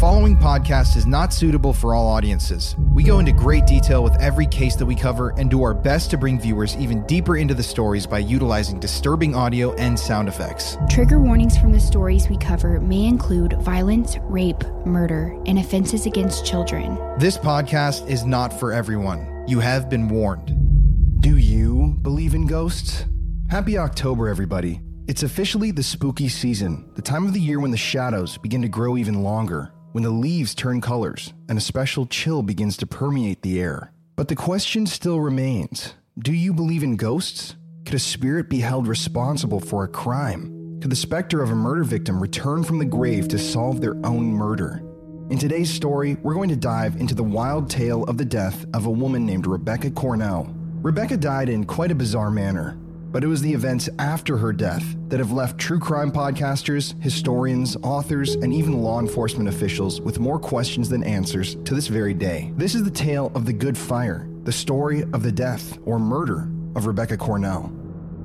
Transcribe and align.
following 0.00 0.34
podcast 0.34 0.96
is 0.96 1.04
not 1.04 1.30
suitable 1.30 1.74
for 1.74 1.94
all 1.94 2.06
audiences. 2.06 2.74
We 2.94 3.02
go 3.02 3.18
into 3.18 3.32
great 3.32 3.66
detail 3.66 4.02
with 4.02 4.16
every 4.18 4.46
case 4.46 4.74
that 4.76 4.86
we 4.86 4.94
cover 4.94 5.34
and 5.36 5.50
do 5.50 5.62
our 5.62 5.74
best 5.74 6.10
to 6.12 6.16
bring 6.16 6.40
viewers 6.40 6.74
even 6.78 7.04
deeper 7.04 7.36
into 7.36 7.52
the 7.52 7.62
stories 7.62 8.06
by 8.06 8.20
utilizing 8.20 8.80
disturbing 8.80 9.34
audio 9.34 9.74
and 9.74 9.98
sound 9.98 10.26
effects. 10.26 10.78
Trigger 10.88 11.18
warnings 11.18 11.58
from 11.58 11.70
the 11.70 11.78
stories 11.78 12.30
we 12.30 12.38
cover 12.38 12.80
may 12.80 13.04
include 13.04 13.60
violence, 13.60 14.16
rape, 14.22 14.64
murder, 14.86 15.38
and 15.44 15.58
offenses 15.58 16.06
against 16.06 16.46
children. 16.46 16.98
This 17.18 17.36
podcast 17.36 18.08
is 18.08 18.24
not 18.24 18.58
for 18.58 18.72
everyone. 18.72 19.44
You 19.46 19.60
have 19.60 19.90
been 19.90 20.08
warned. 20.08 21.20
Do 21.20 21.36
you 21.36 21.98
believe 22.00 22.32
in 22.32 22.46
ghosts? 22.46 23.04
Happy 23.50 23.76
October, 23.76 24.30
everybody. 24.30 24.80
It's 25.08 25.24
officially 25.24 25.72
the 25.72 25.82
spooky 25.82 26.28
season, 26.28 26.88
the 26.94 27.02
time 27.02 27.26
of 27.26 27.34
the 27.34 27.40
year 27.40 27.60
when 27.60 27.72
the 27.72 27.76
shadows 27.76 28.38
begin 28.38 28.62
to 28.62 28.68
grow 28.68 28.96
even 28.96 29.22
longer, 29.22 29.72
when 29.92 30.04
the 30.04 30.10
leaves 30.10 30.54
turn 30.54 30.80
colors, 30.80 31.32
and 31.48 31.58
a 31.58 31.60
special 31.60 32.06
chill 32.06 32.42
begins 32.42 32.76
to 32.76 32.86
permeate 32.86 33.42
the 33.42 33.60
air. 33.60 33.92
But 34.16 34.28
the 34.28 34.36
question 34.36 34.86
still 34.86 35.20
remains 35.20 35.94
Do 36.18 36.32
you 36.32 36.52
believe 36.52 36.82
in 36.82 36.96
ghosts? 36.96 37.56
Could 37.84 37.94
a 37.94 37.98
spirit 37.98 38.48
be 38.48 38.60
held 38.60 38.86
responsible 38.86 39.60
for 39.60 39.84
a 39.84 39.88
crime? 39.88 40.78
Could 40.80 40.90
the 40.90 40.96
specter 40.96 41.42
of 41.42 41.50
a 41.50 41.54
murder 41.54 41.84
victim 41.84 42.20
return 42.20 42.62
from 42.62 42.78
the 42.78 42.84
grave 42.84 43.28
to 43.28 43.38
solve 43.38 43.80
their 43.80 43.96
own 44.04 44.26
murder? 44.26 44.82
In 45.30 45.38
today's 45.38 45.72
story, 45.72 46.16
we're 46.22 46.34
going 46.34 46.48
to 46.48 46.56
dive 46.56 46.96
into 46.96 47.14
the 47.14 47.22
wild 47.22 47.70
tale 47.70 48.04
of 48.04 48.18
the 48.18 48.24
death 48.24 48.66
of 48.74 48.86
a 48.86 48.90
woman 48.90 49.24
named 49.24 49.46
Rebecca 49.46 49.90
Cornell. 49.90 50.54
Rebecca 50.82 51.16
died 51.16 51.48
in 51.48 51.64
quite 51.64 51.90
a 51.90 51.94
bizarre 51.94 52.30
manner, 52.30 52.78
but 53.10 53.24
it 53.24 53.26
was 53.26 53.42
the 53.42 53.52
events 53.52 53.88
after 53.98 54.36
her 54.36 54.52
death 54.52 54.84
that 55.08 55.18
have 55.18 55.32
left 55.32 55.58
true 55.58 55.78
crime 55.78 56.12
podcasters, 56.12 57.00
historians, 57.02 57.76
authors, 57.82 58.34
and 58.36 58.52
even 58.52 58.80
law 58.82 59.00
enforcement 59.00 59.48
officials 59.48 60.00
with 60.00 60.20
more 60.20 60.38
questions 60.38 60.88
than 60.88 61.02
answers 61.02 61.56
to 61.64 61.74
this 61.74 61.88
very 61.88 62.14
day. 62.14 62.52
This 62.56 62.74
is 62.74 62.84
the 62.84 62.90
tale 62.90 63.32
of 63.34 63.46
the 63.46 63.52
Good 63.52 63.76
Fire, 63.76 64.28
the 64.44 64.52
story 64.52 65.02
of 65.12 65.22
the 65.22 65.32
death 65.32 65.78
or 65.84 65.98
murder 65.98 66.48
of 66.76 66.86
Rebecca 66.86 67.16
Cornell. 67.16 67.72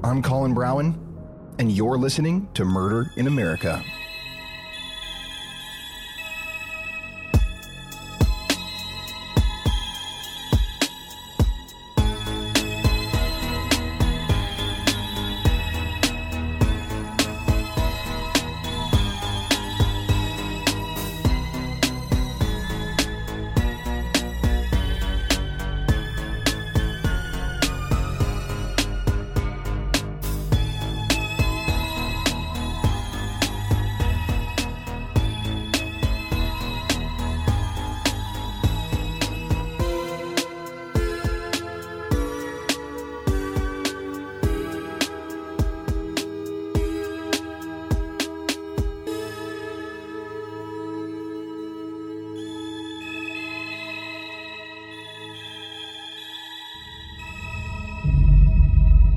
I'm 0.03 0.21
Colin 0.21 0.53
Browen, 0.53 0.95
and 1.57 1.71
you're 1.71 1.97
listening 1.97 2.47
to 2.53 2.65
Murder 2.65 3.09
in 3.15 3.27
America. 3.27 3.83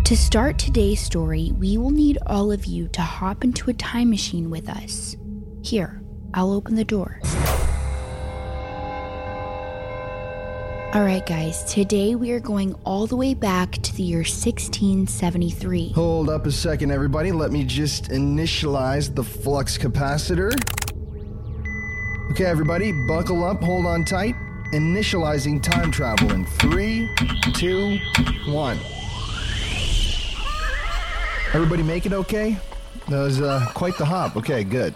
To 0.08 0.16
start 0.16 0.58
today's 0.58 1.02
story, 1.02 1.52
we 1.58 1.76
will 1.76 1.90
need 1.90 2.16
all 2.24 2.50
of 2.50 2.64
you 2.64 2.88
to 2.94 3.02
hop 3.02 3.44
into 3.44 3.68
a 3.68 3.74
time 3.74 4.08
machine 4.08 4.48
with 4.48 4.66
us. 4.70 5.18
Here, 5.60 6.00
I'll 6.32 6.50
open 6.50 6.76
the 6.76 6.84
door. 6.84 7.20
Alright, 10.94 11.26
guys, 11.26 11.62
today 11.64 12.14
we 12.14 12.30
are 12.30 12.40
going 12.40 12.72
all 12.86 13.06
the 13.06 13.16
way 13.16 13.34
back 13.34 13.72
to 13.72 13.94
the 13.94 14.02
year 14.02 14.20
1673. 14.20 15.90
Hold 15.90 16.30
up 16.30 16.46
a 16.46 16.52
second, 16.52 16.90
everybody. 16.90 17.30
Let 17.30 17.52
me 17.52 17.62
just 17.62 18.04
initialize 18.04 19.14
the 19.14 19.22
flux 19.22 19.76
capacitor. 19.76 20.54
Okay, 22.30 22.46
everybody, 22.46 22.92
buckle 23.06 23.44
up, 23.44 23.60
hold 23.62 23.84
on 23.84 24.06
tight. 24.06 24.36
Initializing 24.72 25.62
time 25.62 25.90
travel 25.90 26.32
in 26.32 26.46
three, 26.46 27.10
two, 27.52 27.98
one. 28.46 28.78
Everybody 31.54 31.82
make 31.82 32.04
it 32.04 32.12
okay? 32.12 32.58
That 33.08 33.20
was 33.20 33.40
uh, 33.40 33.64
quite 33.74 33.96
the 33.96 34.04
hop. 34.04 34.36
Okay, 34.36 34.64
good. 34.64 34.94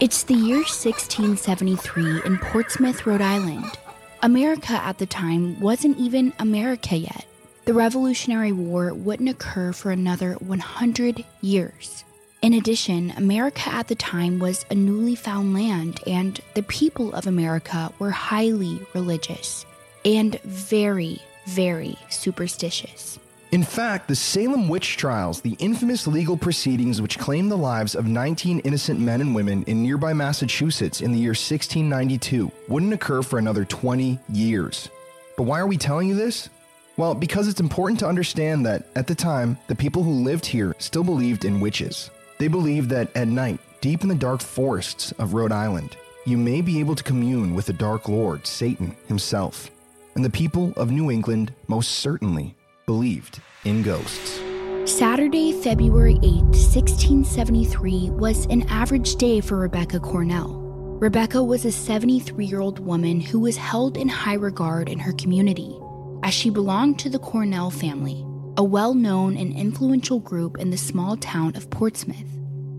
It's 0.00 0.22
the 0.22 0.34
year 0.34 0.58
1673 0.58 2.22
in 2.24 2.38
Portsmouth, 2.38 3.06
Rhode 3.06 3.20
Island. 3.20 3.70
America 4.22 4.72
at 4.72 4.96
the 4.96 5.06
time 5.06 5.60
wasn't 5.60 5.98
even 5.98 6.32
America 6.38 6.96
yet. 6.96 7.26
The 7.66 7.74
Revolutionary 7.74 8.52
War 8.52 8.94
wouldn't 8.94 9.28
occur 9.28 9.72
for 9.72 9.90
another 9.90 10.32
100 10.34 11.24
years. 11.42 12.04
In 12.40 12.54
addition, 12.54 13.12
America 13.16 13.68
at 13.68 13.88
the 13.88 13.94
time 13.94 14.38
was 14.38 14.64
a 14.70 14.74
newly 14.74 15.14
found 15.14 15.52
land, 15.52 16.00
and 16.06 16.40
the 16.54 16.62
people 16.62 17.14
of 17.14 17.26
America 17.26 17.92
were 17.98 18.10
highly 18.10 18.80
religious 18.94 19.66
and 20.04 20.40
very, 20.42 21.20
very 21.46 21.96
superstitious. 22.08 23.18
In 23.52 23.62
fact, 23.62 24.08
the 24.08 24.16
Salem 24.16 24.68
witch 24.68 24.96
trials, 24.96 25.40
the 25.40 25.56
infamous 25.60 26.08
legal 26.08 26.36
proceedings 26.36 27.00
which 27.00 27.18
claimed 27.18 27.50
the 27.50 27.56
lives 27.56 27.94
of 27.94 28.06
19 28.06 28.58
innocent 28.60 28.98
men 28.98 29.20
and 29.20 29.36
women 29.36 29.62
in 29.64 29.84
nearby 29.84 30.12
Massachusetts 30.12 31.00
in 31.00 31.12
the 31.12 31.18
year 31.18 31.30
1692, 31.30 32.50
wouldn't 32.68 32.92
occur 32.92 33.22
for 33.22 33.38
another 33.38 33.64
20 33.64 34.18
years. 34.30 34.88
But 35.36 35.44
why 35.44 35.60
are 35.60 35.66
we 35.66 35.76
telling 35.76 36.08
you 36.08 36.16
this? 36.16 36.50
Well, 36.96 37.14
because 37.14 37.46
it's 37.46 37.60
important 37.60 38.00
to 38.00 38.08
understand 38.08 38.66
that, 38.66 38.88
at 38.96 39.06
the 39.06 39.14
time, 39.14 39.58
the 39.68 39.76
people 39.76 40.02
who 40.02 40.24
lived 40.24 40.46
here 40.46 40.74
still 40.78 41.04
believed 41.04 41.44
in 41.44 41.60
witches. 41.60 42.10
They 42.38 42.48
believed 42.48 42.90
that 42.90 43.14
at 43.16 43.28
night, 43.28 43.60
deep 43.80 44.02
in 44.02 44.08
the 44.08 44.14
dark 44.16 44.40
forests 44.40 45.12
of 45.12 45.34
Rhode 45.34 45.52
Island, 45.52 45.96
you 46.24 46.36
may 46.36 46.62
be 46.62 46.80
able 46.80 46.96
to 46.96 47.04
commune 47.04 47.54
with 47.54 47.66
the 47.66 47.72
Dark 47.72 48.08
Lord, 48.08 48.44
Satan 48.44 48.96
himself. 49.06 49.70
And 50.16 50.24
the 50.24 50.30
people 50.30 50.72
of 50.76 50.90
New 50.90 51.10
England 51.12 51.52
most 51.68 51.92
certainly 51.92 52.56
believed 52.86 53.40
in 53.64 53.82
ghosts. 53.82 54.40
Saturday, 54.84 55.60
February 55.60 56.18
8, 56.22 56.44
1673, 56.54 58.10
was 58.10 58.46
an 58.46 58.62
average 58.68 59.16
day 59.16 59.40
for 59.40 59.58
Rebecca 59.58 59.98
Cornell. 59.98 60.62
Rebecca 61.00 61.42
was 61.42 61.64
a 61.64 61.72
73 61.72 62.46
year 62.46 62.60
old 62.60 62.78
woman 62.78 63.20
who 63.20 63.40
was 63.40 63.56
held 63.56 63.96
in 63.96 64.08
high 64.08 64.34
regard 64.34 64.88
in 64.88 65.00
her 65.00 65.12
community, 65.14 65.76
as 66.22 66.32
she 66.32 66.48
belonged 66.48 67.00
to 67.00 67.10
the 67.10 67.18
Cornell 67.18 67.70
family, 67.70 68.24
a 68.56 68.62
well 68.62 68.94
known 68.94 69.36
and 69.36 69.52
influential 69.52 70.20
group 70.20 70.56
in 70.56 70.70
the 70.70 70.76
small 70.76 71.16
town 71.16 71.56
of 71.56 71.68
Portsmouth. 71.70 72.30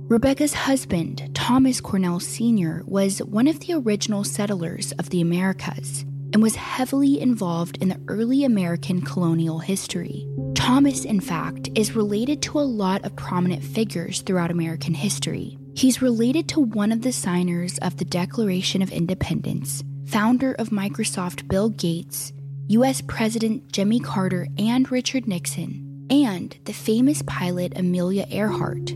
Rebecca's 0.07 0.53
husband, 0.53 1.29
Thomas 1.33 1.81
Cornell 1.81 2.21
Sr., 2.21 2.81
was 2.85 3.21
one 3.23 3.45
of 3.45 3.59
the 3.59 3.73
original 3.73 4.23
settlers 4.23 4.93
of 4.93 5.09
the 5.09 5.19
Americas 5.19 6.05
and 6.33 6.41
was 6.41 6.55
heavily 6.55 7.19
involved 7.19 7.77
in 7.81 7.89
the 7.89 7.99
early 8.07 8.43
American 8.43 9.01
colonial 9.01 9.59
history. 9.59 10.27
Thomas, 10.55 11.05
in 11.05 11.19
fact, 11.19 11.69
is 11.75 11.95
related 11.95 12.41
to 12.43 12.59
a 12.59 12.61
lot 12.61 13.05
of 13.05 13.15
prominent 13.15 13.63
figures 13.63 14.21
throughout 14.21 14.51
American 14.51 14.93
history. 14.93 15.57
He's 15.75 16.01
related 16.01 16.49
to 16.49 16.59
one 16.59 16.91
of 16.91 17.01
the 17.03 17.11
signers 17.11 17.77
of 17.79 17.97
the 17.97 18.05
Declaration 18.05 18.81
of 18.81 18.91
Independence, 18.91 19.83
founder 20.07 20.53
of 20.53 20.69
Microsoft 20.69 21.47
Bill 21.47 21.69
Gates, 21.69 22.33
US 22.69 23.01
President 23.01 23.71
Jimmy 23.71 23.99
Carter 23.99 24.47
and 24.57 24.91
Richard 24.91 25.27
Nixon, 25.27 26.07
and 26.09 26.57
the 26.65 26.73
famous 26.73 27.21
pilot 27.21 27.77
Amelia 27.77 28.25
Earhart. 28.29 28.91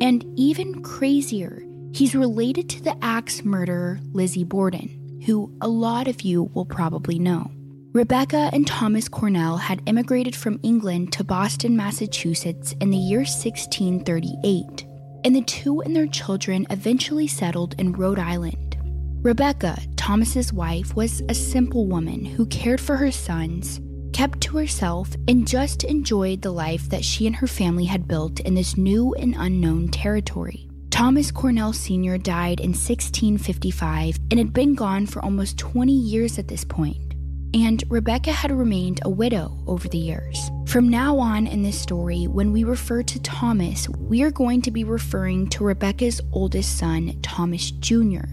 And 0.00 0.24
even 0.36 0.82
crazier, 0.82 1.62
he's 1.92 2.14
related 2.14 2.68
to 2.70 2.82
the 2.82 2.96
axe 3.02 3.44
murderer 3.44 4.00
Lizzie 4.12 4.44
Borden, 4.44 4.99
who 5.26 5.52
a 5.60 5.68
lot 5.68 6.08
of 6.08 6.22
you 6.22 6.50
will 6.54 6.64
probably 6.64 7.18
know. 7.18 7.50
Rebecca 7.92 8.50
and 8.52 8.66
Thomas 8.66 9.08
Cornell 9.08 9.56
had 9.56 9.82
immigrated 9.86 10.36
from 10.36 10.60
England 10.62 11.12
to 11.14 11.24
Boston, 11.24 11.76
Massachusetts 11.76 12.72
in 12.80 12.90
the 12.90 12.96
year 12.96 13.20
1638, 13.20 14.86
and 15.24 15.34
the 15.34 15.42
two 15.42 15.80
and 15.80 15.94
their 15.94 16.06
children 16.06 16.68
eventually 16.70 17.26
settled 17.26 17.74
in 17.78 17.92
Rhode 17.92 18.20
Island. 18.20 18.76
Rebecca, 19.22 19.76
Thomas's 19.96 20.52
wife, 20.52 20.94
was 20.94 21.20
a 21.28 21.34
simple 21.34 21.86
woman 21.86 22.24
who 22.24 22.46
cared 22.46 22.80
for 22.80 22.96
her 22.96 23.10
sons, 23.10 23.80
kept 24.12 24.40
to 24.42 24.56
herself, 24.56 25.14
and 25.26 25.46
just 25.46 25.82
enjoyed 25.84 26.42
the 26.42 26.52
life 26.52 26.88
that 26.88 27.04
she 27.04 27.26
and 27.26 27.36
her 27.36 27.48
family 27.48 27.84
had 27.84 28.08
built 28.08 28.38
in 28.40 28.54
this 28.54 28.76
new 28.76 29.14
and 29.14 29.34
unknown 29.36 29.88
territory. 29.88 30.69
Thomas 31.00 31.30
Cornell 31.30 31.72
Sr. 31.72 32.18
died 32.18 32.60
in 32.60 32.72
1655 32.72 34.18
and 34.30 34.38
had 34.38 34.52
been 34.52 34.74
gone 34.74 35.06
for 35.06 35.24
almost 35.24 35.56
20 35.56 35.90
years 35.90 36.38
at 36.38 36.46
this 36.46 36.62
point 36.62 37.14
and 37.54 37.82
Rebecca 37.88 38.30
had 38.30 38.50
remained 38.50 39.00
a 39.02 39.08
widow 39.08 39.56
over 39.66 39.88
the 39.88 39.96
years. 39.96 40.50
From 40.66 40.90
now 40.90 41.18
on 41.18 41.46
in 41.46 41.62
this 41.62 41.80
story, 41.80 42.26
when 42.26 42.52
we 42.52 42.64
refer 42.64 43.02
to 43.02 43.22
Thomas, 43.22 43.88
we 43.88 44.22
are 44.22 44.30
going 44.30 44.60
to 44.60 44.70
be 44.70 44.84
referring 44.84 45.48
to 45.48 45.64
Rebecca's 45.64 46.20
oldest 46.34 46.76
son, 46.76 47.18
Thomas 47.22 47.70
Jr. 47.70 48.26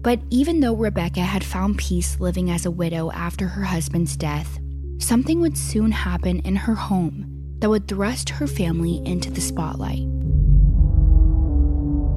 But 0.00 0.20
even 0.30 0.60
though 0.60 0.76
Rebecca 0.76 1.22
had 1.22 1.42
found 1.42 1.76
peace 1.76 2.20
living 2.20 2.52
as 2.52 2.66
a 2.66 2.70
widow 2.70 3.10
after 3.10 3.48
her 3.48 3.64
husband's 3.64 4.16
death, 4.16 4.60
something 4.98 5.40
would 5.40 5.58
soon 5.58 5.90
happen 5.90 6.38
in 6.44 6.54
her 6.54 6.76
home 6.76 7.26
that 7.58 7.68
would 7.68 7.88
thrust 7.88 8.30
her 8.30 8.46
family 8.46 9.02
into 9.04 9.28
the 9.28 9.40
spotlight. 9.40 10.06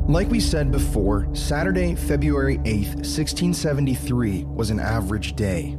Like 0.07 0.29
we 0.29 0.39
said 0.39 0.71
before, 0.71 1.27
Saturday, 1.33 1.95
February 1.95 2.59
8th, 2.59 2.97
1673 2.97 4.43
was 4.43 4.69
an 4.69 4.79
average 4.79 5.35
day. 5.35 5.75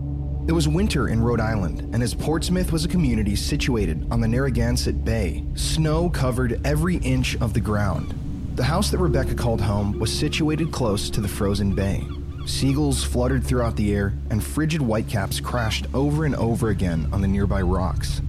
It 0.48 0.52
was 0.52 0.66
winter 0.66 1.10
in 1.10 1.22
Rhode 1.22 1.40
Island, 1.40 1.94
and 1.94 2.02
as 2.02 2.12
Portsmouth 2.12 2.72
was 2.72 2.84
a 2.84 2.88
community 2.88 3.36
situated 3.36 4.04
on 4.10 4.20
the 4.20 4.26
Narragansett 4.26 5.04
Bay, 5.04 5.44
snow 5.54 6.10
covered 6.10 6.60
every 6.66 6.96
inch 6.96 7.36
of 7.40 7.54
the 7.54 7.60
ground. 7.60 8.14
The 8.56 8.64
house 8.64 8.90
that 8.90 8.98
Rebecca 8.98 9.36
called 9.36 9.60
home 9.60 9.96
was 10.00 10.12
situated 10.12 10.72
close 10.72 11.08
to 11.10 11.20
the 11.20 11.28
frozen 11.28 11.72
bay. 11.72 12.04
Seagulls 12.46 13.04
fluttered 13.04 13.44
throughout 13.44 13.76
the 13.76 13.94
air, 13.94 14.12
and 14.30 14.42
frigid 14.42 14.80
whitecaps 14.80 15.38
crashed 15.38 15.86
over 15.94 16.24
and 16.24 16.34
over 16.34 16.70
again 16.70 17.08
on 17.12 17.20
the 17.20 17.28
nearby 17.28 17.62
rocks. 17.62 18.20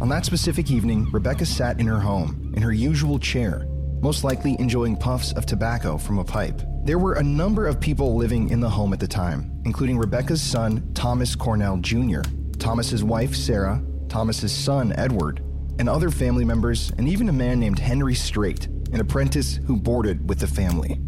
On 0.00 0.08
that 0.08 0.24
specific 0.24 0.70
evening, 0.70 1.10
Rebecca 1.12 1.44
sat 1.44 1.78
in 1.78 1.86
her 1.88 2.00
home, 2.00 2.54
in 2.56 2.62
her 2.62 2.72
usual 2.72 3.18
chair, 3.18 3.66
most 4.02 4.24
likely 4.24 4.56
enjoying 4.58 4.96
puffs 4.96 5.32
of 5.32 5.46
tobacco 5.46 5.96
from 5.96 6.18
a 6.18 6.24
pipe. 6.24 6.60
There 6.84 6.98
were 6.98 7.14
a 7.14 7.22
number 7.22 7.66
of 7.66 7.80
people 7.80 8.16
living 8.16 8.50
in 8.50 8.60
the 8.60 8.68
home 8.68 8.92
at 8.92 9.00
the 9.00 9.06
time, 9.06 9.50
including 9.64 9.96
Rebecca's 9.96 10.42
son, 10.42 10.92
Thomas 10.92 11.36
Cornell 11.36 11.78
Jr., 11.78 12.22
Thomas's 12.58 13.04
wife, 13.04 13.34
Sarah, 13.34 13.82
Thomas's 14.08 14.52
son, 14.52 14.92
Edward, 14.96 15.40
and 15.78 15.88
other 15.88 16.10
family 16.10 16.44
members, 16.44 16.90
and 16.98 17.08
even 17.08 17.28
a 17.28 17.32
man 17.32 17.60
named 17.60 17.78
Henry 17.78 18.14
Straight, 18.14 18.66
an 18.92 19.00
apprentice 19.00 19.60
who 19.66 19.76
boarded 19.76 20.28
with 20.28 20.40
the 20.40 20.46
family. 20.46 21.00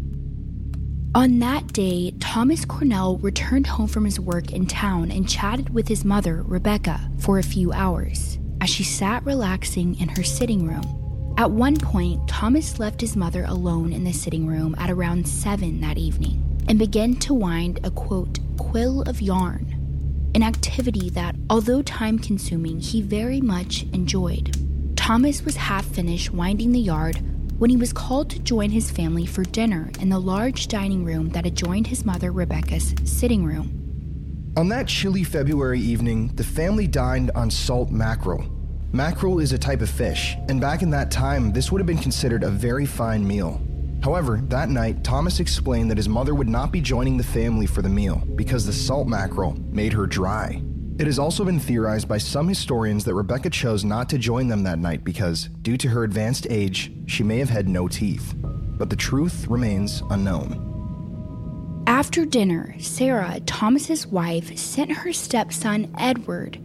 On 1.13 1.39
that 1.39 1.71
day, 1.71 2.11
Thomas 2.19 2.65
Cornell 2.65 3.17
returned 3.17 3.67
home 3.67 3.87
from 3.87 4.05
his 4.05 4.19
work 4.19 4.51
in 4.51 4.65
town 4.65 5.11
and 5.11 5.29
chatted 5.29 5.73
with 5.73 5.87
his 5.87 6.03
mother, 6.03 6.43
Rebecca, 6.43 7.09
for 7.19 7.39
a 7.39 7.43
few 7.43 7.71
hours 7.71 8.39
as 8.59 8.69
she 8.69 8.83
sat 8.83 9.23
relaxing 9.25 9.99
in 9.99 10.09
her 10.09 10.23
sitting 10.23 10.65
room. 10.65 11.04
At 11.37 11.51
one 11.51 11.75
point, 11.75 12.25
Thomas 12.29 12.79
left 12.79 13.01
his 13.01 13.17
mother 13.17 13.43
alone 13.43 13.91
in 13.91 14.05
the 14.05 14.13
sitting 14.13 14.47
room 14.47 14.73
at 14.77 14.89
around 14.89 15.27
7 15.27 15.81
that 15.81 15.97
evening 15.97 16.41
and 16.69 16.79
began 16.79 17.15
to 17.15 17.33
wind 17.33 17.81
a 17.83 17.91
quote, 17.91 18.39
quill 18.57 19.01
of 19.01 19.21
yarn, 19.21 20.31
an 20.33 20.43
activity 20.43 21.09
that, 21.09 21.35
although 21.49 21.81
time 21.81 22.19
consuming, 22.19 22.79
he 22.79 23.01
very 23.01 23.41
much 23.41 23.83
enjoyed. 23.91 24.55
Thomas 24.95 25.43
was 25.43 25.57
half 25.57 25.85
finished 25.85 26.33
winding 26.33 26.71
the 26.71 26.79
yard 26.79 27.19
when 27.59 27.69
he 27.69 27.77
was 27.77 27.91
called 27.91 28.29
to 28.29 28.39
join 28.39 28.69
his 28.69 28.89
family 28.89 29.25
for 29.25 29.43
dinner 29.43 29.91
in 29.99 30.07
the 30.07 30.19
large 30.19 30.69
dining 30.69 31.03
room 31.03 31.29
that 31.29 31.45
adjoined 31.45 31.87
his 31.87 32.05
mother 32.05 32.31
Rebecca's 32.31 32.95
sitting 33.03 33.43
room. 33.43 34.53
On 34.55 34.69
that 34.69 34.87
chilly 34.87 35.25
February 35.25 35.81
evening, 35.81 36.29
the 36.35 36.45
family 36.45 36.87
dined 36.87 37.29
on 37.35 37.51
salt 37.51 37.91
mackerel, 37.91 38.45
Mackerel 38.95 39.39
is 39.39 39.51
a 39.51 39.57
type 39.57 39.81
of 39.81 39.89
fish, 39.89 40.37
and 40.47 40.61
back 40.61 40.81
in 40.81 40.89
that 40.91 41.11
time, 41.11 41.51
this 41.51 41.69
would 41.69 41.81
have 41.81 41.85
been 41.85 41.97
considered 41.97 42.43
a 42.43 42.49
very 42.49 42.85
fine 42.85 43.27
meal. 43.27 43.61
However, 44.01 44.39
that 44.43 44.69
night, 44.69 45.03
Thomas 45.03 45.41
explained 45.41 45.91
that 45.91 45.97
his 45.97 46.07
mother 46.07 46.33
would 46.33 46.47
not 46.47 46.71
be 46.71 46.79
joining 46.79 47.17
the 47.17 47.23
family 47.23 47.65
for 47.65 47.81
the 47.81 47.89
meal 47.89 48.23
because 48.35 48.65
the 48.65 48.71
salt 48.71 49.05
mackerel 49.05 49.57
made 49.69 49.91
her 49.91 50.07
dry. 50.07 50.61
It 50.97 51.07
has 51.07 51.19
also 51.19 51.43
been 51.43 51.59
theorized 51.59 52.07
by 52.07 52.19
some 52.19 52.47
historians 52.47 53.03
that 53.03 53.15
Rebecca 53.15 53.49
chose 53.49 53.83
not 53.83 54.07
to 54.11 54.17
join 54.17 54.47
them 54.47 54.63
that 54.63 54.79
night 54.79 55.03
because, 55.03 55.49
due 55.61 55.75
to 55.75 55.89
her 55.89 56.05
advanced 56.05 56.47
age, 56.49 56.93
she 57.05 57.21
may 57.21 57.39
have 57.39 57.49
had 57.49 57.67
no 57.67 57.89
teeth. 57.89 58.33
But 58.37 58.89
the 58.89 58.95
truth 58.95 59.45
remains 59.49 60.03
unknown. 60.09 61.83
After 61.85 62.23
dinner, 62.23 62.75
Sarah, 62.79 63.41
Thomas's 63.41 64.07
wife, 64.07 64.57
sent 64.57 64.89
her 64.89 65.11
stepson 65.11 65.93
Edward 65.97 66.64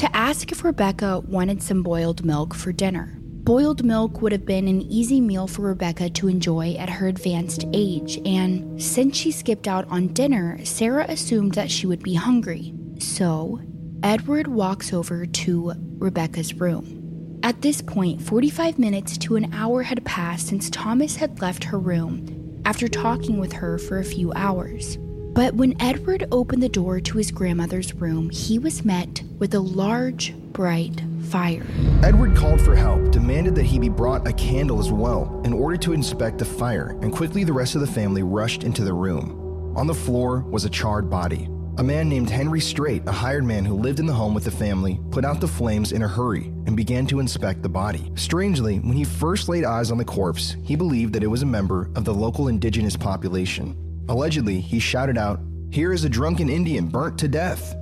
to 0.00 0.16
ask 0.16 0.50
if 0.50 0.64
Rebecca 0.64 1.20
wanted 1.28 1.62
some 1.62 1.82
boiled 1.82 2.24
milk 2.24 2.54
for 2.54 2.72
dinner. 2.72 3.18
Boiled 3.20 3.84
milk 3.84 4.22
would 4.22 4.32
have 4.32 4.46
been 4.46 4.66
an 4.66 4.80
easy 4.80 5.20
meal 5.20 5.46
for 5.46 5.60
Rebecca 5.60 6.08
to 6.08 6.26
enjoy 6.26 6.74
at 6.78 6.88
her 6.88 7.06
advanced 7.06 7.66
age, 7.74 8.18
and 8.24 8.82
since 8.82 9.14
she 9.14 9.30
skipped 9.30 9.68
out 9.68 9.86
on 9.90 10.14
dinner, 10.14 10.58
Sarah 10.64 11.04
assumed 11.06 11.52
that 11.52 11.70
she 11.70 11.86
would 11.86 12.02
be 12.02 12.14
hungry. 12.14 12.72
So, 12.98 13.60
Edward 14.02 14.46
walks 14.46 14.94
over 14.94 15.26
to 15.26 15.72
Rebecca's 15.98 16.54
room. 16.54 17.38
At 17.42 17.60
this 17.60 17.82
point, 17.82 18.22
45 18.22 18.78
minutes 18.78 19.18
to 19.18 19.36
an 19.36 19.52
hour 19.52 19.82
had 19.82 20.02
passed 20.06 20.46
since 20.46 20.70
Thomas 20.70 21.16
had 21.16 21.42
left 21.42 21.64
her 21.64 21.78
room 21.78 22.62
after 22.64 22.88
talking 22.88 23.38
with 23.38 23.52
her 23.52 23.76
for 23.76 23.98
a 23.98 24.04
few 24.04 24.32
hours. 24.32 24.96
But 25.32 25.54
when 25.54 25.80
Edward 25.80 26.26
opened 26.32 26.62
the 26.62 26.68
door 26.68 26.98
to 27.00 27.18
his 27.18 27.30
grandmother's 27.30 27.94
room, 27.94 28.30
he 28.30 28.58
was 28.58 28.84
met 28.84 29.22
with 29.38 29.54
a 29.54 29.60
large, 29.60 30.34
bright 30.52 31.00
fire. 31.28 31.64
Edward 32.02 32.36
called 32.36 32.60
for 32.60 32.74
help, 32.74 33.12
demanded 33.12 33.54
that 33.54 33.64
he 33.64 33.78
be 33.78 33.88
brought 33.88 34.26
a 34.26 34.32
candle 34.32 34.80
as 34.80 34.90
well 34.90 35.40
in 35.44 35.52
order 35.52 35.76
to 35.76 35.92
inspect 35.92 36.38
the 36.38 36.44
fire, 36.44 36.98
and 37.00 37.12
quickly 37.12 37.44
the 37.44 37.52
rest 37.52 37.76
of 37.76 37.80
the 37.80 37.86
family 37.86 38.24
rushed 38.24 38.64
into 38.64 38.82
the 38.82 38.92
room. 38.92 39.74
On 39.76 39.86
the 39.86 39.94
floor 39.94 40.40
was 40.40 40.64
a 40.64 40.70
charred 40.70 41.08
body. 41.08 41.48
A 41.78 41.82
man 41.82 42.08
named 42.08 42.28
Henry 42.28 42.60
Straight, 42.60 43.06
a 43.06 43.12
hired 43.12 43.44
man 43.44 43.64
who 43.64 43.74
lived 43.74 44.00
in 44.00 44.06
the 44.06 44.12
home 44.12 44.34
with 44.34 44.44
the 44.44 44.50
family, 44.50 45.00
put 45.12 45.24
out 45.24 45.40
the 45.40 45.48
flames 45.48 45.92
in 45.92 46.02
a 46.02 46.08
hurry 46.08 46.46
and 46.66 46.76
began 46.76 47.06
to 47.06 47.20
inspect 47.20 47.62
the 47.62 47.68
body. 47.68 48.10
Strangely, 48.16 48.80
when 48.80 48.96
he 48.96 49.04
first 49.04 49.48
laid 49.48 49.64
eyes 49.64 49.92
on 49.92 49.96
the 49.96 50.04
corpse, 50.04 50.56
he 50.64 50.74
believed 50.74 51.12
that 51.12 51.22
it 51.22 51.28
was 51.28 51.42
a 51.42 51.46
member 51.46 51.88
of 51.94 52.04
the 52.04 52.12
local 52.12 52.48
indigenous 52.48 52.96
population. 52.96 53.76
Allegedly, 54.10 54.60
he 54.60 54.80
shouted 54.80 55.16
out, 55.16 55.38
Here 55.70 55.92
is 55.92 56.02
a 56.02 56.08
drunken 56.08 56.50
Indian 56.50 56.88
burnt 56.88 57.16
to 57.20 57.28
death. 57.28 57.76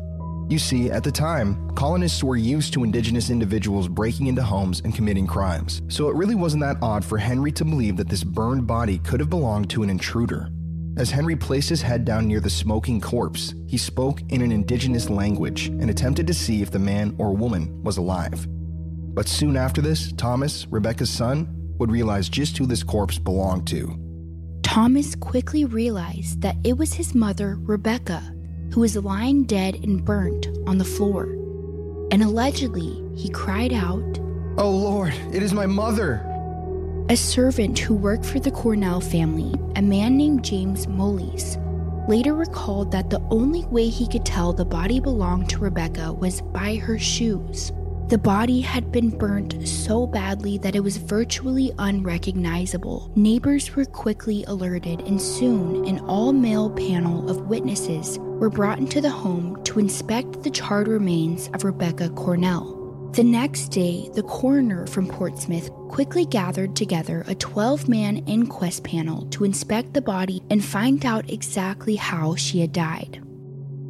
You 0.50 0.58
see, 0.58 0.90
at 0.90 1.02
the 1.02 1.10
time, 1.10 1.70
colonists 1.70 2.22
were 2.22 2.36
used 2.36 2.75
to 2.75 2.84
indigenous 2.84 3.30
individuals 3.30 3.88
breaking 3.88 4.26
into 4.26 4.42
homes 4.42 4.82
and 4.84 4.94
committing 4.94 5.26
crimes, 5.26 5.80
so 5.88 6.10
it 6.10 6.16
really 6.16 6.34
wasn't 6.34 6.62
that 6.64 6.76
odd 6.82 7.02
for 7.02 7.16
Henry 7.16 7.50
to 7.52 7.64
believe 7.64 7.96
that 7.96 8.10
this 8.10 8.25
burned 8.25 8.66
body 8.66 8.98
could 8.98 9.20
have 9.20 9.30
belonged 9.30 9.70
to 9.70 9.82
an 9.82 9.88
intruder. 9.88 10.50
As 10.98 11.10
Henry 11.10 11.34
placed 11.34 11.70
his 11.70 11.80
head 11.80 12.04
down 12.04 12.28
near 12.28 12.40
the 12.40 12.50
smoking 12.50 13.00
corpse, 13.00 13.54
he 13.66 13.78
spoke 13.78 14.20
in 14.28 14.42
an 14.42 14.52
indigenous 14.52 15.08
language 15.08 15.68
and 15.68 15.88
attempted 15.88 16.26
to 16.26 16.35
see 16.35 16.61
if 16.61 16.70
the 16.70 16.78
man 16.78 17.14
or 17.16 17.35
woman 17.35 17.82
was 17.82 17.97
alive. 17.97 18.47
But 19.14 19.28
soon 19.28 19.56
after 19.56 19.80
this, 19.80 20.12
Thomas, 20.12 20.66
Rebecca's 20.68 21.08
son, 21.08 21.49
would 21.78 21.90
realize 21.90 22.28
just 22.28 22.58
who 22.58 22.66
this 22.66 22.82
corpse 22.82 23.18
belonged 23.18 23.66
to. 23.68 24.08
Thomas 24.68 25.14
quickly 25.14 25.64
realized 25.64 26.42
that 26.42 26.56
it 26.62 26.76
was 26.76 26.92
his 26.92 27.14
mother, 27.14 27.58
Rebecca, 27.62 28.22
who 28.75 28.82
was 28.82 28.96
lying 28.96 29.44
dead 29.44 29.76
and 29.76 30.04
burnt 30.04 30.46
on 30.66 30.76
the 30.76 30.84
floor. 30.84 31.25
And 32.12 32.22
allegedly, 32.22 33.02
he 33.16 33.30
cried 33.30 33.72
out, 33.72 34.18
Oh 34.58 34.70
Lord, 34.70 35.14
it 35.32 35.42
is 35.42 35.54
my 35.54 35.64
mother! 35.64 36.22
A 37.08 37.16
servant 37.16 37.78
who 37.78 37.94
worked 37.94 38.26
for 38.26 38.40
the 38.40 38.50
Cornell 38.50 39.00
family, 39.00 39.54
a 39.75 39.80
man 39.80 40.18
named 40.18 40.44
James 40.44 40.87
Mulleys, 40.87 41.56
later 42.06 42.34
recalled 42.34 42.92
that 42.92 43.08
the 43.08 43.26
only 43.30 43.64
way 43.68 43.88
he 43.88 44.06
could 44.06 44.26
tell 44.26 44.52
the 44.52 44.66
body 44.66 45.00
belonged 45.00 45.48
to 45.48 45.60
Rebecca 45.60 46.12
was 46.12 46.42
by 46.42 46.76
her 46.76 46.98
shoes. 46.98 47.72
The 48.09 48.17
body 48.17 48.62
had 48.62 48.91
been 48.91 49.11
burnt 49.11 49.69
so 49.69 50.07
badly 50.07 50.57
that 50.59 50.75
it 50.75 50.81
was 50.81 50.97
virtually 50.97 51.73
unrecognizable. 51.79 53.12
Neighbors 53.15 53.77
were 53.77 53.85
quickly 53.85 54.45
alerted, 54.47 55.03
and 55.03 55.21
soon 55.21 55.87
an 55.87 55.99
all 56.07 56.33
male 56.33 56.71
panel 56.71 57.29
of 57.29 57.49
witnesses 57.49 58.19
were 58.19 58.49
brought 58.49 58.79
into 58.79 59.03
the 59.03 59.11
home 59.11 59.62
to 59.65 59.79
inspect 59.79 60.43
the 60.43 60.49
charred 60.50 60.88
remains 60.88 61.50
of 61.53 61.65
Rebecca 61.65 62.09
Cornell. 62.09 63.11
The 63.12 63.25
next 63.25 63.69
day, 63.73 64.09
the 64.15 64.23
coroner 64.23 64.87
from 64.87 65.07
Portsmouth 65.07 65.71
quickly 65.91 66.25
gathered 66.25 66.75
together 66.75 67.25
a 67.27 67.35
12 67.35 67.91
man 67.91 68.17
inquest 68.27 68.85
panel 68.85 69.27
to 69.33 69.45
inspect 69.45 69.93
the 69.93 70.00
body 70.00 70.43
and 70.49 70.65
find 70.65 71.05
out 71.05 71.29
exactly 71.29 71.97
how 71.97 72.37
she 72.37 72.61
had 72.61 72.73
died. 72.73 73.23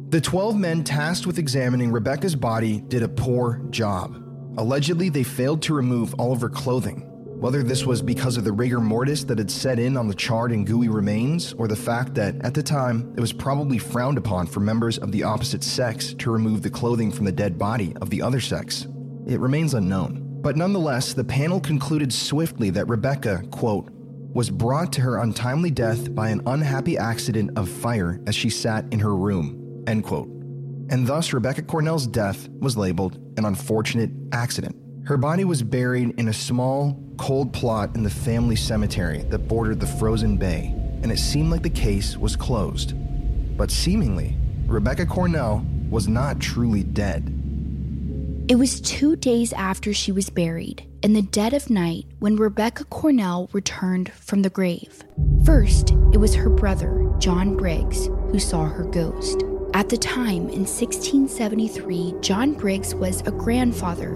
The 0.09 0.19
12 0.19 0.57
men 0.57 0.83
tasked 0.83 1.27
with 1.27 1.37
examining 1.37 1.91
Rebecca's 1.91 2.35
body 2.35 2.81
did 2.81 3.03
a 3.03 3.07
poor 3.07 3.61
job. 3.69 4.15
Allegedly, 4.57 5.09
they 5.09 5.21
failed 5.21 5.61
to 5.61 5.75
remove 5.75 6.15
all 6.15 6.33
of 6.33 6.41
her 6.41 6.49
clothing. 6.49 7.01
Whether 7.39 7.61
this 7.61 7.85
was 7.85 8.01
because 8.01 8.35
of 8.35 8.43
the 8.43 8.51
rigor 8.51 8.79
mortis 8.79 9.23
that 9.25 9.37
had 9.37 9.51
set 9.51 9.77
in 9.77 9.95
on 9.95 10.07
the 10.07 10.15
charred 10.15 10.51
and 10.51 10.65
gooey 10.65 10.89
remains, 10.89 11.53
or 11.53 11.67
the 11.67 11.75
fact 11.75 12.15
that, 12.15 12.43
at 12.43 12.55
the 12.55 12.63
time, 12.63 13.13
it 13.17 13.21
was 13.21 13.31
probably 13.31 13.77
frowned 13.77 14.17
upon 14.17 14.47
for 14.47 14.61
members 14.61 14.97
of 14.97 15.11
the 15.11 15.21
opposite 15.21 15.63
sex 15.63 16.15
to 16.15 16.31
remove 16.31 16.63
the 16.63 16.71
clothing 16.71 17.11
from 17.11 17.25
the 17.25 17.31
dead 17.31 17.59
body 17.59 17.95
of 18.01 18.09
the 18.09 18.23
other 18.23 18.39
sex, 18.39 18.87
it 19.27 19.39
remains 19.39 19.75
unknown. 19.75 20.39
But 20.41 20.57
nonetheless, 20.57 21.13
the 21.13 21.23
panel 21.23 21.59
concluded 21.59 22.11
swiftly 22.11 22.71
that 22.71 22.89
Rebecca, 22.89 23.43
quote, 23.51 23.91
was 23.91 24.49
brought 24.49 24.91
to 24.93 25.01
her 25.01 25.19
untimely 25.19 25.69
death 25.69 26.15
by 26.15 26.29
an 26.29 26.41
unhappy 26.47 26.97
accident 26.97 27.51
of 27.59 27.69
fire 27.69 28.19
as 28.25 28.33
she 28.33 28.49
sat 28.49 28.85
in 28.91 28.97
her 28.99 29.15
room. 29.15 29.58
End 29.89 30.03
quote. 30.03 30.27
And 30.91 31.07
thus, 31.07 31.33
Rebecca 31.33 31.63
Cornell's 31.63 32.05
death 32.05 32.47
was 32.59 32.77
labeled 32.77 33.17
an 33.37 33.45
unfortunate 33.45 34.11
accident. 34.31 34.75
Her 35.07 35.17
body 35.17 35.45
was 35.45 35.63
buried 35.63 36.13
in 36.19 36.27
a 36.27 36.33
small, 36.33 37.01
cold 37.17 37.51
plot 37.53 37.95
in 37.95 38.03
the 38.03 38.09
family 38.11 38.55
cemetery 38.55 39.23
that 39.29 39.47
bordered 39.47 39.79
the 39.79 39.87
frozen 39.87 40.37
bay, 40.37 40.75
and 41.01 41.11
it 41.11 41.17
seemed 41.17 41.49
like 41.49 41.63
the 41.63 41.71
case 41.71 42.15
was 42.17 42.35
closed. 42.35 42.93
But 43.57 43.71
seemingly, 43.71 44.37
Rebecca 44.67 45.07
Cornell 45.07 45.65
was 45.89 46.07
not 46.07 46.39
truly 46.39 46.83
dead. 46.83 47.35
It 48.47 48.59
was 48.59 48.81
two 48.81 49.15
days 49.15 49.53
after 49.53 49.91
she 49.91 50.11
was 50.11 50.29
buried, 50.29 50.85
in 51.01 51.13
the 51.13 51.23
dead 51.23 51.55
of 51.55 51.71
night, 51.71 52.05
when 52.19 52.35
Rebecca 52.35 52.83
Cornell 52.83 53.49
returned 53.53 54.11
from 54.11 54.43
the 54.43 54.51
grave. 54.51 55.03
First, 55.45 55.91
it 56.13 56.17
was 56.17 56.35
her 56.35 56.49
brother, 56.49 57.11
John 57.17 57.57
Briggs, 57.57 58.05
who 58.05 58.37
saw 58.37 58.65
her 58.65 58.83
ghost. 58.83 59.43
At 59.71 59.89
the 59.89 59.97
time, 59.97 60.49
in 60.49 60.65
1673, 60.65 62.15
John 62.21 62.53
Briggs 62.53 62.95
was 62.95 63.21
a 63.21 63.31
grandfather 63.31 64.13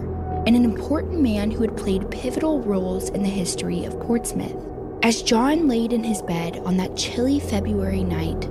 and 0.48 0.56
an 0.56 0.66
important 0.66 1.22
man 1.22 1.52
who 1.52 1.62
had 1.62 1.78
played 1.78 2.10
pivotal 2.10 2.60
roles 2.62 3.10
in 3.10 3.22
the 3.22 3.30
history 3.30 3.86
of 3.86 4.00
Portsmouth. 4.00 4.56
As 5.04 5.22
John 5.22 5.68
laid 5.68 5.94
in 5.94 6.04
his 6.04 6.24
bed 6.24 6.58
on 6.66 6.78
that 6.78 6.98
chilly 6.98 7.40
February 7.40 8.04
night, 8.04 8.42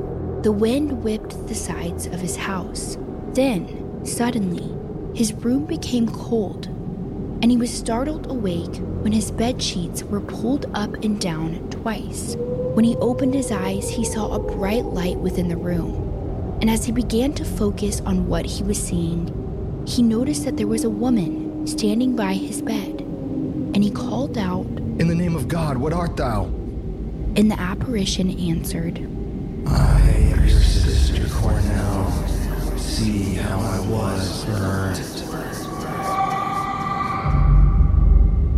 the 0.45 0.53
wind 0.53 1.03
whipped 1.03 1.49
the 1.49 1.57
sides 1.57 2.07
of 2.07 2.21
his 2.21 2.37
house. 2.37 2.97
Then, 3.33 4.07
suddenly, 4.07 4.71
his 5.13 5.33
room 5.33 5.65
became 5.65 6.09
cold, 6.09 6.67
and 7.43 7.51
he 7.51 7.57
was 7.57 7.77
startled 7.77 8.31
awake 8.31 8.77
when 9.03 9.13
his 9.13 9.33
bed 9.33 9.61
sheets 9.61 10.05
were 10.05 10.21
pulled 10.21 10.67
up 10.73 10.95
and 11.03 11.21
down 11.21 11.69
twice. 11.71 12.37
When 12.39 12.85
he 12.85 12.97
opened 12.97 13.35
his 13.35 13.51
eyes, 13.51 13.91
he 13.91 14.05
saw 14.05 14.33
a 14.33 14.39
bright 14.39 14.85
light 14.85 15.19
within 15.19 15.49
the 15.49 15.57
room. 15.57 16.02
And 16.62 16.71
as 16.71 16.85
he 16.85 16.92
began 16.92 17.33
to 17.33 17.45
focus 17.45 18.00
on 18.02 18.28
what 18.28 18.47
he 18.47 18.62
was 18.62 18.81
seeing, 18.81 19.85
he 19.85 20.00
noticed 20.00 20.45
that 20.45 20.57
there 20.57 20.69
was 20.69 20.85
a 20.85 20.90
woman 20.90 21.66
standing 21.66 22.14
by 22.14 22.35
his 22.35 22.62
bed. 22.62 23.00
And 23.75 23.83
he 23.83 23.90
called 23.90 24.38
out, 24.38 24.64
In 25.00 25.09
the 25.09 25.14
name 25.16 25.35
of 25.35 25.49
God, 25.49 25.76
what 25.76 25.92
art 25.92 26.16
thou? 26.16 26.45
And 26.45 27.50
the 27.50 27.59
apparition 27.59 28.31
answered, 28.38 28.99
I 29.66 30.00
am 30.09 30.47
your 30.47 30.61
sister 30.61 31.26
Cornell. 31.35 32.12
See 32.78 33.35
how 33.35 33.59
I 33.59 33.81
was 33.88 34.45
burnt. 34.45 35.00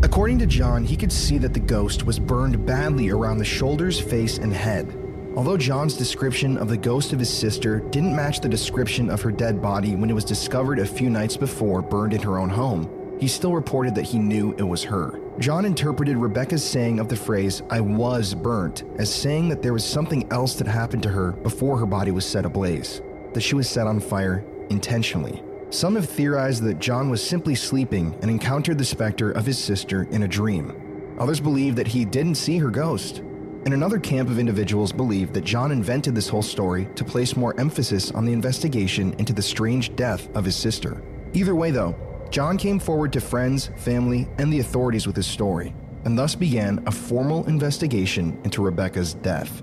According 0.04 0.40
to 0.40 0.46
John, 0.46 0.84
he 0.84 0.98
could 0.98 1.10
see 1.10 1.38
that 1.38 1.54
the 1.54 1.60
ghost 1.60 2.04
was 2.04 2.18
burned 2.18 2.66
badly 2.66 3.08
around 3.08 3.38
the 3.38 3.46
shoulders, 3.46 3.98
face, 3.98 4.36
and 4.36 4.52
head. 4.52 5.03
Although 5.36 5.56
John's 5.56 5.96
description 5.96 6.56
of 6.56 6.68
the 6.68 6.76
ghost 6.76 7.12
of 7.12 7.18
his 7.18 7.32
sister 7.32 7.80
didn't 7.80 8.14
match 8.14 8.40
the 8.40 8.48
description 8.48 9.10
of 9.10 9.20
her 9.22 9.32
dead 9.32 9.60
body 9.60 9.96
when 9.96 10.08
it 10.08 10.14
was 10.14 10.24
discovered 10.24 10.78
a 10.78 10.86
few 10.86 11.10
nights 11.10 11.36
before 11.36 11.82
burned 11.82 12.12
in 12.12 12.22
her 12.22 12.38
own 12.38 12.48
home, 12.48 12.88
he 13.18 13.26
still 13.26 13.52
reported 13.52 13.96
that 13.96 14.02
he 14.04 14.18
knew 14.18 14.54
it 14.58 14.62
was 14.62 14.84
her. 14.84 15.18
John 15.40 15.64
interpreted 15.64 16.16
Rebecca's 16.16 16.62
saying 16.62 17.00
of 17.00 17.08
the 17.08 17.16
phrase, 17.16 17.62
I 17.68 17.80
was 17.80 18.32
burnt, 18.32 18.84
as 18.98 19.12
saying 19.12 19.48
that 19.48 19.60
there 19.60 19.72
was 19.72 19.84
something 19.84 20.30
else 20.32 20.54
that 20.54 20.68
happened 20.68 21.02
to 21.02 21.08
her 21.08 21.32
before 21.32 21.78
her 21.78 21.86
body 21.86 22.12
was 22.12 22.24
set 22.24 22.46
ablaze, 22.46 23.02
that 23.32 23.40
she 23.40 23.56
was 23.56 23.68
set 23.68 23.88
on 23.88 23.98
fire 23.98 24.44
intentionally. 24.70 25.42
Some 25.70 25.96
have 25.96 26.08
theorized 26.08 26.62
that 26.62 26.78
John 26.78 27.10
was 27.10 27.26
simply 27.26 27.56
sleeping 27.56 28.16
and 28.22 28.30
encountered 28.30 28.78
the 28.78 28.84
specter 28.84 29.32
of 29.32 29.46
his 29.46 29.58
sister 29.58 30.04
in 30.12 30.22
a 30.22 30.28
dream. 30.28 31.16
Others 31.18 31.40
believe 31.40 31.74
that 31.74 31.88
he 31.88 32.04
didn't 32.04 32.36
see 32.36 32.58
her 32.58 32.70
ghost. 32.70 33.22
And 33.64 33.72
another 33.72 33.98
camp 33.98 34.28
of 34.28 34.38
individuals 34.38 34.92
believe 34.92 35.32
that 35.32 35.44
John 35.44 35.72
invented 35.72 36.14
this 36.14 36.28
whole 36.28 36.42
story 36.42 36.86
to 36.96 37.04
place 37.04 37.34
more 37.34 37.58
emphasis 37.58 38.10
on 38.10 38.26
the 38.26 38.32
investigation 38.32 39.14
into 39.14 39.32
the 39.32 39.40
strange 39.40 39.96
death 39.96 40.28
of 40.36 40.44
his 40.44 40.54
sister. 40.54 41.02
Either 41.32 41.54
way, 41.54 41.70
though, 41.70 41.96
John 42.30 42.58
came 42.58 42.78
forward 42.78 43.12
to 43.14 43.20
friends, 43.20 43.70
family, 43.76 44.28
and 44.38 44.52
the 44.52 44.60
authorities 44.60 45.06
with 45.06 45.16
his 45.16 45.26
story, 45.26 45.74
and 46.04 46.18
thus 46.18 46.34
began 46.34 46.82
a 46.86 46.90
formal 46.90 47.46
investigation 47.46 48.38
into 48.44 48.62
Rebecca's 48.62 49.14
death. 49.14 49.62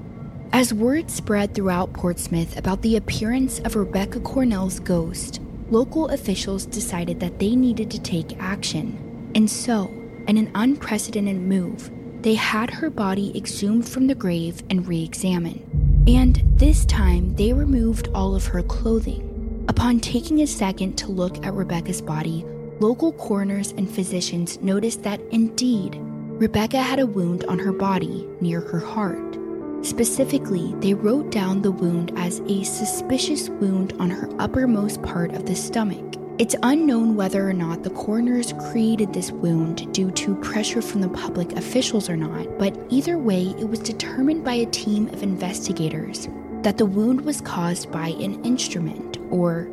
As 0.52 0.74
word 0.74 1.12
spread 1.12 1.54
throughout 1.54 1.94
Portsmouth 1.94 2.58
about 2.58 2.82
the 2.82 2.98
appearance 2.98 3.60
of 3.60 3.76
Rebecca 3.76 4.20
Cornell's 4.20 4.80
ghost, 4.80 5.42
local 5.70 6.08
officials 6.10 6.66
decided 6.66 7.20
that 7.20 7.40
they 7.40 7.56
needed 7.56 7.92
to 7.92 8.02
take 8.02 8.42
action. 8.42 9.32
And 9.36 9.50
so, 9.50 9.88
in 10.28 10.38
an 10.38 10.52
unprecedented 10.56 11.38
move, 11.38 11.92
they 12.22 12.36
had 12.36 12.70
her 12.70 12.90
body 12.90 13.36
exhumed 13.36 13.88
from 13.88 14.08
the 14.08 14.16
grave 14.16 14.62
and 14.70 14.88
re 14.88 15.04
examined. 15.04 15.62
And 16.08 16.42
this 16.56 16.86
time, 16.86 17.36
they 17.36 17.54
removed 17.54 18.10
all 18.14 18.36
of 18.36 18.46
her 18.46 18.64
clothing. 18.64 19.66
Upon 19.68 20.00
taking 20.00 20.42
a 20.42 20.48
second 20.48 20.98
to 20.98 21.12
look 21.12 21.46
at 21.46 21.54
Rebecca's 21.54 22.02
body, 22.02 22.46
local 22.80 23.12
coroners 23.14 23.72
and 23.72 23.90
physicians 23.90 24.60
noticed 24.62 25.04
that 25.04 25.22
indeed, 25.32 25.98
Rebecca 26.02 26.80
had 26.80 27.00
a 27.00 27.06
wound 27.06 27.44
on 27.46 27.60
her 27.60 27.72
body 27.72 28.28
near 28.40 28.62
her 28.62 28.80
heart. 28.80 29.38
Specifically, 29.84 30.76
they 30.80 30.94
wrote 30.94 31.32
down 31.32 31.62
the 31.62 31.72
wound 31.72 32.12
as 32.16 32.40
a 32.48 32.64
suspicious 32.64 33.50
wound 33.50 33.94
on 34.00 34.10
her 34.10 34.30
uppermost 34.40 35.02
part 35.02 35.32
of 35.34 35.46
the 35.46 35.56
stomach. 35.56 36.16
It's 36.38 36.56
unknown 36.64 37.16
whether 37.16 37.48
or 37.48 37.54
not 37.54 37.84
the 37.84 37.92
coroners 37.92 38.54
created 38.72 39.14
this 39.14 39.32
wound 39.32 39.94
due 39.94 40.10
to 40.12 40.36
pressure 40.36 40.82
from 40.82 41.02
the 41.02 41.10
public 41.10 41.52
officials 41.54 42.10
or 42.10 42.18
not, 42.18 42.58
but 42.58 42.76
either 42.90 43.18
way, 43.18 43.54
it 43.60 43.70
was 43.70 43.80
determined 43.80 44.44
by 44.44 44.56
a 44.56 44.66
team 44.68 45.08
of 45.10 45.22
investigators 45.22 46.28
that 46.64 46.78
the 46.78 46.86
wound 46.86 47.22
was 47.22 47.42
caused 47.42 47.92
by 47.92 48.10
an 48.10 48.44
instrument, 48.44 49.18
or 49.30 49.70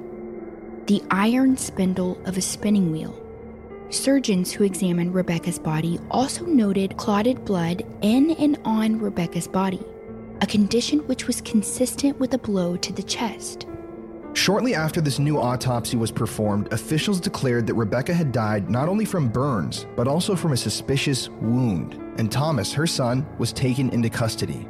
the 0.87 1.03
iron 1.11 1.57
spindle 1.57 2.21
of 2.27 2.37
a 2.37 2.43
spinning 2.43 2.93
wheel. 2.93 3.15
Surgeons 3.91 4.53
who 4.53 4.65
examined 4.65 5.15
Rebecca's 5.15 5.59
body 5.59 5.99
also 6.11 6.45
noted 6.45 6.97
clotted 6.99 7.45
blood 7.45 7.83
in 8.03 8.33
and 8.33 8.59
on 8.65 8.99
Rebecca's 8.99 9.49
body, 9.49 9.81
a 10.43 10.47
condition 10.47 10.99
which 11.07 11.27
was 11.27 11.41
consistent 11.41 12.19
with 12.19 12.35
a 12.35 12.39
blow 12.39 12.77
to 12.77 12.93
the 12.93 13.03
chest. 13.03 13.67
Shortly 14.39 14.77
after 14.77 15.01
this 15.01 15.19
new 15.19 15.37
autopsy 15.37 15.97
was 15.97 16.13
performed, 16.13 16.73
officials 16.73 17.19
declared 17.19 17.67
that 17.67 17.75
Rebecca 17.75 18.15
had 18.15 18.31
died 18.31 18.71
not 18.71 18.89
only 18.89 19.05
from 19.05 19.29
burns, 19.29 19.85
but 19.97 20.07
also 20.07 20.37
from 20.37 20.53
a 20.53 20.57
suspicious 20.57 21.29
wound, 21.29 21.95
and 22.19 22.31
Thomas, 22.31 22.73
her 22.73 22.87
son, 22.87 23.27
was 23.39 23.53
taken 23.53 23.91
into 23.91 24.09
custody. 24.09 24.61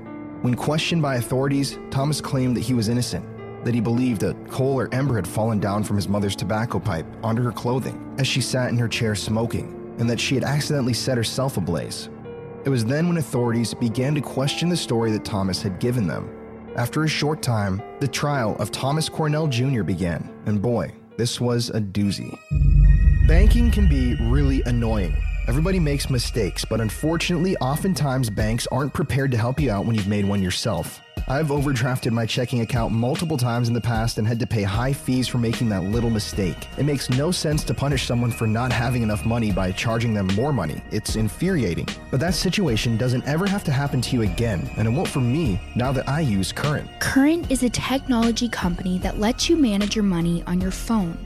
When 0.41 0.55
questioned 0.55 1.03
by 1.03 1.17
authorities, 1.17 1.79
Thomas 1.91 2.19
claimed 2.19 2.57
that 2.57 2.65
he 2.65 2.73
was 2.73 2.89
innocent, 2.89 3.27
that 3.63 3.75
he 3.75 3.81
believed 3.83 4.23
a 4.23 4.33
coal 4.49 4.81
or 4.81 4.93
ember 4.93 5.17
had 5.17 5.29
fallen 5.29 5.61
down 5.61 5.85
from 5.85 5.97
his 5.97 6.09
mother's 6.09 6.35
tobacco 6.35 6.81
pipe 6.81 7.07
onto 7.23 7.43
her 7.43 7.53
clothing 7.53 8.15
as 8.19 8.27
she 8.27 8.41
sat 8.41 8.71
in 8.71 8.79
her 8.79 8.89
chair 8.89 9.15
smoking, 9.15 9.95
and 9.99 10.09
that 10.09 10.19
she 10.19 10.35
had 10.35 10.45
accidentally 10.45 10.95
set 10.95 11.19
herself 11.19 11.59
ablaze. 11.59 12.09
It 12.65 12.71
was 12.71 12.87
then 12.87 13.07
when 13.07 13.19
authorities 13.19 13.75
began 13.75 14.15
to 14.15 14.23
question 14.23 14.71
the 14.71 14.79
story 14.79 15.13
that 15.13 15.27
Thomas 15.27 15.61
had 15.61 15.79
given 15.79 16.07
them. 16.07 16.38
After 16.79 17.03
a 17.03 17.09
short 17.09 17.43
time, 17.43 17.83
the 17.99 18.07
trial 18.07 18.55
of 18.61 18.71
Thomas 18.71 19.09
Cornell 19.09 19.49
Jr. 19.49 19.83
began, 19.83 20.31
and 20.47 20.63
boy, 20.63 20.95
this 21.17 21.41
was 21.41 21.71
a 21.71 21.81
doozy. 21.81 22.39
Banking 23.27 23.73
can 23.73 23.89
be 23.89 24.15
really 24.31 24.63
annoying. 24.63 25.17
Everybody 25.49 25.81
makes 25.81 26.09
mistakes, 26.09 26.65
but 26.65 26.81
unfortunately, 26.81 27.57
oftentimes 27.57 28.31
banks 28.31 28.69
aren't 28.71 28.95
prepared 28.95 29.33
to 29.33 29.37
help 29.37 29.59
you 29.59 29.73
out 29.73 29.87
when 29.87 29.97
you've 29.97 30.07
made 30.07 30.25
one 30.25 30.41
yourself. 30.41 31.01
I've 31.31 31.49
overdrafted 31.49 32.13
my 32.13 32.25
checking 32.25 32.63
account 32.63 32.95
multiple 32.95 33.37
times 33.37 33.69
in 33.69 33.75
the 33.75 33.83
past 33.83 34.17
and 34.17 34.27
had 34.27 34.41
to 34.41 34.47
pay 34.47 34.63
high 34.63 34.95
fees 34.95 35.29
for 35.29 35.37
making 35.37 35.69
that 35.69 35.85
little 35.85 36.09
mistake. 36.09 36.57
It 36.79 36.85
makes 36.85 37.11
no 37.11 37.31
sense 37.31 37.63
to 37.65 37.75
punish 37.75 38.07
someone 38.07 38.31
for 38.31 38.47
not 38.47 38.73
having 38.73 39.03
enough 39.03 39.27
money 39.27 39.53
by 39.53 39.73
charging 39.73 40.15
them 40.15 40.29
more 40.29 40.55
money. 40.55 40.83
It's 40.91 41.17
infuriating. 41.17 41.87
But 42.11 42.21
that 42.21 42.33
situation 42.33 42.97
doesn't 42.97 43.27
ever 43.27 43.47
have 43.47 43.63
to 43.65 43.71
happen 43.71 44.01
to 44.01 44.17
you 44.17 44.23
again, 44.23 44.71
and 44.79 44.89
it 44.89 44.91
won't 44.91 45.09
for 45.09 45.21
me 45.21 45.61
now 45.75 45.93
that 45.93 46.09
I 46.09 46.21
use 46.21 46.51
Current. 46.51 46.89
Current 46.99 47.51
is 47.51 47.63
a 47.63 47.69
technology 47.69 48.49
company 48.49 48.97
that 49.01 49.19
lets 49.19 49.51
you 49.51 49.57
manage 49.59 49.95
your 49.95 50.05
money 50.05 50.43
on 50.47 50.63
your 50.63 50.71
phone. 50.71 51.19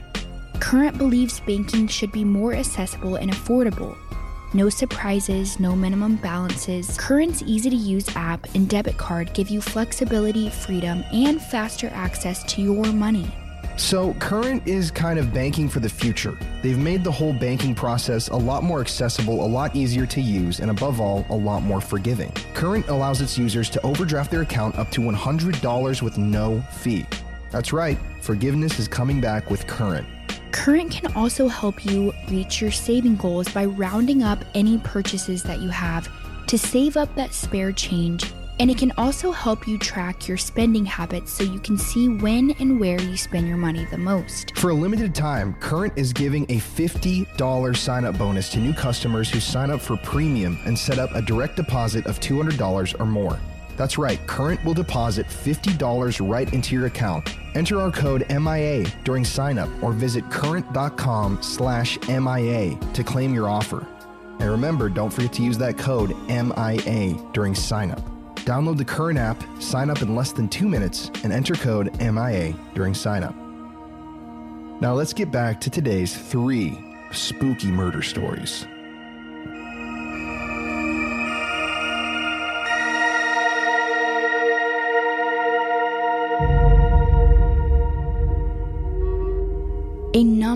Current 0.59 0.97
believes 0.97 1.39
banking 1.39 1.87
should 1.87 2.11
be 2.11 2.25
more 2.25 2.53
accessible 2.53 3.15
and 3.15 3.31
affordable. 3.31 3.95
No 4.55 4.69
surprises, 4.69 5.59
no 5.59 5.75
minimum 5.75 6.17
balances. 6.17 6.95
Current's 6.99 7.41
easy 7.41 7.71
to 7.71 7.75
use 7.75 8.07
app 8.15 8.45
and 8.53 8.69
debit 8.69 8.97
card 8.97 9.33
give 9.33 9.49
you 9.49 9.59
flexibility, 9.59 10.49
freedom, 10.49 11.03
and 11.11 11.41
faster 11.41 11.89
access 11.91 12.43
to 12.53 12.61
your 12.61 12.85
money. 12.85 13.25
So, 13.77 14.13
Current 14.19 14.67
is 14.67 14.91
kind 14.91 15.17
of 15.17 15.33
banking 15.33 15.67
for 15.67 15.79
the 15.79 15.89
future. 15.89 16.37
They've 16.61 16.77
made 16.77 17.03
the 17.03 17.11
whole 17.11 17.33
banking 17.33 17.73
process 17.73 18.27
a 18.27 18.35
lot 18.35 18.63
more 18.63 18.79
accessible, 18.79 19.43
a 19.43 19.47
lot 19.47 19.75
easier 19.75 20.05
to 20.05 20.21
use, 20.21 20.59
and 20.59 20.69
above 20.69 21.01
all, 21.01 21.25
a 21.31 21.35
lot 21.35 21.63
more 21.63 21.81
forgiving. 21.81 22.31
Current 22.53 22.87
allows 22.89 23.21
its 23.21 23.35
users 23.35 23.71
to 23.71 23.81
overdraft 23.83 24.29
their 24.29 24.41
account 24.41 24.77
up 24.77 24.91
to 24.91 25.01
$100 25.01 26.01
with 26.03 26.19
no 26.19 26.61
fee. 26.69 27.07
That's 27.49 27.73
right, 27.73 27.97
forgiveness 28.21 28.77
is 28.77 28.87
coming 28.87 29.19
back 29.19 29.49
with 29.49 29.65
Current. 29.65 30.07
Current 30.53 30.91
can 30.91 31.11
also 31.13 31.49
help 31.49 31.83
you 31.83 32.13
reach 32.29 32.61
your 32.61 32.71
saving 32.71 33.17
goals 33.17 33.49
by 33.49 33.65
rounding 33.65 34.23
up 34.23 34.39
any 34.53 34.77
purchases 34.77 35.43
that 35.43 35.59
you 35.59 35.67
have 35.69 36.07
to 36.47 36.57
save 36.57 36.95
up 36.95 37.13
that 37.15 37.33
spare 37.33 37.71
change 37.71 38.31
and 38.59 38.69
it 38.69 38.77
can 38.77 38.91
also 38.97 39.31
help 39.31 39.67
you 39.67 39.77
track 39.79 40.27
your 40.27 40.37
spending 40.37 40.85
habits 40.85 41.33
so 41.33 41.43
you 41.43 41.59
can 41.59 41.77
see 41.77 42.07
when 42.07 42.51
and 42.59 42.79
where 42.79 43.01
you 43.01 43.17
spend 43.17 43.47
your 43.47 43.57
money 43.57 43.85
the 43.85 43.97
most. 43.97 44.55
For 44.57 44.69
a 44.69 44.73
limited 44.73 45.15
time, 45.15 45.55
Current 45.55 45.93
is 45.95 46.13
giving 46.13 46.43
a 46.43 46.59
$50 46.59 47.75
sign 47.75 48.05
up 48.05 48.17
bonus 48.17 48.49
to 48.49 48.59
new 48.59 48.73
customers 48.73 49.29
who 49.29 49.39
sign 49.39 49.71
up 49.71 49.81
for 49.81 49.97
premium 49.97 50.59
and 50.65 50.77
set 50.77 50.99
up 50.99 51.13
a 51.15 51.21
direct 51.21 51.55
deposit 51.55 52.05
of 52.05 52.19
$200 52.19 52.99
or 52.99 53.05
more. 53.05 53.39
That's 53.77 53.97
right, 53.97 54.25
Current 54.27 54.63
will 54.63 54.73
deposit 54.73 55.27
$50 55.27 56.29
right 56.29 56.51
into 56.53 56.75
your 56.75 56.85
account. 56.85 57.37
Enter 57.55 57.79
our 57.79 57.91
code 57.91 58.25
MIA 58.29 58.85
during 59.03 59.23
signup 59.23 59.81
or 59.83 59.91
visit 59.91 60.29
current.com 60.29 61.41
slash 61.41 61.97
MIA 62.07 62.75
to 62.93 63.03
claim 63.03 63.33
your 63.33 63.49
offer. 63.49 63.85
And 64.39 64.49
remember, 64.49 64.89
don't 64.89 65.11
forget 65.11 65.33
to 65.33 65.43
use 65.43 65.57
that 65.59 65.77
code 65.77 66.09
MIA 66.27 67.13
during 67.33 67.53
signup. 67.53 68.03
Download 68.45 68.77
the 68.77 68.85
Current 68.85 69.17
app, 69.17 69.41
sign 69.61 69.89
up 69.89 70.01
in 70.01 70.15
less 70.15 70.33
than 70.33 70.49
two 70.49 70.67
minutes, 70.67 71.09
and 71.23 71.31
enter 71.31 71.53
code 71.53 71.97
MIA 71.99 72.53
during 72.73 72.93
signup. 72.93 73.33
Now 74.81 74.93
let's 74.93 75.13
get 75.13 75.31
back 75.31 75.61
to 75.61 75.69
today's 75.69 76.17
three 76.17 76.77
spooky 77.11 77.71
murder 77.71 78.01
stories. 78.01 78.65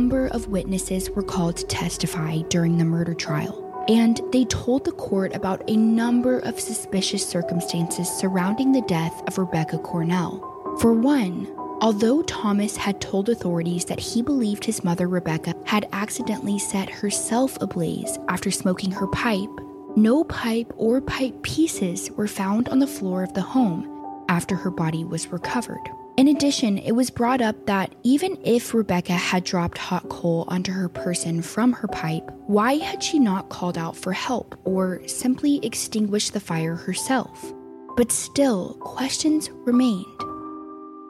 Number 0.07 0.27
of 0.27 0.47
witnesses 0.47 1.09
were 1.09 1.21
called 1.21 1.57
to 1.57 1.65
testify 1.65 2.37
during 2.43 2.77
the 2.77 2.85
murder 2.85 3.13
trial 3.13 3.85
and 3.89 4.21
they 4.31 4.45
told 4.45 4.85
the 4.85 4.91
court 4.93 5.35
about 5.35 5.61
a 5.69 5.75
number 5.75 6.39
of 6.39 6.57
suspicious 6.57 7.27
circumstances 7.27 8.07
surrounding 8.07 8.71
the 8.71 8.83
death 8.83 9.21
of 9.27 9.37
Rebecca 9.37 9.77
Cornell. 9.79 10.39
For 10.79 10.93
one, 10.93 11.45
although 11.81 12.21
Thomas 12.21 12.77
had 12.77 13.01
told 13.01 13.27
authorities 13.27 13.83
that 13.85 13.99
he 13.99 14.21
believed 14.21 14.63
his 14.63 14.81
mother 14.81 15.09
Rebecca 15.09 15.53
had 15.65 15.89
accidentally 15.91 16.57
set 16.57 16.89
herself 16.89 17.57
ablaze 17.59 18.17
after 18.29 18.49
smoking 18.49 18.91
her 18.91 19.07
pipe, 19.07 19.51
no 19.97 20.23
pipe 20.23 20.71
or 20.77 21.01
pipe 21.01 21.43
pieces 21.43 22.09
were 22.11 22.29
found 22.29 22.69
on 22.69 22.79
the 22.79 22.87
floor 22.87 23.23
of 23.23 23.33
the 23.33 23.41
home 23.41 24.23
after 24.29 24.55
her 24.55 24.71
body 24.71 25.03
was 25.03 25.33
recovered. 25.33 25.85
In 26.17 26.29
addition, 26.29 26.79
it 26.79 26.93
was 26.93 27.11
brought 27.11 27.41
up 27.41 27.67
that 27.67 27.93
even 28.01 28.39
if 28.43 28.73
Rebecca 28.73 29.13
had 29.13 29.43
dropped 29.43 29.77
hot 29.77 30.09
coal 30.09 30.45
onto 30.47 30.71
her 30.71 30.89
person 30.89 31.43
from 31.43 31.73
her 31.73 31.87
pipe, 31.87 32.27
why 32.47 32.77
had 32.77 33.03
she 33.03 33.19
not 33.19 33.49
called 33.49 33.77
out 33.77 33.95
for 33.95 34.13
help 34.13 34.59
or 34.65 35.07
simply 35.07 35.63
extinguished 35.63 36.33
the 36.33 36.39
fire 36.39 36.75
herself? 36.75 37.53
But 37.95 38.11
still, 38.11 38.73
questions 38.79 39.51
remained. 39.51 40.07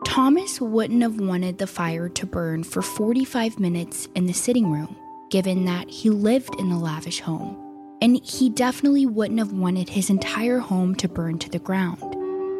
Thomas 0.03 0.59
wouldn't 0.59 1.03
have 1.03 1.21
wanted 1.21 1.57
the 1.57 1.67
fire 1.67 2.09
to 2.09 2.25
burn 2.25 2.65
for 2.65 2.81
45 2.81 3.61
minutes 3.61 4.09
in 4.13 4.25
the 4.25 4.33
sitting 4.33 4.69
room, 4.69 4.93
given 5.29 5.63
that 5.65 5.89
he 5.89 6.09
lived 6.09 6.53
in 6.59 6.69
the 6.69 6.77
lavish 6.77 7.21
home. 7.21 7.55
And 8.01 8.21
he 8.25 8.49
definitely 8.49 9.05
wouldn't 9.05 9.39
have 9.39 9.53
wanted 9.53 9.87
his 9.87 10.09
entire 10.09 10.59
home 10.59 10.95
to 10.95 11.07
burn 11.07 11.39
to 11.39 11.49
the 11.49 11.59
ground 11.59 12.16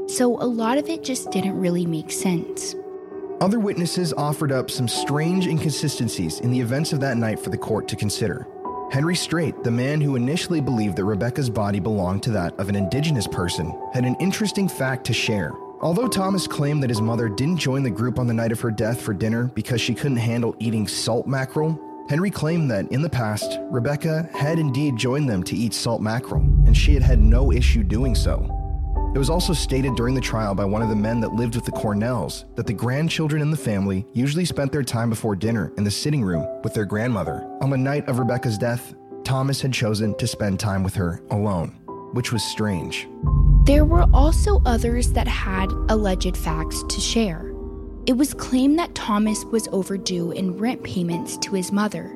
so 0.07 0.41
a 0.41 0.45
lot 0.45 0.77
of 0.77 0.89
it 0.89 1.03
just 1.03 1.31
didn't 1.31 1.59
really 1.59 1.85
make 1.85 2.11
sense. 2.11 2.75
Other 3.39 3.59
witnesses 3.59 4.13
offered 4.13 4.51
up 4.51 4.71
some 4.71 4.87
strange 4.87 5.45
inconsistencies 5.45 6.39
in 6.39 6.51
the 6.51 6.59
events 6.59 6.91
of 6.91 6.99
that 7.01 7.17
night 7.17 7.39
for 7.39 7.51
the 7.51 7.57
court 7.57 7.87
to 7.89 7.95
consider. 7.95 8.47
Henry 8.91 9.15
Strait, 9.15 9.63
the 9.63 9.71
man 9.71 9.99
who 9.99 10.15
initially 10.15 10.61
believed 10.61 10.95
that 10.95 11.03
Rebecca's 11.03 11.49
body 11.49 11.79
belonged 11.79 12.23
to 12.23 12.31
that 12.31 12.57
of 12.57 12.69
an 12.69 12.75
indigenous 12.75 13.27
person, 13.27 13.77
had 13.93 14.05
an 14.05 14.15
interesting 14.19 14.67
fact 14.67 15.05
to 15.05 15.13
share. 15.13 15.51
Although 15.81 16.07
Thomas 16.07 16.47
claimed 16.47 16.81
that 16.81 16.89
his 16.89 17.01
mother 17.01 17.29
didn't 17.29 17.57
join 17.57 17.83
the 17.83 17.89
group 17.91 18.17
on 18.17 18.25
the 18.25 18.33
night 18.33 18.51
of 18.51 18.61
her 18.61 18.71
death 18.71 18.99
for 18.99 19.13
dinner 19.13 19.51
because 19.53 19.81
she 19.81 19.93
couldn't 19.93 20.17
handle 20.17 20.55
eating 20.57 20.87
salt 20.87 21.27
mackerel, 21.27 21.79
Henry 22.09 22.31
claimed 22.31 22.71
that 22.71 22.89
in 22.91 23.01
the 23.01 23.09
past, 23.09 23.59
Rebecca 23.63 24.29
had 24.33 24.57
indeed 24.57 24.95
joined 24.95 25.29
them 25.29 25.43
to 25.43 25.55
eat 25.55 25.73
salt 25.73 26.01
mackerel, 26.01 26.41
and 26.65 26.75
she 26.75 26.93
had 26.93 27.03
had 27.03 27.19
no 27.19 27.51
issue 27.51 27.83
doing 27.83 28.15
so. 28.15 28.49
It 29.13 29.17
was 29.17 29.29
also 29.29 29.53
stated 29.53 29.95
during 29.95 30.13
the 30.13 30.21
trial 30.21 30.53
by 30.53 30.65
one 30.65 30.83
of 30.83 30.89
the 30.89 30.95
men 30.95 31.21
that 31.21 31.33
lived 31.33 31.55
with 31.55 31.65
the 31.65 31.71
Cornells 31.71 32.45
that 32.55 32.67
the 32.67 32.73
grandchildren 32.73 33.41
in 33.41 33.49
the 33.49 33.57
family 33.57 34.05
usually 34.13 34.45
spent 34.45 34.71
their 34.71 34.83
time 34.83 35.09
before 35.09 35.35
dinner 35.35 35.71
in 35.77 35.83
the 35.83 35.89
sitting 35.89 36.23
room 36.23 36.45
with 36.61 36.73
their 36.73 36.85
grandmother. 36.85 37.49
On 37.61 37.69
the 37.69 37.77
night 37.77 38.07
of 38.07 38.19
Rebecca's 38.19 38.59
death, 38.59 38.93
Thomas 39.23 39.59
had 39.59 39.73
chosen 39.73 40.15
to 40.17 40.27
spend 40.27 40.59
time 40.59 40.83
with 40.83 40.93
her 40.95 41.23
alone, 41.31 41.69
which 42.13 42.31
was 42.31 42.43
strange. 42.43 43.07
There 43.63 43.85
were 43.85 44.05
also 44.13 44.61
others 44.65 45.11
that 45.13 45.27
had 45.27 45.71
alleged 45.89 46.37
facts 46.37 46.83
to 46.83 46.99
share. 46.99 47.51
It 48.05 48.13
was 48.13 48.33
claimed 48.33 48.77
that 48.77 48.93
Thomas 48.93 49.43
was 49.45 49.67
overdue 49.71 50.31
in 50.31 50.57
rent 50.57 50.83
payments 50.83 51.37
to 51.37 51.55
his 51.55 51.71
mother. 51.71 52.15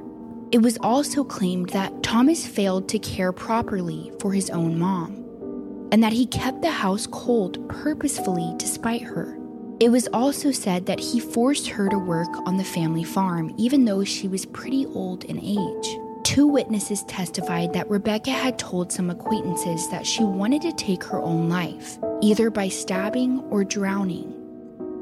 It 0.51 0.61
was 0.61 0.77
also 0.81 1.23
claimed 1.23 1.69
that 1.69 2.03
Thomas 2.03 2.45
failed 2.45 2.87
to 2.89 2.99
care 2.99 3.31
properly 3.31 4.11
for 4.19 4.33
his 4.33 4.49
own 4.49 4.77
mom 4.77 5.21
and 5.91 6.01
that 6.01 6.13
he 6.13 6.25
kept 6.25 6.61
the 6.61 6.71
house 6.71 7.05
cold 7.07 7.67
purposefully 7.69 8.53
despite 8.57 9.01
her. 9.01 9.37
It 9.79 9.89
was 9.89 10.07
also 10.13 10.51
said 10.51 10.85
that 10.85 10.99
he 10.99 11.19
forced 11.19 11.67
her 11.67 11.89
to 11.89 11.97
work 11.97 12.29
on 12.45 12.57
the 12.57 12.63
family 12.63 13.03
farm, 13.03 13.53
even 13.57 13.85
though 13.85 14.03
she 14.03 14.27
was 14.27 14.45
pretty 14.45 14.85
old 14.85 15.23
in 15.25 15.39
age. 15.39 15.97
Two 16.23 16.47
witnesses 16.47 17.03
testified 17.05 17.73
that 17.73 17.89
Rebecca 17.89 18.29
had 18.29 18.59
told 18.59 18.91
some 18.91 19.09
acquaintances 19.09 19.89
that 19.89 20.05
she 20.05 20.23
wanted 20.23 20.61
to 20.61 20.71
take 20.73 21.03
her 21.03 21.19
own 21.19 21.49
life, 21.49 21.97
either 22.21 22.51
by 22.51 22.69
stabbing 22.69 23.39
or 23.49 23.63
drowning. 23.63 24.37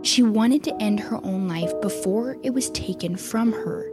She 0.02 0.23
wanted 0.23 0.63
to 0.63 0.82
end 0.82 1.02
her 1.02 1.17
own 1.25 1.49
life 1.49 1.73
before 1.82 2.38
it 2.41 2.52
was 2.52 2.69
taken 2.69 3.17
from 3.17 3.52
her. 3.52 3.91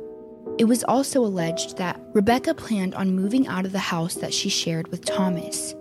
It 0.56 0.64
was 0.66 0.84
also 0.84 1.20
alleged 1.20 1.76
that 1.78 2.00
Rebecca 2.14 2.54
planned 2.54 2.94
on 2.94 3.16
moving 3.16 3.48
out 3.48 3.66
of 3.66 3.72
the 3.72 3.78
house 3.80 4.14
that 4.14 4.32
she 4.32 4.48
shared 4.48 4.88
with 4.88 5.04
Thomas 5.04 5.74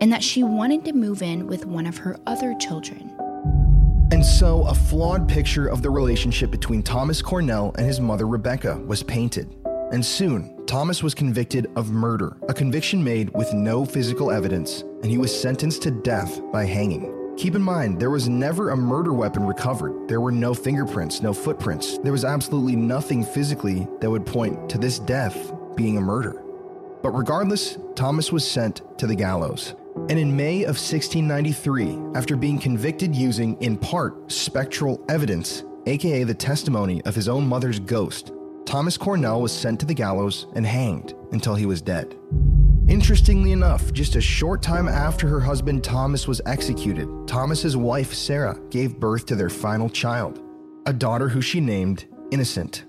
and 0.00 0.12
that 0.12 0.22
she 0.22 0.42
wanted 0.42 0.84
to 0.84 0.92
move 0.92 1.22
in 1.22 1.46
with 1.46 1.66
one 1.66 1.86
of 1.86 1.98
her 1.98 2.16
other 2.26 2.54
children. 2.54 3.12
And 4.12 4.24
so, 4.24 4.64
a 4.66 4.74
flawed 4.74 5.28
picture 5.28 5.66
of 5.66 5.82
the 5.82 5.90
relationship 5.90 6.50
between 6.50 6.82
Thomas 6.82 7.20
Cornell 7.20 7.74
and 7.76 7.86
his 7.86 8.00
mother 8.00 8.26
Rebecca 8.26 8.76
was 8.86 9.02
painted. 9.02 9.52
And 9.92 10.04
soon, 10.04 10.64
Thomas 10.66 11.02
was 11.02 11.14
convicted 11.14 11.68
of 11.76 11.90
murder, 11.90 12.36
a 12.48 12.54
conviction 12.54 13.02
made 13.02 13.30
with 13.34 13.52
no 13.52 13.84
physical 13.84 14.30
evidence, 14.30 14.82
and 15.02 15.06
he 15.06 15.18
was 15.18 15.38
sentenced 15.38 15.82
to 15.82 15.90
death 15.90 16.40
by 16.52 16.64
hanging. 16.64 17.12
Keep 17.36 17.54
in 17.54 17.62
mind, 17.62 18.00
there 18.00 18.10
was 18.10 18.28
never 18.28 18.70
a 18.70 18.76
murder 18.76 19.12
weapon 19.12 19.46
recovered. 19.46 20.08
There 20.08 20.20
were 20.20 20.32
no 20.32 20.54
fingerprints, 20.54 21.20
no 21.20 21.32
footprints. 21.32 21.98
There 21.98 22.12
was 22.12 22.24
absolutely 22.24 22.76
nothing 22.76 23.24
physically 23.24 23.86
that 24.00 24.10
would 24.10 24.24
point 24.24 24.70
to 24.70 24.78
this 24.78 24.98
death 24.98 25.52
being 25.76 25.98
a 25.98 26.00
murder. 26.00 26.42
But 27.02 27.10
regardless, 27.10 27.76
Thomas 27.94 28.32
was 28.32 28.48
sent 28.48 28.80
to 28.98 29.06
the 29.06 29.14
gallows. 29.14 29.74
And 30.08 30.20
in 30.20 30.36
May 30.36 30.62
of 30.62 30.76
1693, 30.76 32.16
after 32.16 32.36
being 32.36 32.60
convicted 32.60 33.14
using, 33.14 33.60
in 33.60 33.76
part, 33.76 34.30
spectral 34.30 35.04
evidence, 35.08 35.64
aka 35.86 36.22
the 36.22 36.32
testimony 36.32 37.02
of 37.02 37.14
his 37.16 37.28
own 37.28 37.44
mother's 37.44 37.80
ghost, 37.80 38.32
Thomas 38.64 38.96
Cornell 38.96 39.42
was 39.42 39.50
sent 39.50 39.80
to 39.80 39.86
the 39.86 39.94
gallows 39.94 40.46
and 40.54 40.64
hanged 40.64 41.14
until 41.32 41.56
he 41.56 41.66
was 41.66 41.82
dead. 41.82 42.16
Interestingly 42.88 43.50
enough, 43.50 43.92
just 43.92 44.14
a 44.14 44.20
short 44.20 44.62
time 44.62 44.86
after 44.86 45.26
her 45.26 45.40
husband 45.40 45.82
Thomas 45.82 46.28
was 46.28 46.40
executed, 46.46 47.08
Thomas's 47.26 47.76
wife 47.76 48.14
Sarah 48.14 48.60
gave 48.70 49.00
birth 49.00 49.26
to 49.26 49.34
their 49.34 49.50
final 49.50 49.88
child, 49.88 50.40
a 50.86 50.92
daughter 50.92 51.28
who 51.28 51.40
she 51.40 51.60
named 51.60 52.04
Innocent. 52.30 52.84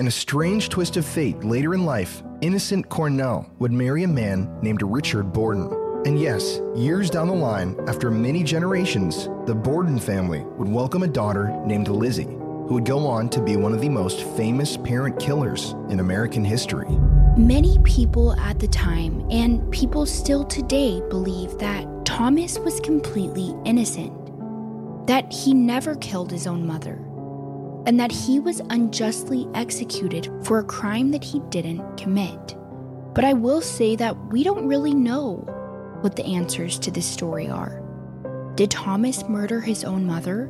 In 0.00 0.08
a 0.08 0.10
strange 0.10 0.68
twist 0.68 0.96
of 0.96 1.04
fate 1.04 1.44
later 1.44 1.74
in 1.74 1.84
life, 1.84 2.24
Innocent 2.40 2.88
Cornell 2.88 3.48
would 3.60 3.70
marry 3.70 4.02
a 4.02 4.08
man 4.08 4.50
named 4.62 4.82
Richard 4.82 5.32
Borden. 5.32 5.79
And 6.06 6.18
yes, 6.18 6.60
years 6.74 7.10
down 7.10 7.28
the 7.28 7.34
line, 7.34 7.76
after 7.86 8.10
many 8.10 8.42
generations, 8.42 9.28
the 9.44 9.54
Borden 9.54 9.98
family 9.98 10.40
would 10.56 10.66
welcome 10.66 11.02
a 11.02 11.06
daughter 11.06 11.50
named 11.66 11.88
Lizzie, 11.88 12.24
who 12.24 12.72
would 12.72 12.86
go 12.86 13.06
on 13.06 13.28
to 13.28 13.42
be 13.42 13.56
one 13.56 13.74
of 13.74 13.82
the 13.82 13.90
most 13.90 14.22
famous 14.34 14.78
parent 14.78 15.20
killers 15.20 15.72
in 15.90 16.00
American 16.00 16.42
history. 16.42 16.88
Many 17.36 17.78
people 17.80 18.32
at 18.40 18.58
the 18.58 18.66
time, 18.66 19.26
and 19.30 19.70
people 19.72 20.06
still 20.06 20.42
today, 20.42 21.02
believe 21.10 21.58
that 21.58 21.86
Thomas 22.06 22.58
was 22.58 22.80
completely 22.80 23.54
innocent, 23.66 24.14
that 25.06 25.30
he 25.30 25.52
never 25.52 25.96
killed 25.96 26.30
his 26.30 26.46
own 26.46 26.66
mother, 26.66 26.94
and 27.84 28.00
that 28.00 28.10
he 28.10 28.40
was 28.40 28.62
unjustly 28.70 29.46
executed 29.52 30.32
for 30.44 30.60
a 30.60 30.64
crime 30.64 31.10
that 31.10 31.24
he 31.24 31.40
didn't 31.50 31.98
commit. 31.98 32.56
But 33.12 33.26
I 33.26 33.34
will 33.34 33.60
say 33.60 33.96
that 33.96 34.16
we 34.32 34.42
don't 34.42 34.66
really 34.66 34.94
know 34.94 35.44
what 36.02 36.16
the 36.16 36.24
answers 36.24 36.78
to 36.80 36.90
this 36.90 37.06
story 37.06 37.48
are. 37.48 37.82
Did 38.54 38.70
Thomas 38.70 39.28
murder 39.28 39.60
his 39.60 39.84
own 39.84 40.04
mother? 40.04 40.48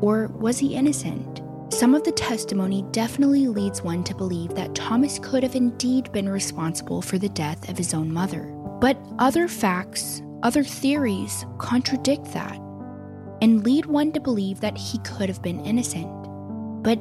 Or 0.00 0.28
was 0.28 0.58
he 0.58 0.74
innocent? 0.74 1.42
Some 1.72 1.94
of 1.94 2.04
the 2.04 2.12
testimony 2.12 2.84
definitely 2.92 3.48
leads 3.48 3.82
one 3.82 4.04
to 4.04 4.14
believe 4.14 4.54
that 4.54 4.74
Thomas 4.74 5.18
could 5.18 5.42
have 5.42 5.56
indeed 5.56 6.10
been 6.12 6.28
responsible 6.28 7.02
for 7.02 7.18
the 7.18 7.28
death 7.28 7.68
of 7.68 7.76
his 7.76 7.92
own 7.92 8.12
mother. 8.12 8.44
But 8.80 8.98
other 9.18 9.48
facts, 9.48 10.22
other 10.42 10.62
theories 10.62 11.44
contradict 11.58 12.32
that 12.32 12.56
and 13.42 13.64
lead 13.64 13.86
one 13.86 14.12
to 14.12 14.20
believe 14.20 14.60
that 14.60 14.78
he 14.78 14.98
could 14.98 15.28
have 15.28 15.42
been 15.42 15.64
innocent. 15.64 16.08
But 16.82 16.98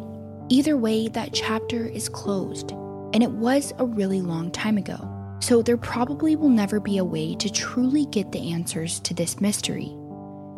either 0.50 0.78
way, 0.78 1.08
that 1.10 1.34
chapter 1.34 1.86
is 1.86 2.10
closed, 2.10 2.72
and 3.14 3.24
it 3.24 3.32
was 3.32 3.74
a 3.78 3.86
really 3.86 4.22
long 4.22 4.52
time 4.52 4.78
ago. 4.78 5.15
So 5.46 5.62
there 5.62 5.78
probably 5.78 6.36
will 6.36 6.50
never 6.50 6.80
be 6.80 6.98
a 6.98 7.06
way 7.06 7.36
to 7.36 7.52
truly 7.52 8.08
get 8.08 8.32
the 8.32 8.52
answers 8.52 9.00
to 9.02 9.14
this 9.14 9.40
mystery. 9.40 9.96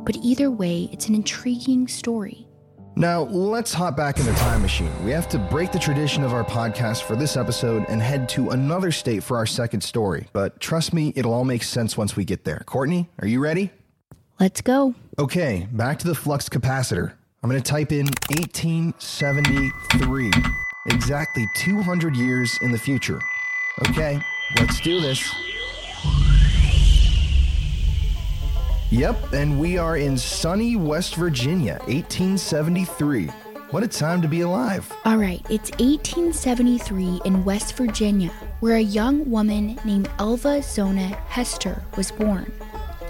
But 0.05 0.15
either 0.23 0.49
way, 0.49 0.87
it's 0.93 1.09
an 1.09 1.15
intriguing 1.15 1.89
story. 1.89 2.47
Now, 2.95 3.23
let's 3.23 3.73
hop 3.73 3.97
back 3.97 4.17
in 4.17 4.25
the 4.25 4.31
time 4.35 4.61
machine. 4.61 4.89
We 5.03 5.11
have 5.11 5.27
to 5.27 5.39
break 5.39 5.73
the 5.73 5.77
tradition 5.77 6.23
of 6.23 6.31
our 6.31 6.45
podcast 6.45 7.01
for 7.01 7.17
this 7.17 7.35
episode 7.35 7.85
and 7.89 8.01
head 8.01 8.29
to 8.29 8.51
another 8.51 8.93
state 8.93 9.23
for 9.23 9.35
our 9.35 9.45
second 9.45 9.81
story. 9.81 10.29
But 10.31 10.61
trust 10.61 10.93
me, 10.93 11.11
it'll 11.17 11.33
all 11.33 11.43
make 11.43 11.63
sense 11.63 11.97
once 11.97 12.15
we 12.15 12.23
get 12.23 12.45
there. 12.45 12.63
Courtney, 12.65 13.09
are 13.19 13.27
you 13.27 13.41
ready? 13.41 13.71
Let's 14.39 14.61
go. 14.61 14.95
Okay, 15.19 15.67
back 15.73 15.99
to 15.99 16.07
the 16.07 16.15
flux 16.15 16.47
capacitor. 16.47 17.11
I'm 17.43 17.49
going 17.49 17.61
to 17.61 17.71
type 17.71 17.91
in 17.91 18.05
1873, 18.29 20.31
exactly 20.85 21.45
200 21.57 22.15
years 22.15 22.57
in 22.61 22.71
the 22.71 22.79
future. 22.79 23.19
Okay, 23.89 24.21
let's 24.55 24.79
do 24.81 25.01
this. 25.01 25.33
Yep, 28.89 29.33
and 29.33 29.59
we 29.59 29.77
are 29.77 29.97
in 29.97 30.17
sunny 30.17 30.77
West 30.77 31.15
Virginia, 31.15 31.73
1873. 31.87 33.25
What 33.71 33.83
a 33.83 33.87
time 33.87 34.21
to 34.21 34.29
be 34.29 34.41
alive. 34.41 34.89
All 35.03 35.17
right, 35.17 35.41
it's 35.49 35.71
1873 35.71 37.21
in 37.25 37.43
West 37.43 37.75
Virginia, 37.75 38.29
where 38.61 38.77
a 38.77 38.81
young 38.81 39.29
woman 39.29 39.77
named 39.83 40.09
Elva 40.19 40.63
Zona 40.63 41.07
Hester 41.27 41.83
was 41.97 42.11
born. 42.11 42.49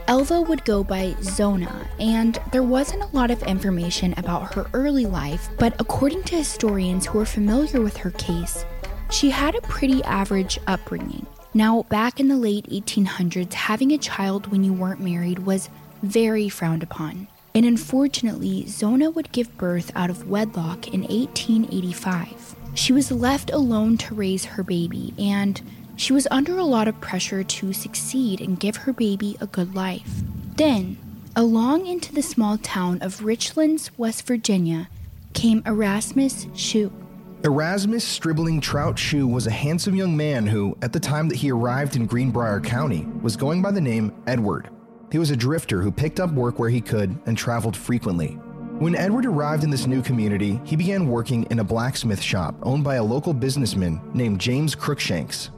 Elva 0.08 0.41
would 0.41 0.65
go 0.65 0.84
by 0.84 1.13
Zona, 1.21 1.88
and 2.00 2.39
there 2.52 2.63
wasn't 2.63 3.04
a 3.04 3.15
lot 3.15 3.30
of 3.30 3.43
information 3.43 4.15
about 4.17 4.56
her 4.56 4.65
early 4.73 5.06
life, 5.06 5.50
but 5.60 5.80
according 5.80 6.23
to 6.23 6.38
historians 6.38 7.06
who 7.06 7.19
are 7.19 7.26
familiar 7.26 7.82
with 7.82 7.97
her 7.97 8.12
case, 8.12 8.65
she 9.10 9.30
had 9.30 9.56
a 9.56 9.62
pretty 9.62 10.04
average 10.04 10.60
upbringing. 10.67 11.26
Now, 11.54 11.84
back 11.84 12.20
in 12.20 12.28
the 12.28 12.38
late 12.38 12.67
1800s, 12.70 13.54
having 13.54 13.91
a 13.91 13.98
child 13.98 14.48
when 14.48 14.63
you 14.63 14.74
weren't 14.74 15.00
married 15.00 15.39
was 15.39 15.70
very 16.04 16.50
frowned 16.50 16.84
upon. 16.84 17.28
And 17.56 17.65
unfortunately, 17.65 18.67
Zona 18.67 19.10
would 19.10 19.32
give 19.32 19.58
birth 19.58 19.91
out 19.96 20.10
of 20.10 20.30
wedlock 20.30 20.88
in 20.89 21.02
1885. 21.02 22.56
She 22.76 22.93
was 22.93 23.12
left 23.12 23.50
alone 23.50 23.98
to 23.98 24.13
raise 24.13 24.46
her 24.46 24.62
baby, 24.62 25.13
and 25.17 25.60
she 25.96 26.13
was 26.13 26.28
under 26.30 26.58
a 26.60 26.63
lot 26.63 26.88
of 26.88 27.02
pressure 27.02 27.43
to 27.43 27.74
succeed 27.74 28.39
and 28.39 28.60
give 28.60 28.76
her 28.78 28.93
baby 28.93 29.36
a 29.41 29.48
good 29.48 29.74
life. 29.74 30.22
Then, 30.58 30.98
along 31.36 31.88
into 31.88 32.13
the 32.13 32.22
small 32.22 32.60
town 32.60 33.02
of 33.02 33.22
Richlands, 33.22 33.89
West 33.98 34.28
Virginia, 34.28 34.89
came 35.34 35.63
Erasmus 35.65 36.46
Shue. 36.54 36.91
Erasmus 37.43 38.04
Stribling 38.04 38.60
Trout 38.60 38.97
Shue 38.97 39.28
was 39.28 39.45
a 39.45 39.52
handsome 39.52 39.95
young 39.95 40.17
man 40.17 40.47
who, 40.47 40.76
at 40.82 40.91
the 40.91 41.00
time 41.00 41.30
that 41.30 41.36
he 41.38 41.52
arrived 41.52 41.95
in 41.95 42.08
Greenbrier 42.08 42.60
County, 42.60 43.08
was 43.21 43.38
going 43.38 43.62
by 43.62 43.69
the 43.69 43.80
name 43.80 44.12
Edward. 44.26 44.69
He 45.12 45.19
was 45.19 45.30
a 45.30 45.36
drifter 45.36 45.84
who 45.84 45.91
picked 45.91 46.19
up 46.19 46.32
work 46.32 46.58
where 46.58 46.69
he 46.69 46.82
could 46.82 47.15
and 47.28 47.38
traveled 47.38 47.78
frequently. 47.78 48.30
When 48.80 48.95
Edward 48.95 49.28
arrived 49.28 49.63
in 49.63 49.69
this 49.69 49.86
new 49.86 50.02
community, 50.02 50.60
he 50.63 50.76
began 50.76 51.10
working 51.10 51.45
in 51.52 51.60
a 51.60 51.63
blacksmith 51.63 52.21
shop 52.21 52.56
owned 52.63 52.84
by 52.84 52.95
a 52.95 53.04
local 53.04 53.34
businessman 53.34 54.02
named 54.15 54.41
James 54.41 54.73
Crookshanks. 54.73 55.52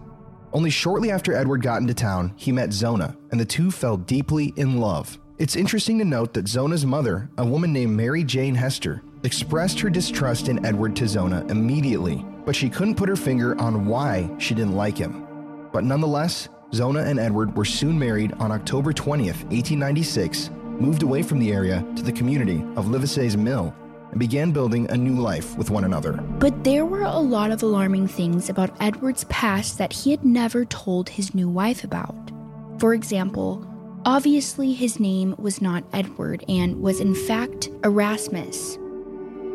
Only 0.51 0.69
shortly 0.71 1.11
after 1.11 1.33
Edward 1.33 1.61
got 1.61 1.81
into 1.81 1.93
town, 1.93 2.33
he 2.35 2.51
met 2.51 2.73
Zona, 2.73 3.17
and 3.31 3.39
the 3.39 3.45
two 3.45 3.71
fell 3.71 3.95
deeply 3.95 4.53
in 4.57 4.81
love. 4.81 5.17
It's 5.37 5.55
interesting 5.55 5.97
to 5.99 6.05
note 6.05 6.33
that 6.33 6.49
Zona's 6.49 6.85
mother, 6.85 7.29
a 7.37 7.45
woman 7.45 7.71
named 7.71 7.95
Mary 7.95 8.25
Jane 8.25 8.55
Hester, 8.55 9.01
expressed 9.23 9.79
her 9.79 9.89
distrust 9.89 10.47
in 10.47 10.65
Edward 10.65 10.95
to 10.97 11.07
Zona 11.07 11.45
immediately, 11.49 12.25
but 12.45 12.55
she 12.55 12.69
couldn't 12.69 12.95
put 12.95 13.09
her 13.09 13.15
finger 13.15 13.59
on 13.59 13.85
why 13.85 14.29
she 14.37 14.53
didn't 14.53 14.75
like 14.75 14.97
him. 14.97 15.25
But 15.71 15.83
nonetheless, 15.83 16.49
Zona 16.73 17.01
and 17.01 17.19
Edward 17.19 17.55
were 17.55 17.65
soon 17.65 17.97
married 17.97 18.33
on 18.33 18.51
October 18.51 18.93
20th, 18.93 19.43
1896, 19.51 20.51
moved 20.79 21.03
away 21.03 21.23
from 21.23 21.39
the 21.39 21.51
area 21.51 21.85
to 21.95 22.03
the 22.03 22.11
community 22.11 22.63
of 22.75 22.87
Livesey's 22.87 23.35
Mill, 23.35 23.73
and 24.11 24.19
began 24.19 24.51
building 24.51 24.89
a 24.89 24.97
new 24.97 25.21
life 25.21 25.57
with 25.57 25.69
one 25.69 25.83
another. 25.83 26.13
But 26.13 26.63
there 26.63 26.85
were 26.85 27.03
a 27.03 27.19
lot 27.19 27.51
of 27.51 27.61
alarming 27.61 28.07
things 28.07 28.49
about 28.49 28.75
Edward's 28.79 29.25
past 29.25 29.77
that 29.77 29.93
he 29.93 30.11
had 30.11 30.25
never 30.25 30.65
told 30.65 31.09
his 31.09 31.35
new 31.35 31.49
wife 31.49 31.83
about. 31.83 32.31
For 32.79 32.93
example, 32.93 33.67
obviously 34.05 34.73
his 34.73 34.99
name 34.99 35.35
was 35.37 35.61
not 35.61 35.83
Edward 35.93 36.43
and 36.47 36.81
was 36.81 36.99
in 36.99 37.13
fact 37.13 37.69
Erasmus, 37.83 38.79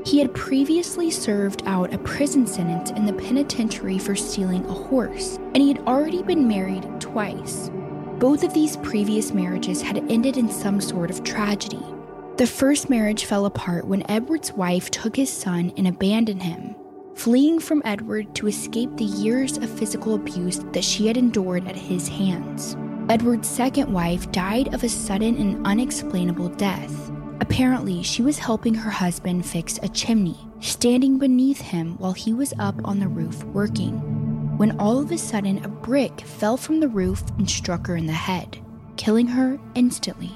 he 0.05 0.19
had 0.19 0.35
previously 0.35 1.11
served 1.11 1.63
out 1.67 1.95
a 1.95 1.99
prison 1.99 2.47
sentence 2.47 2.91
in 2.91 3.07
the 3.07 3.13
penitentiary 3.13 3.99
for 3.99 4.15
stealing 4.15 4.65
a 4.67 4.73
horse, 4.73 5.39
and 5.55 5.57
he 5.57 5.69
had 5.69 5.83
already 5.87 6.23
been 6.23 6.47
married 6.47 6.87
twice. 7.01 7.71
Both 8.19 8.45
of 8.45 8.53
these 8.53 8.77
previous 8.79 9.33
marriages 9.33 9.81
had 9.81 9.99
ended 10.11 10.37
in 10.37 10.51
some 10.51 10.81
sort 10.81 11.11
of 11.11 11.25
tragedy. 11.25 11.83
The 12.37 12.47
first 12.47 12.91
marriage 12.91 13.25
fell 13.25 13.47
apart 13.47 13.87
when 13.87 14.09
Edward's 14.11 14.53
wife 14.53 14.91
took 14.91 15.17
his 15.17 15.31
son 15.31 15.73
and 15.77 15.89
abandoned 15.89 16.43
him, 16.43 16.77
fleeing 17.15 17.59
from 17.59 17.81
Edward 17.85 18.35
to 18.35 18.47
escape 18.47 18.97
the 18.97 19.05
years 19.05 19.57
of 19.57 19.71
physical 19.71 20.15
abuse 20.15 20.59
that 20.73 20.85
she 20.85 21.07
had 21.07 21.17
endured 21.17 21.67
at 21.67 21.77
his 21.77 22.09
hands. 22.09 22.77
Edward's 23.09 23.49
second 23.49 23.93
wife 23.93 24.31
died 24.33 24.75
of 24.75 24.85
a 24.85 24.89
sudden 24.89 25.37
and 25.37 25.67
unexplainable 25.67 26.49
death. 26.51 27.04
Apparently, 27.41 28.03
she 28.03 28.23
was 28.23 28.39
helping 28.39 28.75
her 28.75 28.91
husband 28.91 29.45
fix 29.45 29.79
a 29.83 29.89
chimney, 29.89 30.39
standing 30.61 31.19
beneath 31.19 31.61
him 31.61 31.97
while 31.99 32.13
he 32.13 32.33
was 32.33 32.55
up 32.59 32.81
on 32.85 33.01
the 33.01 33.09
roof 33.09 33.43
working. 33.45 33.95
When 34.57 34.79
all 34.79 35.01
of 35.01 35.11
a 35.11 35.19
sudden, 35.19 35.65
a 35.65 35.69
brick 35.69 36.21
fell 36.21 36.57
from 36.57 36.81
the 36.81 36.89
roof 36.89 37.23
and 37.39 37.51
struck 37.51 37.87
her 37.89 37.97
in 37.97 38.07
the 38.07 38.13
head, 38.13 38.59
killing 38.97 39.27
her 39.27 39.59
instantly. 39.75 40.33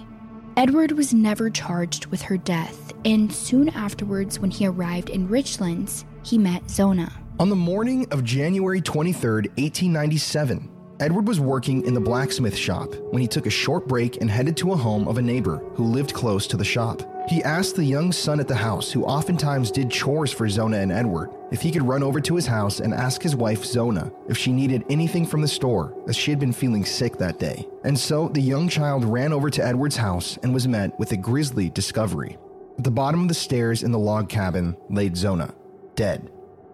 Edward 0.56 0.92
was 0.92 1.14
never 1.14 1.50
charged 1.50 2.06
with 2.06 2.22
her 2.22 2.36
death, 2.36 2.92
and 3.04 3.32
soon 3.32 3.68
afterwards, 3.68 4.40
when 4.40 4.50
he 4.50 4.66
arrived 4.66 5.08
in 5.08 5.28
Richlands, 5.28 6.04
he 6.24 6.36
met 6.36 6.68
Zona. 6.68 7.12
On 7.38 7.48
the 7.48 7.54
morning 7.54 8.08
of 8.10 8.24
January 8.24 8.80
23, 8.80 9.50
1897, 9.56 10.68
Edward 11.00 11.28
was 11.28 11.38
working 11.38 11.86
in 11.86 11.94
the 11.94 12.00
blacksmith 12.00 12.56
shop 12.56 12.92
when 13.10 13.22
he 13.22 13.28
took 13.28 13.46
a 13.46 13.50
short 13.50 13.86
break 13.86 14.20
and 14.20 14.28
headed 14.28 14.56
to 14.56 14.72
a 14.72 14.76
home 14.76 15.06
of 15.06 15.16
a 15.16 15.22
neighbor 15.22 15.58
who 15.74 15.84
lived 15.84 16.12
close 16.12 16.44
to 16.48 16.56
the 16.56 16.64
shop. 16.64 17.02
He 17.28 17.40
asked 17.44 17.76
the 17.76 17.84
young 17.84 18.10
son 18.10 18.40
at 18.40 18.48
the 18.48 18.56
house, 18.56 18.90
who 18.90 19.04
oftentimes 19.04 19.70
did 19.70 19.92
chores 19.92 20.32
for 20.32 20.48
Zona 20.48 20.78
and 20.78 20.90
Edward, 20.90 21.30
if 21.52 21.60
he 21.60 21.70
could 21.70 21.86
run 21.86 22.02
over 22.02 22.20
to 22.22 22.34
his 22.34 22.48
house 22.48 22.80
and 22.80 22.92
ask 22.92 23.22
his 23.22 23.36
wife 23.36 23.64
Zona 23.64 24.10
if 24.28 24.36
she 24.36 24.50
needed 24.50 24.84
anything 24.90 25.24
from 25.24 25.40
the 25.40 25.46
store, 25.46 25.94
as 26.08 26.16
she 26.16 26.32
had 26.32 26.40
been 26.40 26.52
feeling 26.52 26.84
sick 26.84 27.16
that 27.18 27.38
day. 27.38 27.64
And 27.84 27.96
so 27.96 28.28
the 28.30 28.40
young 28.40 28.68
child 28.68 29.04
ran 29.04 29.32
over 29.32 29.50
to 29.50 29.64
Edward's 29.64 29.96
house 29.96 30.36
and 30.42 30.52
was 30.52 30.66
met 30.66 30.98
with 30.98 31.12
a 31.12 31.16
grisly 31.16 31.70
discovery. 31.70 32.38
At 32.76 32.82
the 32.82 32.90
bottom 32.90 33.22
of 33.22 33.28
the 33.28 33.34
stairs 33.34 33.84
in 33.84 33.92
the 33.92 33.98
log 34.00 34.28
cabin 34.28 34.76
laid 34.90 35.16
Zona, 35.16 35.54
dead. 35.94 36.28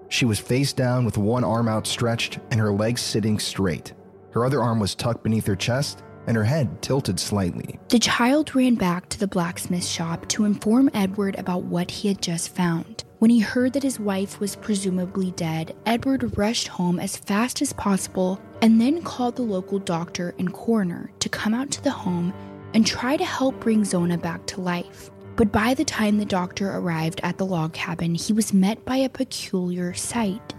She 0.08 0.24
was 0.24 0.38
face 0.38 0.72
down 0.72 1.04
with 1.04 1.18
one 1.18 1.44
arm 1.44 1.68
outstretched 1.68 2.38
and 2.50 2.58
her 2.58 2.72
legs 2.72 3.02
sitting 3.02 3.38
straight. 3.38 3.92
Her 4.35 4.44
other 4.44 4.61
arm 4.61 4.81
was 4.81 4.97
tucked 4.97 5.23
beneath 5.23 5.47
her 5.47 5.55
chest, 5.55 6.03
and 6.27 6.37
her 6.37 6.42
head 6.42 6.83
tilted 6.83 7.20
slightly. 7.20 7.79
The 7.88 8.01
child 8.01 8.53
ran 8.57 8.75
back 8.75 9.09
to 9.11 9.20
the 9.20 9.29
blacksmith 9.29 9.87
shop 9.87 10.27
to 10.31 10.44
inform 10.44 10.90
Edward 10.92 11.38
about 11.38 11.62
what 11.62 11.88
he 11.88 12.09
had 12.09 12.20
just 12.20 12.49
found. 12.49 13.05
When 13.20 13.31
he 13.31 13.38
heard 13.38 13.75
that 13.75 13.85
his 13.85 14.01
wife 14.01 14.40
was 14.40 14.57
presumably 14.57 15.31
dead, 15.31 15.77
Edward 15.87 16.37
rushed 16.37 16.66
home 16.66 16.99
as 16.99 17.16
fast 17.16 17.62
as 17.62 17.73
possible 17.75 18.40
and 18.61 18.81
then 18.81 19.03
called 19.03 19.37
the 19.37 19.42
local 19.42 19.79
doctor 19.79 20.35
and 20.37 20.53
coroner 20.53 21.12
to 21.20 21.29
come 21.29 21.55
out 21.55 21.70
to 21.70 21.85
the 21.85 21.92
home 21.92 22.35
and 22.75 22.85
try 22.85 23.16
to 23.16 23.25
help 23.25 23.61
bring 23.61 23.85
Zona 23.85 24.18
back 24.18 24.44
to 24.47 24.61
life. 24.61 25.12
But 25.37 25.53
by 25.53 25.75
the 25.75 25.85
time 25.85 26.18
the 26.18 26.25
doctor 26.25 26.73
arrived 26.73 27.20
at 27.23 27.38
the 27.38 27.47
log 27.47 27.73
cabin, 27.73 28.16
he 28.16 28.33
was 28.33 28.53
met 28.53 28.85
by 28.85 28.97
a 28.97 29.09
peculiar 29.09 29.94
sight. 29.94 30.55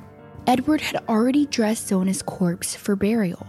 Edward 0.48 0.80
had 0.80 1.04
already 1.10 1.46
dressed 1.48 1.90
Zona's 1.90 2.22
corpse 2.22 2.74
for 2.74 2.96
burial 2.96 3.46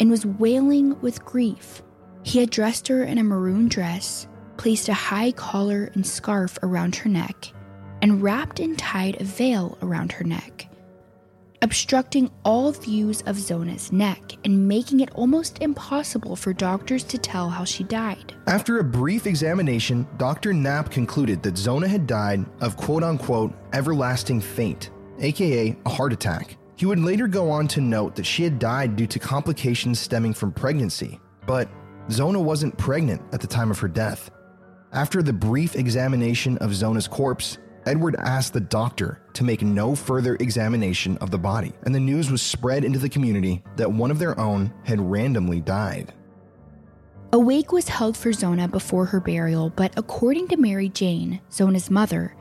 and 0.00 0.10
was 0.10 0.26
wailing 0.26 1.00
with 1.00 1.24
grief. 1.24 1.82
He 2.22 2.40
had 2.40 2.50
dressed 2.50 2.88
her 2.88 3.04
in 3.04 3.18
a 3.18 3.24
maroon 3.24 3.68
dress, 3.68 4.26
placed 4.56 4.88
a 4.88 4.94
high 4.94 5.32
collar 5.32 5.90
and 5.94 6.06
scarf 6.06 6.58
around 6.62 6.96
her 6.96 7.10
neck, 7.10 7.52
and 8.02 8.22
wrapped 8.22 8.60
and 8.60 8.78
tied 8.78 9.20
a 9.20 9.24
veil 9.24 9.78
around 9.82 10.12
her 10.12 10.24
neck, 10.24 10.68
obstructing 11.62 12.30
all 12.44 12.72
views 12.72 13.22
of 13.22 13.38
Zona's 13.38 13.92
neck 13.92 14.32
and 14.44 14.68
making 14.68 15.00
it 15.00 15.10
almost 15.14 15.62
impossible 15.62 16.36
for 16.36 16.52
doctors 16.52 17.04
to 17.04 17.18
tell 17.18 17.50
how 17.50 17.64
she 17.64 17.84
died. 17.84 18.34
After 18.46 18.78
a 18.78 18.84
brief 18.84 19.26
examination, 19.26 20.06
Dr. 20.18 20.52
Knapp 20.52 20.90
concluded 20.90 21.42
that 21.42 21.56
Zona 21.58 21.88
had 21.88 22.06
died 22.06 22.44
of 22.60 22.76
quote 22.76 23.02
unquote 23.02 23.52
everlasting 23.72 24.40
faint, 24.40 24.90
aka 25.20 25.76
a 25.84 25.88
heart 25.90 26.12
attack 26.12 26.56
He 26.76 26.86
would 26.86 26.98
later 26.98 27.28
go 27.28 27.50
on 27.50 27.68
to 27.68 27.80
note 27.80 28.16
that 28.16 28.26
she 28.26 28.42
had 28.42 28.58
died 28.58 28.96
due 28.96 29.06
to 29.06 29.18
complications 29.18 30.00
stemming 30.00 30.34
from 30.34 30.52
pregnancy, 30.52 31.20
but 31.46 31.68
Zona 32.10 32.40
wasn't 32.40 32.76
pregnant 32.76 33.22
at 33.32 33.40
the 33.40 33.46
time 33.46 33.70
of 33.70 33.78
her 33.78 33.88
death. 33.88 34.30
After 34.92 35.22
the 35.22 35.32
brief 35.32 35.76
examination 35.76 36.58
of 36.58 36.74
Zona's 36.74 37.08
corpse, 37.08 37.58
Edward 37.86 38.16
asked 38.18 38.52
the 38.52 38.60
doctor 38.60 39.20
to 39.34 39.44
make 39.44 39.62
no 39.62 39.94
further 39.94 40.36
examination 40.36 41.16
of 41.18 41.30
the 41.30 41.38
body, 41.38 41.72
and 41.82 41.94
the 41.94 42.00
news 42.00 42.30
was 42.30 42.40
spread 42.40 42.84
into 42.84 42.98
the 42.98 43.08
community 43.08 43.62
that 43.76 43.92
one 43.92 44.10
of 44.10 44.18
their 44.18 44.38
own 44.40 44.72
had 44.84 45.00
randomly 45.00 45.60
died. 45.60 46.12
A 47.32 47.38
wake 47.38 47.72
was 47.72 47.88
held 47.88 48.16
for 48.16 48.32
Zona 48.32 48.68
before 48.68 49.04
her 49.06 49.20
burial, 49.20 49.70
but 49.70 49.92
according 49.96 50.48
to 50.48 50.56
Mary 50.56 50.88
Jane, 50.88 51.40
Zona's 51.52 51.90
mother, 51.90 52.34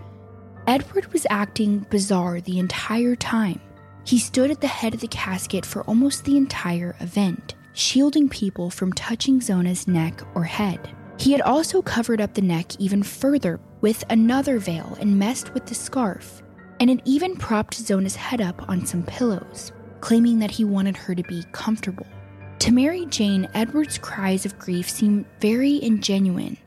Edward 0.67 1.12
was 1.12 1.28
acting 1.30 1.80
bizarre 1.89 2.39
the 2.39 2.60
entire 2.60 3.15
time. 3.15 3.60
He 4.05 4.19
stood 4.19 4.51
at 4.51 4.59
the 4.59 4.67
head 4.67 4.93
of 4.93 4.99
the 4.99 5.07
casket 5.07 5.65
for 5.65 5.83
almost 5.83 6.25
the 6.25 6.35
entire 6.35 6.95
event, 6.99 7.55
shielding 7.73 8.27
people 8.27 8.69
from 8.69 8.91
touching 8.93 9.39
Zona's 9.39 9.87
neck 9.87 10.21
or 10.35 10.43
head. 10.43 10.93
He 11.17 11.31
had 11.31 11.41
also 11.41 11.81
covered 11.81 12.19
up 12.19 12.33
the 12.33 12.41
neck 12.41 12.79
even 12.79 13.01
further 13.01 13.59
with 13.81 14.03
another 14.09 14.59
veil 14.59 14.97
and 14.99 15.17
messed 15.17 15.53
with 15.53 15.65
the 15.65 15.75
scarf, 15.75 16.41
and 16.79 16.89
had 16.89 17.01
even 17.05 17.35
propped 17.37 17.75
Zona's 17.75 18.15
head 18.15 18.41
up 18.41 18.67
on 18.69 18.85
some 18.85 19.03
pillows, 19.03 19.71
claiming 20.01 20.39
that 20.39 20.51
he 20.51 20.65
wanted 20.65 20.97
her 20.97 21.15
to 21.15 21.23
be 21.23 21.43
comfortable. 21.53 22.07
To 22.59 22.71
Mary 22.71 23.05
Jane, 23.05 23.47
Edward's 23.53 23.97
cries 23.97 24.45
of 24.45 24.59
grief 24.59 24.89
seemed 24.89 25.25
very 25.39 25.79
ingenuine, 25.79 26.57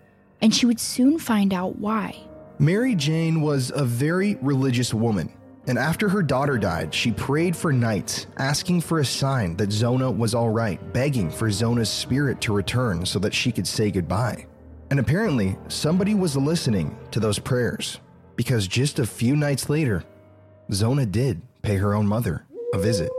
and 0.40 0.54
she 0.54 0.64
would 0.64 0.80
soon 0.80 1.18
find 1.18 1.52
out 1.52 1.78
why. 1.78 2.16
Mary 2.58 2.94
Jane 2.94 3.42
was 3.42 3.70
a 3.74 3.84
very 3.84 4.36
religious 4.36 4.94
woman 4.94 5.30
and 5.66 5.78
after 5.78 6.08
her 6.08 6.22
daughter 6.22 6.58
died, 6.58 6.94
she 6.94 7.10
prayed 7.10 7.56
for 7.56 7.72
nights, 7.72 8.26
asking 8.38 8.82
for 8.82 9.00
a 9.00 9.04
sign 9.04 9.56
that 9.56 9.72
Zona 9.72 10.10
was 10.10 10.34
all 10.34 10.50
right, 10.50 10.80
begging 10.92 11.30
for 11.30 11.50
Zona's 11.50 11.90
spirit 11.90 12.40
to 12.42 12.54
return 12.54 13.04
so 13.04 13.18
that 13.18 13.34
she 13.34 13.50
could 13.50 13.66
say 13.66 13.90
goodbye. 13.90 14.46
And 14.90 15.00
apparently, 15.00 15.56
somebody 15.66 16.14
was 16.14 16.36
listening 16.36 16.96
to 17.10 17.18
those 17.18 17.40
prayers, 17.40 17.98
because 18.36 18.68
just 18.68 19.00
a 19.00 19.06
few 19.06 19.34
nights 19.34 19.68
later, 19.68 20.04
Zona 20.72 21.04
did 21.04 21.42
pay 21.62 21.76
her 21.76 21.94
own 21.94 22.06
mother 22.06 22.44
a 22.72 22.78
visit. 22.78 23.10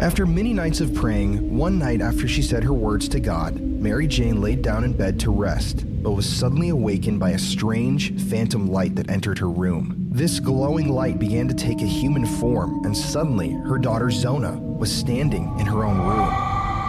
After 0.00 0.26
many 0.26 0.52
nights 0.52 0.80
of 0.80 0.92
praying, 0.92 1.56
one 1.56 1.78
night 1.78 2.02
after 2.02 2.28
she 2.28 2.42
said 2.42 2.62
her 2.64 2.74
words 2.74 3.08
to 3.08 3.20
God, 3.20 3.73
Mary 3.84 4.06
Jane 4.06 4.40
laid 4.40 4.62
down 4.62 4.82
in 4.82 4.94
bed 4.94 5.20
to 5.20 5.30
rest 5.30 5.84
but 6.02 6.12
was 6.12 6.26
suddenly 6.26 6.70
awakened 6.70 7.20
by 7.20 7.32
a 7.32 7.38
strange, 7.38 8.18
phantom 8.30 8.66
light 8.66 8.94
that 8.94 9.10
entered 9.10 9.38
her 9.38 9.50
room. 9.50 10.08
This 10.10 10.40
glowing 10.40 10.88
light 10.88 11.18
began 11.18 11.48
to 11.48 11.54
take 11.54 11.82
a 11.82 11.86
human 11.86 12.24
form, 12.24 12.82
and 12.86 12.96
suddenly 12.96 13.50
her 13.50 13.76
daughter 13.76 14.10
Zona 14.10 14.52
was 14.52 14.90
standing 14.90 15.54
in 15.60 15.66
her 15.66 15.84
own 15.84 15.98
room. 15.98 16.30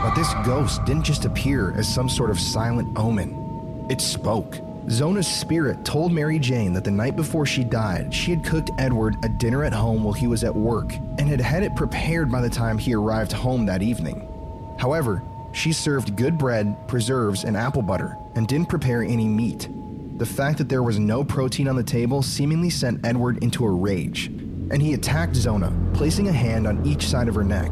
But 0.04 0.16
this 0.16 0.34
ghost 0.46 0.86
didn't 0.86 1.04
just 1.04 1.26
appear 1.26 1.74
as 1.78 1.94
some 1.94 2.08
sort 2.08 2.30
of 2.30 2.40
silent 2.40 2.98
omen, 2.98 3.88
it 3.90 4.00
spoke. 4.00 4.58
Zona's 4.90 5.28
spirit 5.28 5.84
told 5.84 6.14
Mary 6.14 6.40
Jane 6.40 6.72
that 6.72 6.86
the 6.86 6.92
night 6.92 7.18
before 7.18 7.46
she 7.46 7.66
died, 7.66 8.14
she 8.14 8.32
had 8.32 8.46
cooked 8.46 8.72
Edward 8.78 9.18
a 9.26 9.28
dinner 9.28 9.66
at 9.66 9.74
home 9.74 10.02
while 10.02 10.14
he 10.14 10.28
was 10.28 10.46
at 10.46 10.56
work 10.56 10.94
and 11.18 11.28
had 11.28 11.42
had 11.42 11.62
it 11.62 11.76
prepared 11.76 12.32
by 12.32 12.40
the 12.40 12.50
time 12.50 12.78
he 12.78 12.94
arrived 12.96 13.34
home 13.34 13.66
that 13.66 13.82
evening. 13.82 14.30
However, 14.78 15.22
she 15.56 15.72
served 15.72 16.18
good 16.18 16.38
bread, 16.38 16.88
preserves, 16.88 17.46
and 17.46 17.56
apple 17.56 17.82
butter, 17.82 18.18
and 18.36 18.48
didn't 18.48 18.70
prepare 18.70 19.02
any 19.02 19.28
meat. 19.28 19.70
The 20.18 20.26
fact 20.26 20.58
that 20.58 20.70
there 20.70 20.84
was 20.84 21.00
no 21.00 21.24
protein 21.24 21.68
on 21.68 21.76
the 21.76 21.84
table 21.84 22.22
seemingly 22.22 22.70
sent 22.70 23.06
Edward 23.06 23.42
into 23.44 23.66
a 23.66 23.72
rage, 23.72 24.28
and 24.28 24.82
he 24.82 24.94
attacked 24.94 25.36
Zona, 25.36 25.74
placing 25.94 26.28
a 26.28 26.34
hand 26.34 26.68
on 26.68 26.86
each 26.86 27.08
side 27.08 27.28
of 27.28 27.36
her 27.36 27.44
neck. 27.44 27.72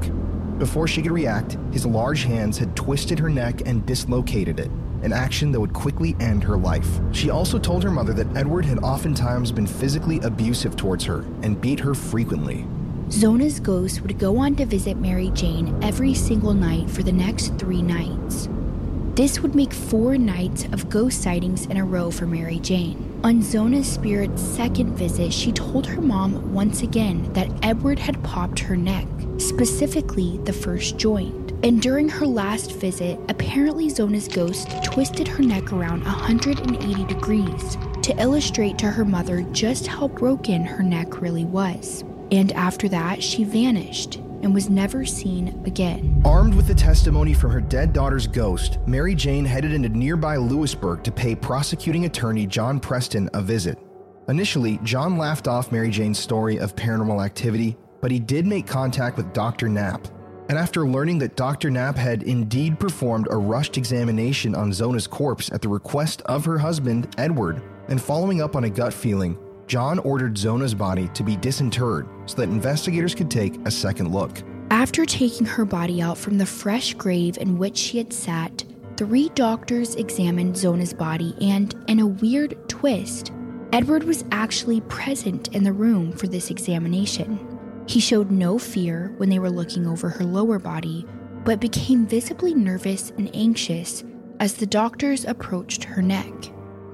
Before 0.60 0.88
she 0.88 1.02
could 1.02 1.12
react, 1.12 1.58
his 1.72 1.86
large 1.86 2.24
hands 2.24 2.58
had 2.58 2.76
twisted 2.76 3.20
her 3.20 3.30
neck 3.30 3.62
and 3.66 3.86
dislocated 3.86 4.60
it, 4.60 4.72
an 5.02 5.12
action 5.12 5.52
that 5.52 5.60
would 5.60 5.74
quickly 5.74 6.16
end 6.22 6.44
her 6.44 6.58
life. 6.58 7.02
She 7.12 7.30
also 7.30 7.60
told 7.60 7.84
her 7.84 7.92
mother 7.92 8.14
that 8.14 8.38
Edward 8.38 8.64
had 8.64 8.80
oftentimes 8.80 9.52
been 9.52 9.68
physically 9.68 10.20
abusive 10.20 10.78
towards 10.78 11.04
her 11.04 11.26
and 11.42 11.60
beat 11.60 11.82
her 11.82 11.94
frequently. 11.94 12.66
Zona's 13.10 13.60
ghost 13.60 14.02
would 14.02 14.18
go 14.18 14.38
on 14.38 14.56
to 14.56 14.66
visit 14.66 14.98
Mary 14.98 15.30
Jane 15.34 15.78
every 15.84 16.14
single 16.14 16.54
night 16.54 16.90
for 16.90 17.04
the 17.04 17.12
next 17.12 17.58
three 17.60 17.82
nights. 17.82 18.48
This 19.16 19.42
would 19.42 19.54
make 19.54 19.74
four 19.74 20.18
nights 20.18 20.66
of 20.72 20.90
ghost 20.90 21.22
sightings 21.22 21.66
in 21.68 21.78
a 21.78 21.86
row 21.86 22.10
for 22.10 22.26
Mary 22.26 22.60
Jane. 22.60 23.20
On 23.24 23.42
Zona's 23.42 23.88
spirit's 23.88 24.42
second 24.42 24.96
visit, 24.96 25.32
she 25.32 25.52
told 25.52 25.86
her 25.86 26.02
mom 26.02 26.54
once 26.54 26.82
again 26.82 27.32
that 27.34 27.52
Edward 27.62 28.00
had 28.00 28.24
popped 28.24 28.58
her 28.60 28.76
neck, 28.76 29.06
specifically 29.38 30.40
the 30.46 30.54
first 30.54 30.98
joint. 30.98 31.52
And 31.64 31.82
during 31.82 32.10
her 32.10 32.26
last 32.26 32.72
visit, 32.72 33.20
apparently 33.30 33.90
Zona's 33.90 34.28
ghost 34.28 34.70
twisted 34.84 35.28
her 35.28 35.44
neck 35.44 35.72
around 35.72 36.04
180 36.04 37.06
degrees 37.06 37.78
to 38.02 38.20
illustrate 38.20 38.78
to 38.80 38.88
her 38.88 39.06
mother 39.06 39.44
just 39.52 39.88
how 39.88 40.08
broken 40.08 40.66
her 40.66 40.84
neck 40.84 41.22
really 41.22 41.46
was 41.46 42.04
and 42.34 42.52
after 42.54 42.90
that, 42.90 43.22
she 43.22 43.44
vanished 43.44 44.16
and 44.16 44.56
was 44.56 44.68
never 44.68 45.06
seen 45.06 45.62
again. 45.68 46.20
Armed 46.26 46.56
with 46.56 46.66
the 46.66 46.74
testimony 46.74 47.32
from 47.32 47.52
her 47.52 47.62
dead 47.62 47.94
daughter's 47.94 48.26
ghost, 48.26 48.80
Mary 48.88 49.14
Jane 49.14 49.46
headed 49.46 49.72
into 49.72 49.90
nearby 49.90 50.38
Lewisburg 50.38 51.04
to 51.04 51.12
pay 51.12 51.36
prosecuting 51.36 52.06
attorney 52.06 52.48
John 52.48 52.80
Preston 52.80 53.30
a 53.36 53.42
visit. 53.42 53.78
Initially, 54.30 54.80
John 54.82 55.16
laughed 55.16 55.48
off 55.48 55.72
Mary 55.72 55.92
Jane's 55.92 56.18
story 56.18 56.58
of 56.58 56.76
paranormal 56.76 57.24
activity, 57.24 57.78
but 58.02 58.10
he 58.10 58.18
did 58.20 58.48
make 58.48 58.66
contact 58.66 59.16
with 59.16 59.32
Dr. 59.34 59.70
Knapp. 59.70 60.08
And 60.50 60.58
after 60.58 60.88
learning 60.88 61.20
that 61.20 61.36
Dr. 61.36 61.70
Knapp 61.70 61.96
had 61.96 62.24
indeed 62.24 62.80
performed 62.80 63.28
a 63.30 63.38
rushed 63.38 63.78
examination 63.78 64.56
on 64.56 64.74
Zona's 64.74 65.06
corpse 65.06 65.52
at 65.52 65.62
the 65.62 65.70
request 65.70 66.24
of 66.24 66.46
her 66.46 66.58
husband, 66.58 67.14
Edward, 67.20 67.62
and 67.90 68.02
following 68.02 68.42
up 68.42 68.56
on 68.56 68.64
a 68.64 68.70
gut 68.72 68.92
feeling, 68.92 69.38
John 69.68 70.00
ordered 70.00 70.36
Zona's 70.36 70.74
body 70.74 71.10
to 71.10 71.24
be 71.24 71.38
disinterred 71.38 72.08
so 72.26 72.38
that 72.38 72.50
investigators 72.50 73.16
could 73.16 73.32
take 73.32 73.56
a 73.66 73.72
second 73.72 74.12
look. 74.12 74.42
After 74.72 75.06
taking 75.06 75.46
her 75.46 75.66
body 75.66 76.02
out 76.02 76.18
from 76.18 76.38
the 76.38 76.46
fresh 76.46 76.94
grave 76.94 77.38
in 77.38 77.58
which 77.58 77.78
she 77.78 77.98
had 77.98 78.12
sat, 78.12 78.64
three 78.98 79.30
doctors 79.30 79.96
examined 79.96 80.56
Zona's 80.56 80.94
body, 80.94 81.36
and 81.42 81.76
in 81.88 82.00
a 82.00 82.08
weird 82.08 82.58
twist, 82.70 83.32
Edward 83.72 84.04
was 84.04 84.24
actually 84.32 84.82
present 84.82 85.50
in 85.50 85.64
the 85.64 85.74
room 85.74 86.12
for 86.12 86.28
this 86.28 86.52
examination. 86.52 87.40
He 87.88 88.00
showed 88.00 88.32
no 88.32 88.58
fear 88.58 89.14
when 89.18 89.30
they 89.30 89.40
were 89.40 89.50
looking 89.50 89.88
over 89.88 90.10
her 90.10 90.24
lower 90.24 90.60
body, 90.60 91.06
but 91.44 91.60
became 91.60 92.06
visibly 92.06 92.54
nervous 92.54 93.12
and 93.12 93.30
anxious 93.36 94.04
as 94.40 94.54
the 94.54 94.66
doctors 94.66 95.26
approached 95.26 95.84
her 95.84 96.02
neck. 96.02 96.32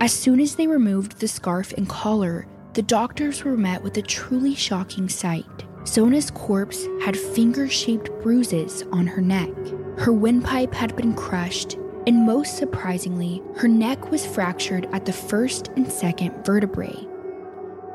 As 0.02 0.14
soon 0.14 0.40
as 0.40 0.56
they 0.56 0.68
removed 0.68 1.20
the 1.20 1.28
scarf 1.28 1.74
and 1.74 1.88
collar, 1.88 2.48
the 2.74 2.82
doctors 2.82 3.44
were 3.44 3.58
met 3.58 3.84
with 3.84 3.98
a 3.98 4.02
truly 4.02 4.54
shocking 4.54 5.10
sight. 5.10 5.46
Zona's 5.86 6.30
corpse 6.30 6.86
had 7.02 7.18
finger 7.18 7.68
shaped 7.68 8.12
bruises 8.22 8.84
on 8.92 9.08
her 9.08 9.22
neck. 9.22 9.50
Her 9.98 10.14
windpipe 10.14 10.74
had 10.74 10.96
been 10.96 11.16
crushed, 11.16 11.78
and 12.06 12.26
most 12.26 12.58
surprisingly, 12.58 13.42
her 13.56 13.68
neck 13.68 14.12
was 14.12 14.26
fractured 14.26 14.88
at 14.94 15.06
the 15.06 15.14
first 15.14 15.70
and 15.76 15.92
second 15.92 16.46
vertebrae. 16.46 17.08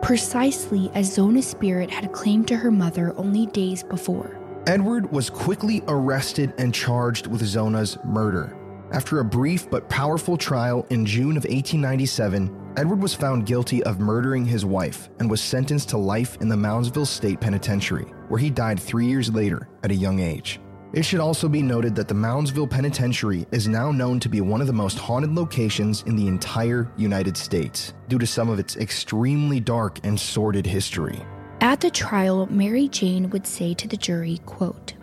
Precisely 0.02 0.90
as 0.94 1.14
Zona's 1.14 1.46
spirit 1.46 1.90
had 1.90 2.12
claimed 2.12 2.48
to 2.48 2.56
her 2.56 2.70
mother 2.70 3.14
only 3.16 3.46
days 3.46 3.82
before. 3.82 4.38
Edward 4.66 5.10
was 5.12 5.30
quickly 5.30 5.82
arrested 5.88 6.52
and 6.58 6.74
charged 6.74 7.26
with 7.26 7.42
Zona's 7.42 7.96
murder. 8.04 8.56
After 8.92 9.20
a 9.20 9.24
brief 9.24 9.70
but 9.70 9.88
powerful 9.88 10.36
trial 10.36 10.86
in 10.90 11.06
June 11.06 11.36
of 11.36 11.44
1897, 11.44 12.63
Edward 12.76 13.00
was 13.00 13.14
found 13.14 13.46
guilty 13.46 13.84
of 13.84 14.00
murdering 14.00 14.44
his 14.44 14.64
wife 14.64 15.08
and 15.20 15.30
was 15.30 15.40
sentenced 15.40 15.90
to 15.90 15.96
life 15.96 16.36
in 16.40 16.48
the 16.48 16.56
Moundsville 16.56 17.06
State 17.06 17.40
Penitentiary, 17.40 18.06
where 18.26 18.40
he 18.40 18.50
died 18.50 18.80
three 18.80 19.06
years 19.06 19.32
later 19.32 19.68
at 19.84 19.92
a 19.92 19.94
young 19.94 20.18
age. 20.18 20.58
It 20.92 21.04
should 21.04 21.20
also 21.20 21.48
be 21.48 21.62
noted 21.62 21.94
that 21.94 22.08
the 22.08 22.14
Moundsville 22.14 22.68
Penitentiary 22.68 23.46
is 23.52 23.68
now 23.68 23.92
known 23.92 24.18
to 24.18 24.28
be 24.28 24.40
one 24.40 24.60
of 24.60 24.66
the 24.66 24.72
most 24.72 24.98
haunted 24.98 25.32
locations 25.32 26.02
in 26.02 26.16
the 26.16 26.26
entire 26.26 26.90
United 26.96 27.36
States 27.36 27.94
due 28.08 28.18
to 28.18 28.26
some 28.26 28.48
of 28.48 28.58
its 28.58 28.76
extremely 28.76 29.60
dark 29.60 30.00
and 30.02 30.18
sordid 30.18 30.66
history. 30.66 31.24
At 31.60 31.80
the 31.80 31.90
trial, 31.90 32.46
Mary 32.46 32.88
Jane 32.88 33.30
would 33.30 33.46
say 33.46 33.74
to 33.74 33.86
the 33.86 33.96
jury, 33.96 34.40
quote, 34.46 34.94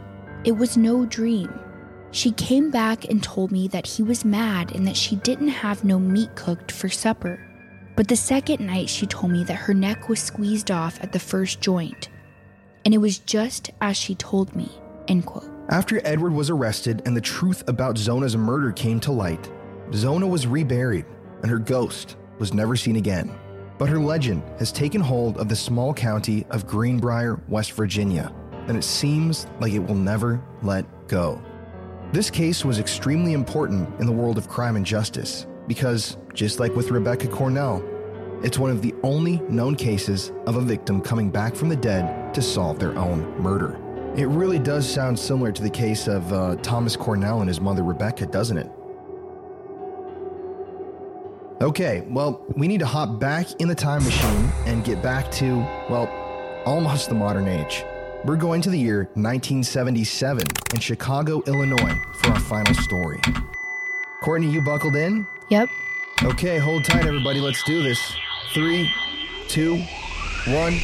"It 0.43 0.57
was 0.57 0.75
no 0.75 1.05
dream. 1.05 1.57
She 2.11 2.31
came 2.31 2.69
back 2.69 3.05
and 3.09 3.23
told 3.23 3.53
me 3.53 3.69
that 3.69 3.87
he 3.87 4.03
was 4.03 4.25
mad 4.25 4.75
and 4.75 4.85
that 4.87 4.97
she 4.97 5.15
didn't 5.15 5.47
have 5.47 5.85
no 5.85 5.97
meat 5.97 6.35
cooked 6.35 6.69
for 6.69 6.89
supper. 6.89 7.39
But 7.95 8.07
the 8.07 8.15
second 8.15 8.65
night, 8.65 8.89
she 8.89 9.05
told 9.05 9.31
me 9.31 9.43
that 9.43 9.55
her 9.55 9.73
neck 9.73 10.07
was 10.07 10.19
squeezed 10.19 10.71
off 10.71 11.01
at 11.03 11.11
the 11.11 11.19
first 11.19 11.61
joint. 11.61 12.09
And 12.85 12.93
it 12.93 12.99
was 12.99 13.19
just 13.19 13.71
as 13.81 13.97
she 13.97 14.15
told 14.15 14.55
me. 14.55 14.71
End 15.07 15.25
quote. 15.25 15.49
After 15.69 16.01
Edward 16.05 16.33
was 16.33 16.49
arrested 16.49 17.01
and 17.05 17.15
the 17.15 17.21
truth 17.21 17.63
about 17.67 17.97
Zona's 17.97 18.35
murder 18.35 18.71
came 18.71 18.99
to 19.01 19.11
light, 19.11 19.51
Zona 19.93 20.27
was 20.27 20.47
reburied 20.47 21.05
and 21.41 21.51
her 21.51 21.59
ghost 21.59 22.17
was 22.39 22.53
never 22.53 22.75
seen 22.75 22.95
again. 22.95 23.31
But 23.77 23.89
her 23.89 23.99
legend 23.99 24.43
has 24.59 24.71
taken 24.71 25.01
hold 25.01 25.37
of 25.37 25.49
the 25.49 25.55
small 25.55 25.93
county 25.93 26.45
of 26.49 26.67
Greenbrier, 26.67 27.41
West 27.47 27.73
Virginia, 27.73 28.33
and 28.67 28.77
it 28.77 28.83
seems 28.83 29.47
like 29.59 29.73
it 29.73 29.79
will 29.79 29.95
never 29.95 30.41
let 30.61 30.85
go. 31.07 31.41
This 32.11 32.29
case 32.29 32.63
was 32.63 32.79
extremely 32.79 33.33
important 33.33 33.89
in 33.99 34.05
the 34.05 34.11
world 34.11 34.37
of 34.37 34.49
crime 34.49 34.75
and 34.75 34.85
justice 34.85 35.47
because, 35.71 36.17
just 36.33 36.59
like 36.59 36.75
with 36.75 36.91
Rebecca 36.91 37.29
Cornell, 37.29 37.81
it's 38.43 38.59
one 38.59 38.71
of 38.71 38.81
the 38.81 38.93
only 39.03 39.37
known 39.47 39.73
cases 39.73 40.33
of 40.45 40.57
a 40.57 40.61
victim 40.61 40.99
coming 40.99 41.31
back 41.31 41.55
from 41.55 41.69
the 41.69 41.77
dead 41.77 42.33
to 42.33 42.41
solve 42.41 42.77
their 42.77 42.93
own 42.97 43.41
murder. 43.41 43.79
It 44.17 44.25
really 44.25 44.59
does 44.59 44.85
sound 44.85 45.17
similar 45.17 45.49
to 45.53 45.63
the 45.63 45.69
case 45.69 46.09
of 46.09 46.33
uh, 46.33 46.57
Thomas 46.57 46.97
Cornell 46.97 47.39
and 47.39 47.47
his 47.47 47.61
mother 47.61 47.83
Rebecca, 47.83 48.25
doesn't 48.25 48.57
it? 48.57 48.69
Okay, 51.61 52.03
well, 52.09 52.43
we 52.57 52.67
need 52.67 52.81
to 52.81 52.85
hop 52.85 53.17
back 53.17 53.47
in 53.61 53.69
the 53.69 53.75
time 53.75 54.03
machine 54.03 54.49
and 54.65 54.83
get 54.83 55.01
back 55.01 55.31
to, 55.39 55.55
well, 55.89 56.09
almost 56.65 57.07
the 57.07 57.15
modern 57.15 57.47
age. 57.47 57.85
We're 58.25 58.35
going 58.35 58.61
to 58.63 58.69
the 58.69 58.77
year 58.77 59.03
1977 59.13 60.43
in 60.73 60.79
Chicago, 60.81 61.41
Illinois 61.47 61.95
for 62.15 62.31
our 62.31 62.39
final 62.41 62.73
story. 62.73 63.21
Courtney, 64.21 64.51
you 64.51 64.59
buckled 64.61 64.97
in? 64.97 65.25
Yep. 65.51 65.69
Okay, 66.23 66.59
hold 66.59 66.85
tight, 66.85 67.05
everybody. 67.05 67.41
Let's 67.41 67.61
do 67.63 67.83
this. 67.83 68.15
Three, 68.53 68.89
two, 69.49 69.83
one. 70.47 70.79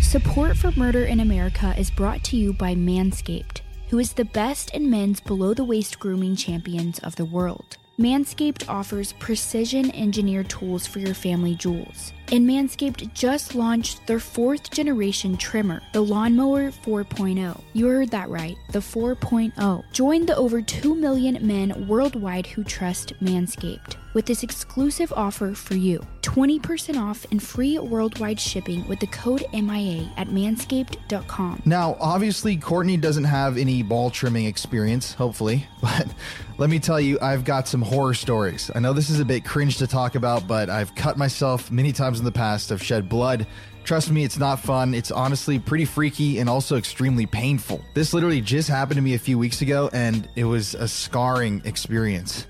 Support 0.00 0.56
for 0.56 0.70
Murder 0.76 1.04
in 1.06 1.18
America 1.18 1.74
is 1.76 1.90
brought 1.90 2.22
to 2.22 2.36
you 2.36 2.52
by 2.52 2.76
Manscaped, 2.76 3.62
who 3.88 3.98
is 3.98 4.12
the 4.12 4.24
best 4.24 4.70
in 4.72 4.88
men's 4.88 5.18
below 5.18 5.52
the 5.52 5.64
waist 5.64 5.98
grooming 5.98 6.36
champions 6.36 7.00
of 7.00 7.16
the 7.16 7.24
world. 7.24 7.76
Manscaped 7.98 8.68
offers 8.68 9.14
precision 9.14 9.90
engineered 9.96 10.48
tools 10.48 10.86
for 10.86 11.00
your 11.00 11.14
family 11.14 11.56
jewels. 11.56 12.12
And 12.32 12.48
Manscaped 12.48 13.12
just 13.12 13.54
launched 13.54 14.06
their 14.06 14.18
fourth 14.18 14.70
generation 14.70 15.36
trimmer, 15.36 15.82
the 15.92 16.00
Lawnmower 16.00 16.70
4.0. 16.70 17.60
You 17.74 17.88
heard 17.88 18.10
that 18.12 18.30
right, 18.30 18.56
the 18.70 18.78
4.0. 18.78 19.84
Join 19.92 20.24
the 20.24 20.36
over 20.36 20.62
2 20.62 20.94
million 20.94 21.46
men 21.46 21.86
worldwide 21.86 22.46
who 22.46 22.64
trust 22.64 23.12
Manscaped 23.22 23.96
with 24.14 24.26
this 24.26 24.42
exclusive 24.42 25.12
offer 25.14 25.54
for 25.54 25.74
you 25.74 26.04
20% 26.22 27.00
off 27.00 27.26
and 27.30 27.42
free 27.42 27.78
worldwide 27.78 28.38
shipping 28.38 28.86
with 28.88 29.00
the 29.00 29.06
code 29.08 29.44
MIA 29.52 30.10
at 30.16 30.28
manscaped.com. 30.28 31.62
Now, 31.64 31.96
obviously, 32.00 32.56
Courtney 32.56 32.96
doesn't 32.96 33.24
have 33.24 33.58
any 33.58 33.82
ball 33.82 34.10
trimming 34.10 34.46
experience, 34.46 35.12
hopefully, 35.14 35.66
but 35.82 36.06
let 36.58 36.70
me 36.70 36.78
tell 36.78 37.00
you, 37.00 37.18
I've 37.20 37.44
got 37.44 37.66
some 37.68 37.82
horror 37.82 38.14
stories. 38.14 38.70
I 38.74 38.78
know 38.78 38.92
this 38.92 39.10
is 39.10 39.20
a 39.20 39.24
bit 39.24 39.44
cringe 39.44 39.78
to 39.78 39.86
talk 39.86 40.14
about, 40.14 40.46
but 40.46 40.70
I've 40.70 40.94
cut 40.94 41.18
myself 41.18 41.70
many 41.70 41.92
times 41.92 42.18
in 42.18 42.24
the 42.24 42.32
past. 42.32 42.70
I've 42.70 42.82
shed 42.82 43.08
blood. 43.08 43.46
Trust 43.84 44.10
me, 44.10 44.22
it's 44.22 44.38
not 44.38 44.60
fun. 44.60 44.94
It's 44.94 45.10
honestly 45.10 45.58
pretty 45.58 45.84
freaky 45.84 46.38
and 46.38 46.48
also 46.48 46.76
extremely 46.76 47.26
painful. 47.26 47.80
This 47.94 48.14
literally 48.14 48.40
just 48.40 48.68
happened 48.68 48.96
to 48.96 49.02
me 49.02 49.14
a 49.14 49.18
few 49.18 49.38
weeks 49.38 49.60
ago, 49.60 49.90
and 49.92 50.28
it 50.36 50.44
was 50.44 50.74
a 50.74 50.86
scarring 50.86 51.62
experience. 51.64 52.46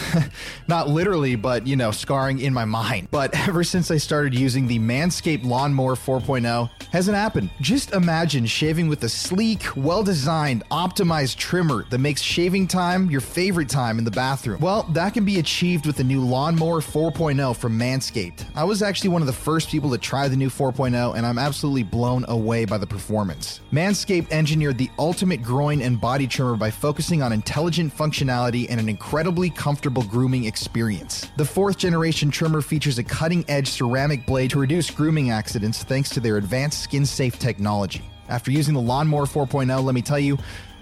Not 0.68 0.88
literally, 0.88 1.36
but 1.36 1.66
you 1.66 1.76
know, 1.76 1.90
scarring 1.90 2.40
in 2.40 2.52
my 2.52 2.64
mind. 2.64 3.08
But 3.10 3.34
ever 3.48 3.64
since 3.64 3.90
I 3.90 3.96
started 3.96 4.34
using 4.34 4.66
the 4.66 4.78
Manscaped 4.78 5.44
Lawnmower 5.44 5.94
4.0, 5.94 6.70
hasn't 6.90 7.16
happened. 7.16 7.50
Just 7.60 7.92
imagine 7.92 8.46
shaving 8.46 8.88
with 8.88 9.02
a 9.04 9.08
sleek, 9.08 9.64
well 9.76 10.02
designed, 10.02 10.62
optimized 10.70 11.36
trimmer 11.36 11.84
that 11.90 11.98
makes 11.98 12.20
shaving 12.20 12.66
time 12.66 13.10
your 13.10 13.20
favorite 13.20 13.68
time 13.68 13.98
in 13.98 14.04
the 14.04 14.10
bathroom. 14.10 14.60
Well, 14.60 14.84
that 14.92 15.14
can 15.14 15.24
be 15.24 15.38
achieved 15.38 15.86
with 15.86 15.96
the 15.96 16.04
new 16.04 16.20
Lawnmower 16.20 16.80
4.0 16.80 17.56
from 17.56 17.78
Manscaped. 17.78 18.44
I 18.54 18.64
was 18.64 18.82
actually 18.82 19.10
one 19.10 19.22
of 19.22 19.26
the 19.26 19.32
first 19.32 19.68
people 19.68 19.90
to 19.90 19.98
try 19.98 20.28
the 20.28 20.36
new 20.36 20.50
4.0, 20.50 21.16
and 21.16 21.26
I'm 21.26 21.38
absolutely 21.38 21.82
blown 21.82 22.24
away 22.28 22.64
by 22.64 22.78
the 22.78 22.86
performance. 22.86 23.60
Manscaped 23.72 24.30
engineered 24.30 24.78
the 24.78 24.90
ultimate 24.98 25.42
groin 25.42 25.82
and 25.82 26.00
body 26.00 26.26
trimmer 26.26 26.56
by 26.56 26.70
focusing 26.70 27.22
on 27.22 27.32
intelligent 27.32 27.96
functionality 27.96 28.66
and 28.68 28.80
an 28.80 28.88
incredibly 28.88 29.50
comfortable 29.50 29.81
grooming 29.90 30.44
experience. 30.44 31.28
The 31.36 31.44
fourth 31.44 31.78
generation 31.78 32.30
trimmer 32.30 32.62
features 32.62 32.98
a 32.98 33.04
cutting 33.04 33.44
edge 33.48 33.68
ceramic 33.68 34.26
blade 34.26 34.50
to 34.50 34.60
reduce 34.60 34.90
grooming 34.90 35.30
accidents 35.30 35.82
thanks 35.82 36.08
to 36.10 36.20
their 36.20 36.36
advanced 36.36 36.82
skin 36.82 37.04
safe 37.04 37.38
technology. 37.38 38.02
After 38.28 38.50
using 38.50 38.74
the 38.74 38.80
Lawnmower 38.80 39.26
4.0, 39.26 39.82
let 39.82 39.94
me 39.94 40.02
tell 40.02 40.18
you, 40.18 40.38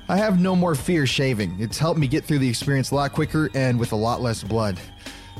I 0.08 0.16
have 0.16 0.40
no 0.40 0.54
more 0.56 0.74
fear 0.74 1.06
shaving. 1.06 1.56
It's 1.60 1.78
helped 1.78 1.98
me 1.98 2.08
get 2.08 2.24
through 2.24 2.40
the 2.40 2.48
experience 2.48 2.90
a 2.90 2.96
lot 2.96 3.12
quicker 3.12 3.48
and 3.54 3.78
with 3.78 3.92
a 3.92 3.96
lot 3.96 4.20
less 4.20 4.42
blood. 4.42 4.78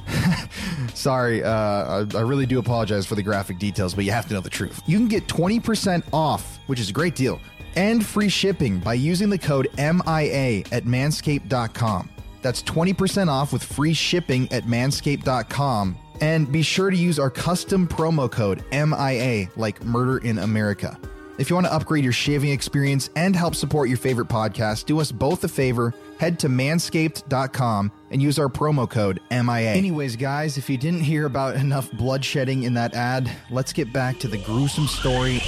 Sorry, 0.94 1.42
uh, 1.42 1.50
I, 1.50 2.06
I 2.16 2.20
really 2.20 2.46
do 2.46 2.58
apologize 2.58 3.06
for 3.06 3.14
the 3.14 3.22
graphic 3.22 3.58
details, 3.58 3.94
but 3.94 4.04
you 4.04 4.12
have 4.12 4.26
to 4.28 4.34
know 4.34 4.40
the 4.40 4.50
truth. 4.50 4.80
You 4.86 4.96
can 4.98 5.08
get 5.08 5.26
20% 5.26 6.04
off, 6.12 6.58
which 6.66 6.80
is 6.80 6.90
a 6.90 6.92
great 6.92 7.14
deal, 7.14 7.40
and 7.76 8.04
free 8.04 8.28
shipping 8.28 8.78
by 8.78 8.94
using 8.94 9.30
the 9.30 9.38
code 9.38 9.68
MIA 9.76 10.60
at 10.72 10.84
manscaped.com. 10.84 12.08
That's 12.42 12.62
20% 12.62 13.28
off 13.28 13.52
with 13.52 13.62
free 13.62 13.94
shipping 13.94 14.50
at 14.52 14.64
manscaped.com. 14.64 15.96
And 16.20 16.50
be 16.52 16.62
sure 16.62 16.90
to 16.90 16.96
use 16.96 17.18
our 17.18 17.30
custom 17.30 17.88
promo 17.88 18.30
code 18.30 18.64
MIA, 18.72 19.48
like 19.56 19.82
Murder 19.84 20.18
in 20.18 20.38
America. 20.38 20.98
If 21.38 21.48
you 21.48 21.56
want 21.56 21.66
to 21.66 21.72
upgrade 21.72 22.04
your 22.04 22.12
shaving 22.12 22.50
experience 22.50 23.08
and 23.16 23.34
help 23.34 23.54
support 23.54 23.88
your 23.88 23.96
favorite 23.96 24.28
podcast, 24.28 24.84
do 24.84 25.00
us 25.00 25.10
both 25.10 25.42
a 25.42 25.48
favor. 25.48 25.94
Head 26.18 26.38
to 26.40 26.48
manscaped.com 26.48 27.90
and 28.10 28.20
use 28.20 28.38
our 28.38 28.48
promo 28.48 28.88
code 28.88 29.20
MIA. 29.30 29.72
Anyways, 29.72 30.16
guys, 30.16 30.58
if 30.58 30.68
you 30.68 30.76
didn't 30.76 31.00
hear 31.00 31.24
about 31.24 31.56
enough 31.56 31.90
bloodshedding 31.92 32.64
in 32.64 32.74
that 32.74 32.92
ad, 32.92 33.30
let's 33.48 33.72
get 33.72 33.90
back 33.90 34.18
to 34.18 34.28
the 34.28 34.36
gruesome 34.36 34.86
story. 34.86 35.40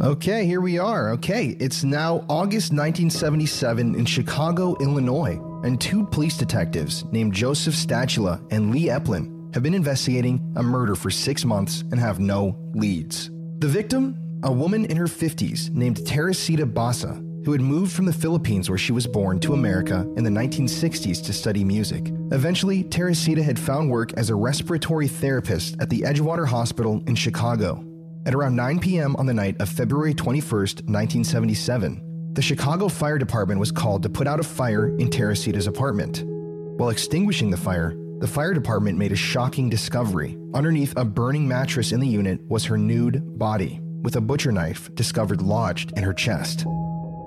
Okay, 0.00 0.46
here 0.46 0.60
we 0.60 0.78
are. 0.78 1.10
Okay, 1.10 1.56
it's 1.60 1.84
now 1.84 2.24
August 2.28 2.72
1977 2.72 3.94
in 3.94 4.04
Chicago, 4.04 4.74
Illinois, 4.80 5.38
and 5.64 5.80
two 5.80 6.06
police 6.06 6.36
detectives 6.36 7.04
named 7.12 7.34
Joseph 7.34 7.74
Stachula 7.74 8.42
and 8.50 8.72
Lee 8.72 8.86
Epplen 8.86 9.54
have 9.54 9.62
been 9.62 9.74
investigating 9.74 10.40
a 10.56 10.62
murder 10.62 10.94
for 10.94 11.10
six 11.10 11.44
months 11.44 11.82
and 11.90 12.00
have 12.00 12.18
no 12.18 12.56
leads. 12.74 13.30
The 13.58 13.68
victim, 13.68 14.16
a 14.42 14.50
woman 14.50 14.86
in 14.86 14.96
her 14.96 15.06
50s 15.06 15.70
named 15.70 16.04
Teresita 16.06 16.66
Basa, 16.66 17.16
who 17.44 17.52
had 17.52 17.60
moved 17.60 17.92
from 17.92 18.06
the 18.06 18.12
Philippines 18.12 18.70
where 18.70 18.78
she 18.78 18.92
was 18.92 19.06
born 19.06 19.38
to 19.40 19.52
America 19.52 20.10
in 20.16 20.24
the 20.24 20.30
1960s 20.30 21.22
to 21.24 21.32
study 21.32 21.64
music. 21.64 22.10
Eventually, 22.32 22.82
Teresita 22.82 23.42
had 23.42 23.58
found 23.58 23.90
work 23.90 24.14
as 24.14 24.30
a 24.30 24.34
respiratory 24.34 25.06
therapist 25.06 25.76
at 25.80 25.90
the 25.90 26.00
Edgewater 26.00 26.46
Hospital 26.46 27.02
in 27.06 27.14
Chicago. 27.14 27.84
At 28.24 28.36
around 28.36 28.54
9 28.54 28.78
p.m. 28.78 29.16
on 29.16 29.26
the 29.26 29.34
night 29.34 29.60
of 29.60 29.68
February 29.68 30.14
21st, 30.14 30.86
1977, 30.86 32.30
the 32.34 32.42
Chicago 32.42 32.86
Fire 32.86 33.18
Department 33.18 33.58
was 33.58 33.72
called 33.72 34.04
to 34.04 34.08
put 34.08 34.28
out 34.28 34.38
a 34.38 34.44
fire 34.44 34.96
in 34.98 35.10
Teresita's 35.10 35.66
apartment. 35.66 36.22
While 36.24 36.90
extinguishing 36.90 37.50
the 37.50 37.56
fire, 37.56 37.96
the 38.20 38.28
fire 38.28 38.54
department 38.54 38.96
made 38.96 39.10
a 39.10 39.16
shocking 39.16 39.68
discovery. 39.68 40.38
Underneath 40.54 40.96
a 40.96 41.04
burning 41.04 41.48
mattress 41.48 41.90
in 41.90 41.98
the 41.98 42.06
unit 42.06 42.40
was 42.48 42.64
her 42.64 42.78
nude 42.78 43.36
body, 43.40 43.80
with 44.02 44.14
a 44.14 44.20
butcher 44.20 44.52
knife 44.52 44.94
discovered 44.94 45.42
lodged 45.42 45.92
in 45.96 46.04
her 46.04 46.14
chest. 46.14 46.64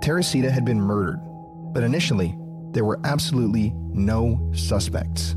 Teresita 0.01 0.49
had 0.49 0.63
been 0.63 0.79
murdered, 0.79 1.19
but 1.73 1.83
initially, 1.83 2.37
there 2.71 2.85
were 2.85 3.01
absolutely 3.03 3.73
no 3.75 4.49
suspects. 4.55 5.35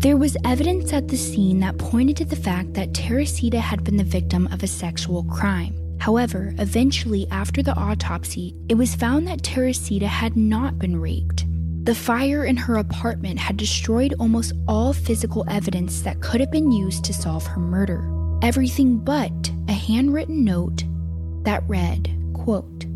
There 0.00 0.16
was 0.16 0.34
evidence 0.46 0.94
at 0.94 1.08
the 1.08 1.16
scene 1.18 1.60
that 1.60 1.76
pointed 1.76 2.16
to 2.16 2.24
the 2.24 2.34
fact 2.34 2.72
that 2.72 2.94
Teresita 2.94 3.60
had 3.60 3.84
been 3.84 3.98
the 3.98 4.02
victim 4.02 4.48
of 4.50 4.62
a 4.62 4.66
sexual 4.66 5.24
crime. 5.24 5.74
However, 6.00 6.54
eventually, 6.56 7.26
after 7.30 7.62
the 7.62 7.76
autopsy, 7.76 8.54
it 8.70 8.76
was 8.76 8.94
found 8.94 9.28
that 9.28 9.42
Teresita 9.42 10.08
had 10.08 10.38
not 10.38 10.78
been 10.78 10.98
raped. 10.98 11.44
The 11.84 11.94
fire 11.94 12.46
in 12.46 12.56
her 12.56 12.76
apartment 12.76 13.38
had 13.38 13.58
destroyed 13.58 14.14
almost 14.18 14.54
all 14.66 14.94
physical 14.94 15.44
evidence 15.50 16.00
that 16.00 16.22
could 16.22 16.40
have 16.40 16.50
been 16.50 16.72
used 16.72 17.04
to 17.04 17.12
solve 17.12 17.46
her 17.48 17.60
murder. 17.60 18.10
Everything 18.40 18.96
but 18.96 19.52
a 19.68 19.74
handwritten 19.74 20.46
note 20.46 20.82
that 21.42 21.62
read, 21.68 22.10
quote, 22.32 22.86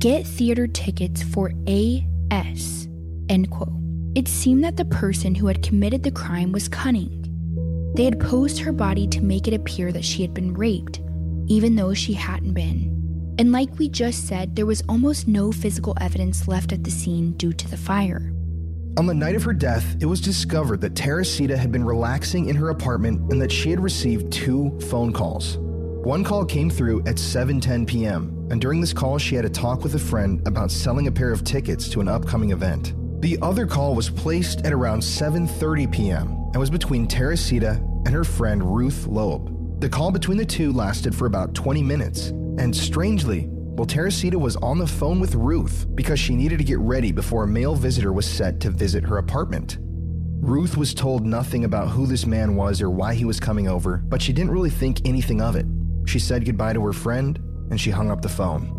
Get 0.00 0.26
theater 0.26 0.66
tickets 0.66 1.22
for 1.22 1.52
AS, 1.68 2.88
end 3.28 3.48
quote. 3.48 3.77
It 4.14 4.26
seemed 4.26 4.64
that 4.64 4.76
the 4.76 4.84
person 4.86 5.34
who 5.34 5.46
had 5.46 5.62
committed 5.62 6.02
the 6.02 6.10
crime 6.10 6.52
was 6.52 6.68
cunning. 6.68 7.24
They 7.94 8.04
had 8.04 8.20
posed 8.20 8.58
her 8.60 8.72
body 8.72 9.06
to 9.08 9.22
make 9.22 9.48
it 9.48 9.54
appear 9.54 9.92
that 9.92 10.04
she 10.04 10.22
had 10.22 10.34
been 10.34 10.54
raped, 10.54 11.00
even 11.46 11.76
though 11.76 11.94
she 11.94 12.14
hadn't 12.14 12.54
been. 12.54 13.34
And 13.38 13.52
like 13.52 13.78
we 13.78 13.88
just 13.88 14.26
said, 14.26 14.56
there 14.56 14.66
was 14.66 14.82
almost 14.88 15.28
no 15.28 15.52
physical 15.52 15.96
evidence 16.00 16.48
left 16.48 16.72
at 16.72 16.84
the 16.84 16.90
scene 16.90 17.32
due 17.32 17.52
to 17.52 17.68
the 17.68 17.76
fire. 17.76 18.32
On 18.96 19.06
the 19.06 19.14
night 19.14 19.36
of 19.36 19.44
her 19.44 19.52
death, 19.52 19.96
it 20.00 20.06
was 20.06 20.20
discovered 20.20 20.80
that 20.80 20.96
Teresita 20.96 21.56
had 21.56 21.70
been 21.70 21.84
relaxing 21.84 22.48
in 22.48 22.56
her 22.56 22.70
apartment 22.70 23.30
and 23.30 23.40
that 23.40 23.52
she 23.52 23.70
had 23.70 23.78
received 23.78 24.32
two 24.32 24.76
phone 24.90 25.12
calls. 25.12 25.58
One 25.58 26.24
call 26.24 26.44
came 26.44 26.70
through 26.70 27.00
at 27.00 27.16
7:10 27.16 27.86
p.m., 27.86 28.48
and 28.50 28.60
during 28.60 28.80
this 28.80 28.92
call 28.92 29.18
she 29.18 29.36
had 29.36 29.44
a 29.44 29.50
talk 29.50 29.84
with 29.84 29.94
a 29.94 29.98
friend 30.00 30.44
about 30.48 30.72
selling 30.72 31.06
a 31.06 31.12
pair 31.12 31.30
of 31.30 31.44
tickets 31.44 31.88
to 31.90 32.00
an 32.00 32.08
upcoming 32.08 32.50
event. 32.50 32.94
The 33.20 33.36
other 33.42 33.66
call 33.66 33.96
was 33.96 34.10
placed 34.10 34.64
at 34.64 34.72
around 34.72 35.00
7:30 35.00 35.90
p.m. 35.90 36.28
and 36.52 36.56
was 36.56 36.70
between 36.70 37.08
Teresita 37.08 37.82
and 38.06 38.10
her 38.10 38.22
friend 38.22 38.62
Ruth 38.76 39.06
Loeb. 39.08 39.80
The 39.80 39.88
call 39.88 40.12
between 40.12 40.38
the 40.38 40.46
two 40.46 40.72
lasted 40.72 41.14
for 41.14 41.26
about 41.26 41.54
20 41.54 41.82
minutes, 41.82 42.28
and 42.28 42.74
strangely, 42.74 43.48
well, 43.50 43.86
Teresita 43.86 44.38
was 44.38 44.56
on 44.56 44.78
the 44.78 44.86
phone 44.86 45.18
with 45.18 45.34
Ruth 45.34 45.86
because 45.96 46.20
she 46.20 46.36
needed 46.36 46.58
to 46.58 46.64
get 46.64 46.78
ready 46.78 47.10
before 47.10 47.42
a 47.42 47.48
male 47.48 47.74
visitor 47.74 48.12
was 48.12 48.26
set 48.26 48.60
to 48.60 48.70
visit 48.70 49.02
her 49.04 49.18
apartment. 49.18 49.78
Ruth 49.80 50.76
was 50.76 50.94
told 50.94 51.26
nothing 51.26 51.64
about 51.64 51.88
who 51.88 52.06
this 52.06 52.24
man 52.24 52.54
was 52.54 52.80
or 52.80 52.88
why 52.88 53.14
he 53.14 53.24
was 53.24 53.40
coming 53.40 53.68
over, 53.68 53.98
but 53.98 54.22
she 54.22 54.32
didn't 54.32 54.52
really 54.52 54.70
think 54.70 55.06
anything 55.06 55.40
of 55.40 55.56
it. 55.56 55.66
She 56.06 56.20
said 56.20 56.44
goodbye 56.44 56.72
to 56.72 56.84
her 56.86 56.92
friend 56.92 57.36
and 57.70 57.80
she 57.80 57.90
hung 57.90 58.10
up 58.10 58.22
the 58.22 58.28
phone. 58.28 58.77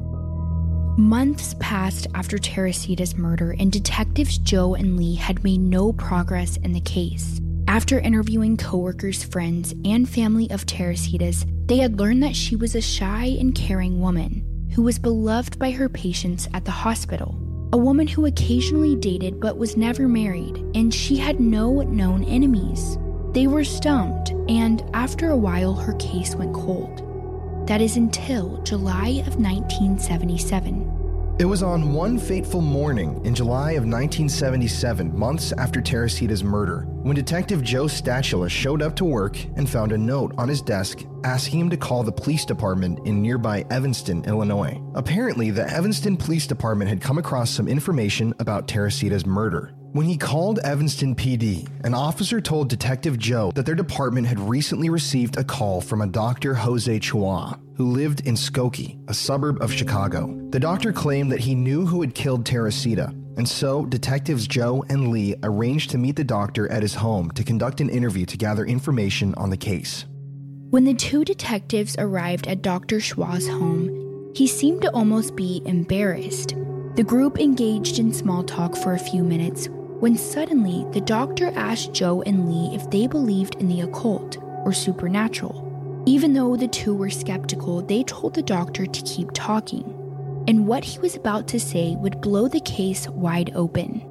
Months 0.99 1.55
passed 1.61 2.07
after 2.13 2.37
Teresita's 2.37 3.17
murder, 3.17 3.55
and 3.57 3.71
detectives 3.71 4.37
Joe 4.37 4.75
and 4.75 4.97
Lee 4.97 5.15
had 5.15 5.45
made 5.45 5.61
no 5.61 5.93
progress 5.93 6.57
in 6.57 6.73
the 6.73 6.81
case. 6.81 7.39
After 7.69 8.01
interviewing 8.01 8.57
coworkers, 8.57 9.23
friends, 9.23 9.73
and 9.85 10.09
family 10.09 10.51
of 10.51 10.65
Teresita's, 10.65 11.45
they 11.67 11.77
had 11.77 11.97
learned 11.97 12.21
that 12.23 12.35
she 12.35 12.57
was 12.57 12.75
a 12.75 12.81
shy 12.81 13.37
and 13.39 13.55
caring 13.55 14.01
woman 14.01 14.43
who 14.75 14.83
was 14.83 14.99
beloved 14.99 15.57
by 15.57 15.71
her 15.71 15.87
patients 15.87 16.49
at 16.53 16.65
the 16.65 16.71
hospital. 16.71 17.39
A 17.71 17.77
woman 17.77 18.05
who 18.05 18.25
occasionally 18.25 18.97
dated 18.97 19.39
but 19.39 19.57
was 19.57 19.77
never 19.77 20.05
married, 20.05 20.57
and 20.75 20.93
she 20.93 21.15
had 21.15 21.39
no 21.39 21.79
known 21.81 22.25
enemies. 22.25 22.97
They 23.31 23.47
were 23.47 23.63
stumped, 23.63 24.31
and 24.49 24.83
after 24.93 25.29
a 25.29 25.37
while, 25.37 25.75
her 25.75 25.93
case 25.93 26.35
went 26.35 26.53
cold. 26.53 27.08
That 27.69 27.81
is 27.81 27.97
until 27.97 28.57
July 28.63 29.21
of 29.27 29.35
1977. 29.35 31.35
It 31.39 31.45
was 31.45 31.61
on 31.61 31.93
one 31.93 32.17
fateful 32.17 32.61
morning 32.61 33.23
in 33.23 33.35
July 33.35 33.73
of 33.73 33.83
1977, 33.83 35.15
months 35.15 35.51
after 35.51 35.79
Teresita's 35.79 36.43
murder, 36.43 36.87
when 37.03 37.15
Detective 37.15 37.63
Joe 37.63 37.85
Stachula 37.85 38.49
showed 38.49 38.81
up 38.81 38.95
to 38.95 39.05
work 39.05 39.37
and 39.55 39.69
found 39.69 39.91
a 39.91 39.97
note 39.99 40.33
on 40.39 40.49
his 40.49 40.63
desk 40.63 41.05
asking 41.23 41.59
him 41.59 41.69
to 41.69 41.77
call 41.77 42.01
the 42.01 42.11
police 42.11 42.43
department 42.43 43.05
in 43.05 43.21
nearby 43.21 43.63
Evanston, 43.69 44.25
Illinois. 44.25 44.81
Apparently, 44.95 45.51
the 45.51 45.71
Evanston 45.71 46.17
Police 46.17 46.47
Department 46.47 46.89
had 46.89 47.01
come 47.01 47.19
across 47.19 47.51
some 47.51 47.67
information 47.67 48.33
about 48.39 48.67
Teresita's 48.67 49.27
murder. 49.27 49.75
When 49.91 50.05
he 50.05 50.17
called 50.17 50.59
Evanston 50.59 51.15
PD, 51.15 51.67
an 51.83 51.95
officer 51.95 52.39
told 52.39 52.69
Detective 52.69 53.17
Joe 53.17 53.51
that 53.55 53.65
their 53.65 53.73
department 53.73 54.27
had 54.27 54.39
recently 54.39 54.87
received 54.87 55.35
a 55.35 55.43
call 55.43 55.81
from 55.81 56.03
a 56.03 56.07
Dr. 56.07 56.53
Jose 56.53 56.99
Chua, 56.99 57.59
who 57.75 57.87
lived 57.87 58.27
in 58.27 58.35
Skokie, 58.35 58.99
a 59.09 59.15
suburb 59.15 59.59
of 59.63 59.73
Chicago. 59.73 60.39
The 60.51 60.59
doctor 60.59 60.93
claimed 60.93 61.31
that 61.31 61.39
he 61.39 61.55
knew 61.55 61.87
who 61.87 62.01
had 62.01 62.13
killed 62.13 62.45
Teresita, 62.45 63.15
and 63.35 63.49
so 63.49 63.83
detectives 63.83 64.45
Joe 64.45 64.85
and 64.89 65.07
Lee 65.07 65.33
arranged 65.41 65.89
to 65.89 65.97
meet 65.97 66.17
the 66.17 66.23
doctor 66.23 66.71
at 66.71 66.83
his 66.83 66.93
home 66.93 67.31
to 67.31 67.43
conduct 67.43 67.81
an 67.81 67.89
interview 67.89 68.27
to 68.27 68.37
gather 68.37 68.65
information 68.65 69.33
on 69.37 69.49
the 69.49 69.57
case. 69.57 70.05
When 70.69 70.83
the 70.83 70.93
two 70.93 71.25
detectives 71.25 71.95
arrived 71.97 72.45
at 72.45 72.61
Dr. 72.61 72.97
Chua's 72.97 73.47
home, 73.47 74.33
he 74.35 74.45
seemed 74.45 74.83
to 74.83 74.93
almost 74.93 75.35
be 75.35 75.63
embarrassed. 75.65 76.55
The 76.93 77.03
group 77.03 77.39
engaged 77.39 77.97
in 77.97 78.13
small 78.13 78.43
talk 78.43 78.75
for 78.75 78.93
a 78.93 78.99
few 78.99 79.23
minutes 79.23 79.67
when 79.99 80.15
suddenly 80.15 80.85
the 80.91 81.01
doctor 81.01 81.51
asked 81.55 81.93
Joe 81.93 82.21
and 82.21 82.49
Lee 82.49 82.75
if 82.75 82.89
they 82.89 83.07
believed 83.07 83.55
in 83.55 83.67
the 83.67 83.81
occult 83.81 84.37
or 84.65 84.71
supernatural. 84.71 86.03
Even 86.05 86.33
though 86.33 86.55
the 86.55 86.67
two 86.67 86.95
were 86.95 87.09
skeptical, 87.09 87.81
they 87.81 88.03
told 88.03 88.33
the 88.33 88.41
doctor 88.41 88.85
to 88.85 89.01
keep 89.03 89.29
talking, 89.33 89.83
and 90.47 90.65
what 90.65 90.83
he 90.83 90.99
was 90.99 91.15
about 91.15 91.47
to 91.49 91.59
say 91.59 91.95
would 91.97 92.21
blow 92.21 92.47
the 92.47 92.61
case 92.61 93.07
wide 93.09 93.51
open. 93.55 94.05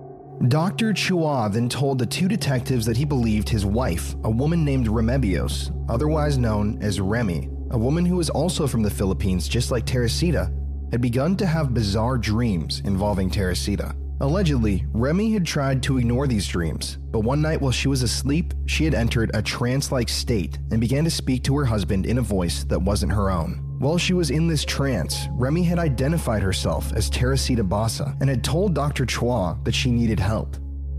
Dr. 0.47 0.93
Chua 0.93 1.53
then 1.53 1.68
told 1.68 1.99
the 1.99 2.07
two 2.07 2.28
detectives 2.28 2.86
that 2.86 2.97
he 2.97 3.05
believed 3.05 3.49
his 3.49 3.66
wife, 3.66 4.14
a 4.22 4.30
woman 4.30 4.64
named 4.64 4.86
Remibias, 4.86 5.72
otherwise 5.89 6.39
known 6.39 6.78
as 6.80 7.01
Remy, 7.01 7.49
a 7.70 7.78
woman 7.78 8.07
who 8.07 8.16
was 8.16 8.30
also 8.30 8.66
from 8.66 8.82
the 8.82 8.91
Philippines 8.91 9.49
just 9.49 9.70
like 9.72 9.84
Teresita, 9.84 10.53
had 10.93 11.01
begun 11.01 11.36
to 11.39 11.47
have 11.47 11.74
bizarre 11.74 12.18
dreams 12.18 12.82
involving 12.84 13.28
Teresita. 13.28 13.97
Allegedly, 14.20 14.84
Remy 14.92 15.32
had 15.32 15.46
tried 15.46 15.80
to 15.84 15.96
ignore 15.96 16.26
these 16.26 16.48
dreams, 16.48 16.98
but 17.12 17.20
one 17.20 17.40
night 17.40 17.60
while 17.60 17.70
she 17.70 17.86
was 17.86 18.02
asleep, 18.02 18.52
she 18.66 18.84
had 18.84 18.94
entered 18.94 19.30
a 19.32 19.40
trance 19.40 19.92
like 19.92 20.08
state 20.08 20.58
and 20.72 20.80
began 20.80 21.04
to 21.04 21.10
speak 21.10 21.44
to 21.44 21.56
her 21.56 21.64
husband 21.64 22.04
in 22.04 22.18
a 22.18 22.22
voice 22.22 22.64
that 22.64 22.82
wasn't 22.82 23.12
her 23.12 23.30
own. 23.30 23.64
While 23.78 23.96
she 23.96 24.14
was 24.14 24.30
in 24.30 24.48
this 24.48 24.64
trance, 24.64 25.28
Remy 25.30 25.62
had 25.62 25.78
identified 25.78 26.42
herself 26.42 26.92
as 26.94 27.08
Teresita 27.08 27.62
Basa 27.62 28.20
and 28.20 28.28
had 28.28 28.42
told 28.42 28.74
Dr. 28.74 29.06
Chua 29.06 29.64
that 29.64 29.74
she 29.74 29.92
needed 29.92 30.18
help. 30.18 30.56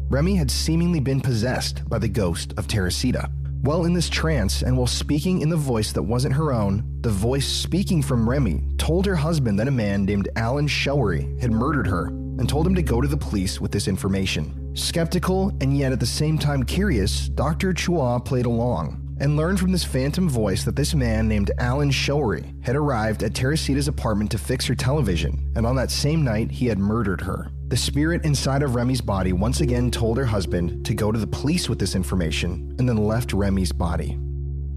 Remy 0.08 0.36
had 0.36 0.50
seemingly 0.50 1.02
been 1.02 1.20
possessed 1.20 1.88
by 1.90 2.00
the 2.00 2.08
ghost 2.08 2.54
of 2.56 2.68
Teresita. 2.68 3.30
While 3.64 3.84
in 3.84 3.94
this 3.94 4.08
trance 4.08 4.62
and 4.62 4.78
while 4.78 4.88
speaking 4.88 5.42
in 5.42 5.50
the 5.50 5.58
voice 5.58 5.92
that 5.92 6.02
wasn't 6.02 6.36
her 6.36 6.54
own, 6.54 6.86
the 7.02 7.10
voice 7.10 7.46
speaking 7.46 8.02
from 8.02 8.30
Remy 8.30 8.64
told 8.78 9.06
her 9.06 9.18
husband 9.18 9.60
that 9.60 9.68
a 9.68 9.72
man 9.72 10.06
named 10.06 10.30
Alan 10.38 10.68
Showery 10.68 11.38
had 11.42 11.52
murdered 11.52 11.86
her 11.86 12.14
and 12.40 12.50
told 12.50 12.66
him 12.66 12.76
to 12.76 12.82
go 12.82 13.02
to 13.02 13.08
the 13.08 13.18
police 13.18 13.62
with 13.62 13.72
this 13.72 13.88
information. 13.88 14.76
Skeptical 14.76 15.50
and 15.62 15.78
yet 15.78 15.92
at 15.92 16.00
the 16.00 16.06
same 16.06 16.38
time 16.38 16.64
curious, 16.64 17.30
Dr. 17.30 17.74
Chua 17.74 18.24
played 18.24 18.46
along 18.46 19.06
and 19.20 19.36
learned 19.36 19.60
from 19.60 19.72
this 19.72 19.84
phantom 19.84 20.30
voice 20.30 20.64
that 20.64 20.76
this 20.76 20.96
man 20.96 21.28
named 21.28 21.52
Alan 21.60 21.92
Showery 21.92 22.54
had 22.64 22.76
arrived 22.76 23.22
at 23.22 23.34
Teresita's 23.34 23.88
apartment 23.88 24.32
to 24.32 24.38
fix 24.38 24.66
her 24.66 24.76
television, 24.76 25.52
and 25.56 25.66
on 25.66 25.76
that 25.76 25.92
same 25.92 26.24
night 26.24 26.50
he 26.50 26.68
had 26.68 26.80
murdered 26.80 27.22
her. 27.22 27.52
The 27.68 27.78
spirit 27.78 28.26
inside 28.26 28.64
of 28.64 28.76
Remy's 28.76 29.02
body 29.02 29.34
once 29.34 29.62
again 29.62 29.92
told 29.92 30.18
her 30.18 30.26
husband 30.26 30.86
to 30.86 30.94
go 30.94 31.12
to 31.12 31.20
the 31.20 31.28
police 31.28 31.70
with 31.70 31.80
this 31.80 31.96
information 31.96 32.76
and 32.80 32.88
then 32.88 32.98
left 32.98 33.34
Remy's 33.34 33.72
body. 33.72 34.18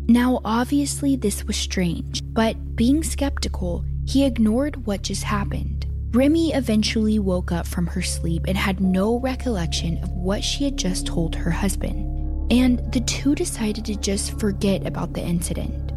Now, 0.08 0.40
obviously, 0.44 1.14
this 1.14 1.44
was 1.44 1.56
strange, 1.56 2.20
but 2.24 2.74
being 2.74 3.04
skeptical, 3.04 3.84
he 4.04 4.24
ignored 4.24 4.84
what 4.84 5.02
just 5.02 5.22
happened. 5.22 5.81
Remy 6.14 6.52
eventually 6.52 7.18
woke 7.18 7.52
up 7.52 7.66
from 7.66 7.86
her 7.86 8.02
sleep 8.02 8.44
and 8.46 8.54
had 8.54 8.80
no 8.80 9.18
recollection 9.18 9.96
of 10.02 10.10
what 10.10 10.44
she 10.44 10.64
had 10.64 10.76
just 10.76 11.06
told 11.06 11.34
her 11.34 11.50
husband, 11.50 12.52
and 12.52 12.80
the 12.92 13.00
two 13.00 13.34
decided 13.34 13.86
to 13.86 13.96
just 13.96 14.38
forget 14.38 14.86
about 14.86 15.14
the 15.14 15.22
incident. 15.22 15.90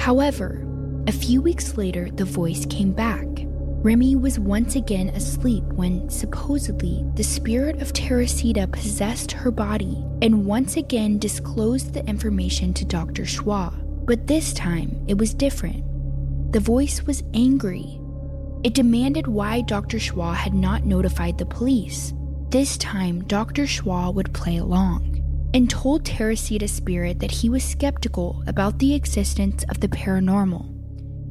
However, 0.00 0.66
a 1.06 1.12
few 1.12 1.40
weeks 1.40 1.76
later, 1.76 2.10
the 2.10 2.24
voice 2.24 2.66
came 2.66 2.90
back. 2.90 3.26
Remy 3.84 4.16
was 4.16 4.40
once 4.40 4.74
again 4.74 5.10
asleep 5.10 5.62
when, 5.66 6.10
supposedly, 6.10 7.04
the 7.14 7.22
spirit 7.22 7.80
of 7.80 7.92
Teresita 7.92 8.66
possessed 8.66 9.30
her 9.30 9.52
body 9.52 10.04
and 10.20 10.46
once 10.46 10.76
again 10.76 11.16
disclosed 11.16 11.94
the 11.94 12.04
information 12.06 12.74
to 12.74 12.84
Dr. 12.84 13.22
Chua. 13.22 13.72
But 14.04 14.26
this 14.26 14.52
time, 14.52 15.00
it 15.06 15.16
was 15.16 15.32
different. 15.32 15.84
The 16.52 16.58
voice 16.58 17.04
was 17.04 17.22
angry 17.34 18.00
it 18.64 18.74
demanded 18.74 19.26
why 19.26 19.60
Dr. 19.62 19.98
Chua 19.98 20.34
had 20.34 20.54
not 20.54 20.84
notified 20.84 21.38
the 21.38 21.46
police. 21.46 22.12
This 22.50 22.76
time, 22.78 23.24
Dr. 23.24 23.64
Chua 23.64 24.12
would 24.12 24.32
play 24.32 24.56
along 24.56 25.22
and 25.54 25.70
told 25.70 26.04
Teresita's 26.04 26.72
spirit 26.72 27.20
that 27.20 27.30
he 27.30 27.48
was 27.48 27.64
skeptical 27.64 28.42
about 28.46 28.78
the 28.78 28.94
existence 28.94 29.64
of 29.68 29.80
the 29.80 29.88
paranormal 29.88 30.74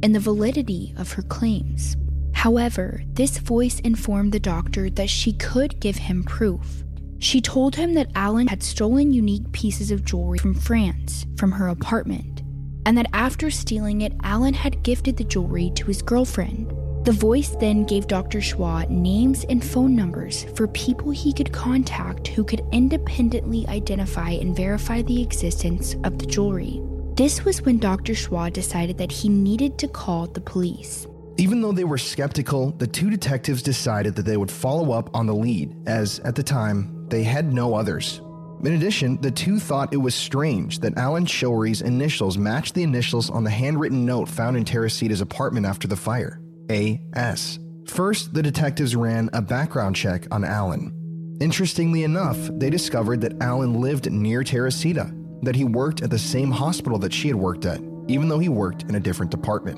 and 0.04 0.14
the 0.14 0.20
validity 0.20 0.94
of 0.98 1.12
her 1.14 1.22
claims. 1.24 1.96
However, 2.34 3.04
this 3.14 3.40
voice 3.40 3.80
informed 3.80 4.32
the 4.32 4.40
doctor 4.40 4.90
that 4.92 5.10
she 5.10 5.34
could 5.34 5.80
give 5.80 5.96
him 5.96 6.24
proof. 6.24 6.84
She 7.20 7.42
told 7.42 7.76
him 7.76 7.96
that 7.96 8.12
Alan 8.14 8.48
had 8.48 8.62
stolen 8.62 9.12
unique 9.12 9.52
pieces 9.52 9.90
of 9.90 10.06
jewelry 10.06 10.38
from 10.38 10.54
France 10.54 11.26
from 11.38 11.52
her 11.52 11.68
apartment, 11.68 12.44
and 12.86 12.96
that 12.96 13.10
after 13.12 13.50
stealing 13.50 14.02
it, 14.02 14.14
Alan 14.24 14.54
had 14.54 14.84
gifted 14.84 15.18
the 15.18 15.24
jewelry 15.24 15.72
to 15.76 15.88
his 15.88 16.04
girlfriend. 16.04 16.72
The 17.08 17.14
voice 17.14 17.52
then 17.52 17.86
gave 17.86 18.06
Dr. 18.06 18.40
Chua 18.40 18.90
names 18.90 19.46
and 19.46 19.64
phone 19.64 19.96
numbers 19.96 20.44
for 20.56 20.68
people 20.68 21.10
he 21.10 21.32
could 21.32 21.54
contact 21.54 22.28
who 22.28 22.44
could 22.44 22.62
independently 22.74 23.66
identify 23.70 24.32
and 24.32 24.54
verify 24.54 25.02
the 25.04 25.22
existence 25.22 25.96
of 26.04 26.20
the 26.20 26.26
jewelry. 26.26 26.82
This 27.14 27.46
was 27.46 27.62
when 27.62 27.80
Dr. 27.80 28.12
Chua 28.12 28.52
decided 28.52 28.98
that 28.98 29.14
he 29.14 29.30
needed 29.30 29.78
to 29.78 29.88
call 29.88 30.28
the 30.28 30.42
police. 30.42 31.08
Even 31.38 31.62
though 31.62 31.72
they 31.72 31.86
were 31.86 31.98
skeptical, 31.98 32.72
the 32.72 32.88
two 32.88 33.10
detectives 33.10 33.62
decided 33.62 34.14
that 34.16 34.26
they 34.26 34.36
would 34.36 34.52
follow 34.52 34.92
up 34.92 35.10
on 35.16 35.28
the 35.28 35.34
lead, 35.34 35.74
as 35.88 36.20
at 36.26 36.36
the 36.36 36.44
time, 36.44 37.08
they 37.08 37.24
had 37.24 37.54
no 37.54 37.74
others. 37.74 38.20
In 38.66 38.74
addition, 38.74 39.18
the 39.22 39.32
two 39.32 39.60
thought 39.60 39.94
it 39.94 39.98
was 39.98 40.14
strange 40.14 40.80
that 40.80 40.98
Alan 40.98 41.26
Showery's 41.26 41.82
initials 41.82 42.38
matched 42.38 42.74
the 42.74 42.84
initials 42.84 43.30
on 43.30 43.46
the 43.46 43.50
handwritten 43.50 44.06
note 44.06 44.28
found 44.28 44.58
in 44.58 44.66
Teresita's 44.66 45.22
apartment 45.22 45.66
after 45.66 45.88
the 45.88 45.96
fire. 45.96 46.42
AS. 46.70 47.60
First, 47.88 48.34
the 48.34 48.44
detectives 48.44 48.96
ran 48.96 49.30
a 49.34 49.42
background 49.42 49.96
check 49.96 50.28
on 50.32 50.44
Alan. 50.44 50.92
Interestingly 51.40 52.04
enough, 52.04 52.38
they 52.54 52.70
discovered 52.70 53.22
that 53.22 53.42
Alan 53.42 53.80
lived 53.80 54.12
near 54.12 54.44
Teresita, 54.44 55.14
that 55.44 55.56
he 55.56 55.64
worked 55.64 56.02
at 56.02 56.10
the 56.10 56.20
same 56.20 56.52
hospital 56.52 56.98
that 57.00 57.14
she 57.14 57.28
had 57.28 57.38
worked 57.38 57.66
at, 57.66 57.80
even 58.08 58.28
though 58.28 58.40
he 58.40 58.50
worked 58.50 58.84
in 58.84 58.96
a 58.96 59.00
different 59.00 59.32
department. 59.32 59.78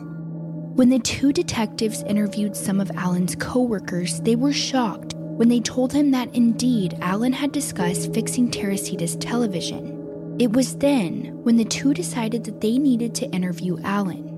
When 0.75 0.89
the 0.89 0.99
two 0.99 1.33
detectives 1.33 2.03
interviewed 2.03 2.55
some 2.55 2.79
of 2.79 2.89
Alan's 2.91 3.35
coworkers, 3.35 4.21
they 4.21 4.37
were 4.37 4.53
shocked 4.53 5.13
when 5.17 5.49
they 5.49 5.59
told 5.59 5.91
him 5.91 6.11
that 6.11 6.33
indeed 6.33 6.97
Alan 7.01 7.33
had 7.33 7.51
discussed 7.51 8.13
fixing 8.13 8.49
Teresita's 8.49 9.17
television. 9.17 10.37
It 10.39 10.53
was 10.53 10.77
then 10.77 11.37
when 11.43 11.57
the 11.57 11.65
two 11.65 11.93
decided 11.93 12.45
that 12.45 12.61
they 12.61 12.77
needed 12.77 13.13
to 13.15 13.29
interview 13.31 13.77
Alan. 13.83 14.28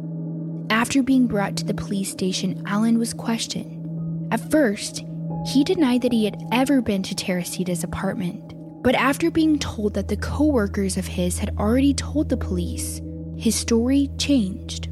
After 0.72 1.04
being 1.04 1.28
brought 1.28 1.58
to 1.58 1.66
the 1.66 1.74
police 1.74 2.10
station, 2.10 2.64
Alan 2.66 2.98
was 2.98 3.14
questioned. 3.14 4.32
At 4.32 4.50
first, 4.50 5.04
he 5.46 5.66
denied 5.66 6.02
that 6.02 6.14
he 6.14 6.24
had 6.24 6.42
ever 6.54 6.82
been 6.82 7.04
to 7.04 7.14
Teresita's 7.14 7.84
apartment. 7.84 8.54
But 8.82 8.96
after 8.96 9.30
being 9.30 9.60
told 9.60 9.94
that 9.96 10.08
the 10.08 10.16
co-workers 10.16 10.96
of 10.96 11.06
his 11.06 11.38
had 11.38 11.54
already 11.58 11.94
told 11.94 12.30
the 12.30 12.38
police, 12.38 13.02
his 13.36 13.54
story 13.54 14.10
changed. 14.18 14.88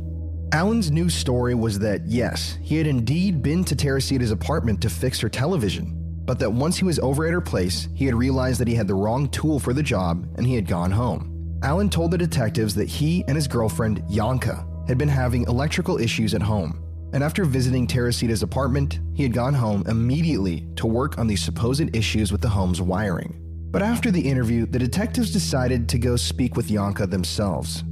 Alan's 0.51 0.91
new 0.91 1.09
story 1.09 1.55
was 1.55 1.80
that 1.80 2.05
yes, 2.05 2.57
he 2.61 2.75
had 2.75 2.86
indeed 2.86 3.41
been 3.41 3.63
to 3.63 3.73
Teresita's 3.73 4.32
apartment 4.32 4.82
to 4.82 4.89
fix 4.89 5.21
her 5.21 5.30
television, 5.30 5.95
but 6.25 6.39
that 6.39 6.51
once 6.51 6.75
he 6.75 6.84
was 6.84 6.99
over 6.99 7.25
at 7.25 7.32
her 7.32 7.39
place, 7.39 7.88
he 7.95 8.05
had 8.05 8.15
realized 8.15 8.59
that 8.59 8.67
he 8.67 8.75
had 8.75 8.89
the 8.89 8.95
wrong 8.95 9.30
tool 9.30 9.59
for 9.59 9.71
the 9.71 9.82
job 9.82 10.27
and 10.36 10.45
he 10.45 10.55
had 10.55 10.67
gone 10.67 10.91
home. 10.91 11.57
Alan 11.63 11.89
told 11.89 12.11
the 12.11 12.17
detectives 12.17 12.75
that 12.75 12.89
he 12.89 13.23
and 13.30 13.38
his 13.38 13.47
girlfriend, 13.47 14.03
Yanka, 14.09 14.65
had 14.90 14.98
been 14.98 15.08
having 15.08 15.44
electrical 15.44 16.00
issues 16.00 16.34
at 16.34 16.42
home. 16.42 16.84
And 17.14 17.24
after 17.24 17.46
visiting 17.46 17.86
Teresita's 17.86 18.42
apartment, 18.42 19.00
he 19.14 19.22
had 19.22 19.34
gone 19.34 19.54
home 19.54 19.84
immediately 19.88 20.68
to 20.78 20.88
work 20.88 21.20
on 21.20 21.28
these 21.28 21.44
supposed 21.44 21.96
issues 21.96 22.32
with 22.32 22.42
the 22.42 22.50
home's 22.50 22.82
wiring. 22.82 23.40
But 23.70 23.84
after 23.84 24.10
the 24.10 24.20
interview, 24.20 24.66
the 24.66 24.80
detectives 24.80 25.32
decided 25.32 25.88
to 25.90 26.00
go 26.00 26.16
speak 26.16 26.56
with 26.56 26.72
Yanka 26.72 27.06
themselves. 27.06 27.84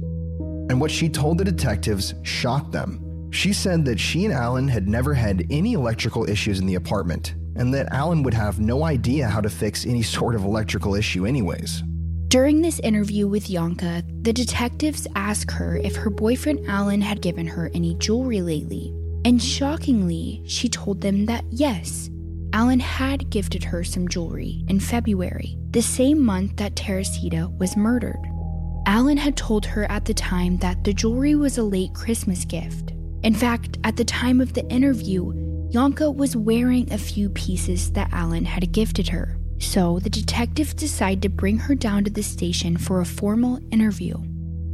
And 0.70 0.80
what 0.80 0.90
she 0.90 1.08
told 1.08 1.38
the 1.38 1.44
detectives 1.44 2.14
shocked 2.24 2.72
them. 2.72 3.30
She 3.30 3.52
said 3.52 3.84
that 3.84 4.00
she 4.00 4.24
and 4.24 4.34
Alan 4.34 4.66
had 4.66 4.88
never 4.88 5.14
had 5.14 5.46
any 5.50 5.74
electrical 5.74 6.28
issues 6.28 6.58
in 6.58 6.66
the 6.66 6.74
apartment, 6.74 7.36
and 7.54 7.72
that 7.74 7.92
Alan 7.92 8.24
would 8.24 8.34
have 8.34 8.58
no 8.58 8.82
idea 8.82 9.28
how 9.28 9.40
to 9.40 9.48
fix 9.48 9.86
any 9.86 10.02
sort 10.16 10.34
of 10.34 10.42
electrical 10.42 10.96
issue, 10.96 11.26
anyways. 11.26 11.84
During 12.28 12.60
this 12.60 12.78
interview 12.80 13.26
with 13.26 13.48
Yanka, 13.48 14.04
the 14.20 14.34
detectives 14.34 15.06
asked 15.16 15.50
her 15.52 15.78
if 15.78 15.96
her 15.96 16.10
boyfriend 16.10 16.68
Alan 16.68 17.00
had 17.00 17.22
given 17.22 17.46
her 17.46 17.70
any 17.72 17.94
jewelry 17.94 18.42
lately. 18.42 18.92
And 19.24 19.42
shockingly, 19.42 20.42
she 20.46 20.68
told 20.68 21.00
them 21.00 21.24
that 21.24 21.46
yes, 21.48 22.10
Alan 22.52 22.80
had 22.80 23.30
gifted 23.30 23.64
her 23.64 23.82
some 23.82 24.08
jewelry 24.08 24.62
in 24.68 24.78
February, 24.78 25.56
the 25.70 25.80
same 25.80 26.22
month 26.22 26.56
that 26.56 26.76
Teresita 26.76 27.50
was 27.58 27.78
murdered. 27.78 28.20
Alan 28.84 29.16
had 29.16 29.34
told 29.34 29.64
her 29.64 29.90
at 29.90 30.04
the 30.04 30.12
time 30.12 30.58
that 30.58 30.84
the 30.84 30.92
jewelry 30.92 31.34
was 31.34 31.56
a 31.56 31.62
late 31.62 31.94
Christmas 31.94 32.44
gift. 32.44 32.92
In 33.22 33.32
fact, 33.32 33.78
at 33.84 33.96
the 33.96 34.04
time 34.04 34.42
of 34.42 34.52
the 34.52 34.68
interview, 34.68 35.32
Yanka 35.70 36.10
was 36.10 36.36
wearing 36.36 36.92
a 36.92 36.98
few 36.98 37.30
pieces 37.30 37.90
that 37.92 38.12
Alan 38.12 38.44
had 38.44 38.70
gifted 38.70 39.08
her. 39.08 39.37
So 39.58 39.98
the 39.98 40.10
detectives 40.10 40.74
decide 40.74 41.22
to 41.22 41.28
bring 41.28 41.58
her 41.58 41.74
down 41.74 42.04
to 42.04 42.10
the 42.10 42.22
station 42.22 42.76
for 42.76 43.00
a 43.00 43.06
formal 43.06 43.58
interview. 43.70 44.16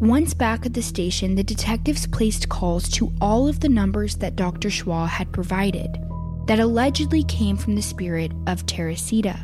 Once 0.01 0.35
back 0.35 0.66
at 0.66 0.74
the 0.74 0.82
station, 0.82 1.35
the 1.35 1.45
detectives 1.45 2.07
placed 2.07 2.49
calls 2.49 2.89
to 2.91 3.12
all 3.20 3.49
of 3.49 3.61
the 3.61 3.68
numbers 3.68 4.16
that 4.16 4.37
Dr. 4.37 4.68
Chua 4.68 5.09
had 5.09 5.32
provided 5.32 5.99
that 6.47 6.61
allegedly 6.61 7.24
came 7.24 7.57
from 7.57 7.74
the 7.74 7.82
spirit 7.82 8.30
of 8.47 8.66
Teresita. 8.66 9.39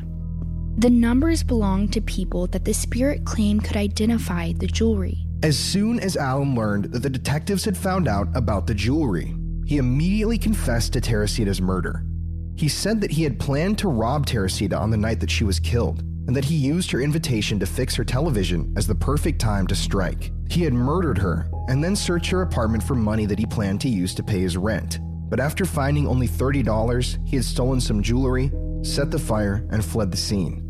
The 0.76 0.90
numbers 0.90 1.42
belonged 1.42 1.92
to 1.94 2.00
people 2.00 2.46
that 2.48 2.64
the 2.64 2.74
spirit 2.74 3.24
claimed 3.24 3.64
could 3.64 3.76
identify 3.76 4.52
the 4.52 4.66
jewelry. 4.66 5.26
As 5.42 5.58
soon 5.58 5.98
as 6.00 6.16
Alan 6.16 6.54
learned 6.54 6.92
that 6.92 7.00
the 7.00 7.08
detectives 7.10 7.64
had 7.64 7.76
found 7.76 8.06
out 8.06 8.28
about 8.34 8.66
the 8.66 8.74
jewelry, 8.74 9.34
he 9.64 9.78
immediately 9.78 10.36
confessed 10.36 10.92
to 10.92 11.00
Teresita's 11.00 11.62
murder. 11.62 12.04
He 12.60 12.68
said 12.68 13.00
that 13.00 13.12
he 13.12 13.22
had 13.22 13.38
planned 13.38 13.78
to 13.78 13.88
rob 13.88 14.26
Teresita 14.26 14.76
on 14.76 14.90
the 14.90 14.98
night 14.98 15.18
that 15.20 15.30
she 15.30 15.44
was 15.44 15.58
killed, 15.58 16.00
and 16.00 16.36
that 16.36 16.44
he 16.44 16.56
used 16.56 16.90
her 16.90 17.00
invitation 17.00 17.58
to 17.58 17.64
fix 17.64 17.94
her 17.94 18.04
television 18.04 18.70
as 18.76 18.86
the 18.86 18.94
perfect 18.94 19.40
time 19.40 19.66
to 19.68 19.74
strike. 19.74 20.30
He 20.50 20.60
had 20.64 20.74
murdered 20.74 21.16
her 21.16 21.50
and 21.68 21.82
then 21.82 21.96
searched 21.96 22.30
her 22.32 22.42
apartment 22.42 22.82
for 22.82 22.94
money 22.94 23.24
that 23.24 23.38
he 23.38 23.46
planned 23.46 23.80
to 23.80 23.88
use 23.88 24.14
to 24.14 24.22
pay 24.22 24.40
his 24.40 24.58
rent. 24.58 24.98
But 25.30 25.40
after 25.40 25.64
finding 25.64 26.06
only 26.06 26.28
$30, 26.28 27.26
he 27.26 27.36
had 27.36 27.46
stolen 27.46 27.80
some 27.80 28.02
jewelry, 28.02 28.52
set 28.82 29.10
the 29.10 29.18
fire, 29.18 29.66
and 29.70 29.82
fled 29.82 30.10
the 30.10 30.18
scene. 30.18 30.62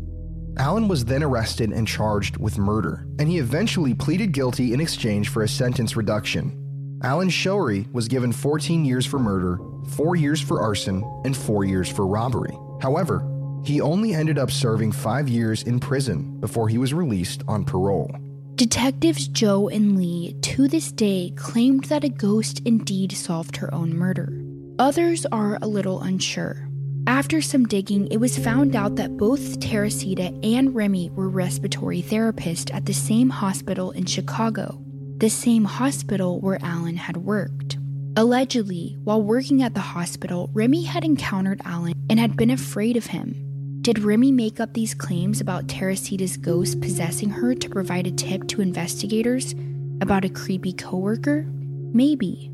Alan 0.57 0.87
was 0.87 1.03
then 1.03 1.23
arrested 1.23 1.73
and 1.73 1.85
charged 1.85 2.37
with 2.37 2.57
murder, 2.57 3.05
and 3.19 3.27
he 3.27 3.37
eventually 3.37 3.93
pleaded 3.93 4.31
guilty 4.31 4.71
in 4.71 4.79
exchange 4.79 5.27
for 5.27 5.43
a 5.43 5.47
sentence 5.49 5.97
reduction. 5.97 6.60
Alan 7.03 7.29
Showery 7.29 7.91
was 7.91 8.07
given 8.07 8.31
14 8.31 8.85
years 8.85 9.07
for 9.07 9.17
murder, 9.17 9.59
4 9.89 10.15
years 10.15 10.39
for 10.39 10.61
arson, 10.61 11.03
and 11.25 11.35
4 11.35 11.65
years 11.65 11.89
for 11.89 12.05
robbery. 12.05 12.55
However, 12.79 13.27
he 13.63 13.81
only 13.81 14.13
ended 14.13 14.37
up 14.37 14.51
serving 14.51 14.91
5 14.91 15.27
years 15.27 15.63
in 15.63 15.79
prison 15.79 16.39
before 16.39 16.69
he 16.69 16.77
was 16.77 16.93
released 16.93 17.43
on 17.47 17.65
parole. 17.65 18.15
Detectives 18.53 19.27
Joe 19.27 19.67
and 19.67 19.97
Lee 19.97 20.35
to 20.41 20.67
this 20.67 20.91
day 20.91 21.33
claimed 21.35 21.85
that 21.85 22.03
a 22.03 22.09
ghost 22.09 22.61
indeed 22.65 23.13
solved 23.13 23.57
her 23.57 23.73
own 23.73 23.97
murder. 23.97 24.31
Others 24.77 25.25
are 25.31 25.57
a 25.63 25.67
little 25.67 26.01
unsure. 26.01 26.67
After 27.07 27.41
some 27.41 27.65
digging, 27.65 28.07
it 28.11 28.17
was 28.17 28.37
found 28.37 28.75
out 28.75 28.95
that 28.97 29.17
both 29.17 29.59
Teresita 29.59 30.31
and 30.43 30.75
Remy 30.75 31.09
were 31.15 31.29
respiratory 31.29 32.03
therapists 32.03 32.71
at 32.71 32.85
the 32.85 32.93
same 32.93 33.31
hospital 33.31 33.89
in 33.89 34.05
Chicago 34.05 34.79
the 35.21 35.29
same 35.29 35.65
hospital 35.65 36.41
where 36.41 36.57
Alan 36.63 36.97
had 36.97 37.15
worked. 37.15 37.77
Allegedly, 38.17 38.97
while 39.03 39.21
working 39.21 39.61
at 39.61 39.75
the 39.75 39.79
hospital, 39.79 40.49
Remy 40.51 40.83
had 40.83 41.05
encountered 41.05 41.61
Alan 41.63 41.93
and 42.09 42.19
had 42.19 42.35
been 42.35 42.49
afraid 42.49 42.97
of 42.97 43.05
him. 43.05 43.35
Did 43.81 43.99
Remy 43.99 44.31
make 44.31 44.59
up 44.59 44.73
these 44.73 44.95
claims 44.95 45.39
about 45.39 45.67
Teresita's 45.67 46.37
ghost 46.37 46.81
possessing 46.81 47.29
her 47.29 47.53
to 47.53 47.69
provide 47.69 48.07
a 48.07 48.11
tip 48.11 48.47
to 48.47 48.61
investigators 48.61 49.53
about 50.01 50.25
a 50.25 50.29
creepy 50.29 50.73
coworker? 50.73 51.45
Maybe. 51.93 52.49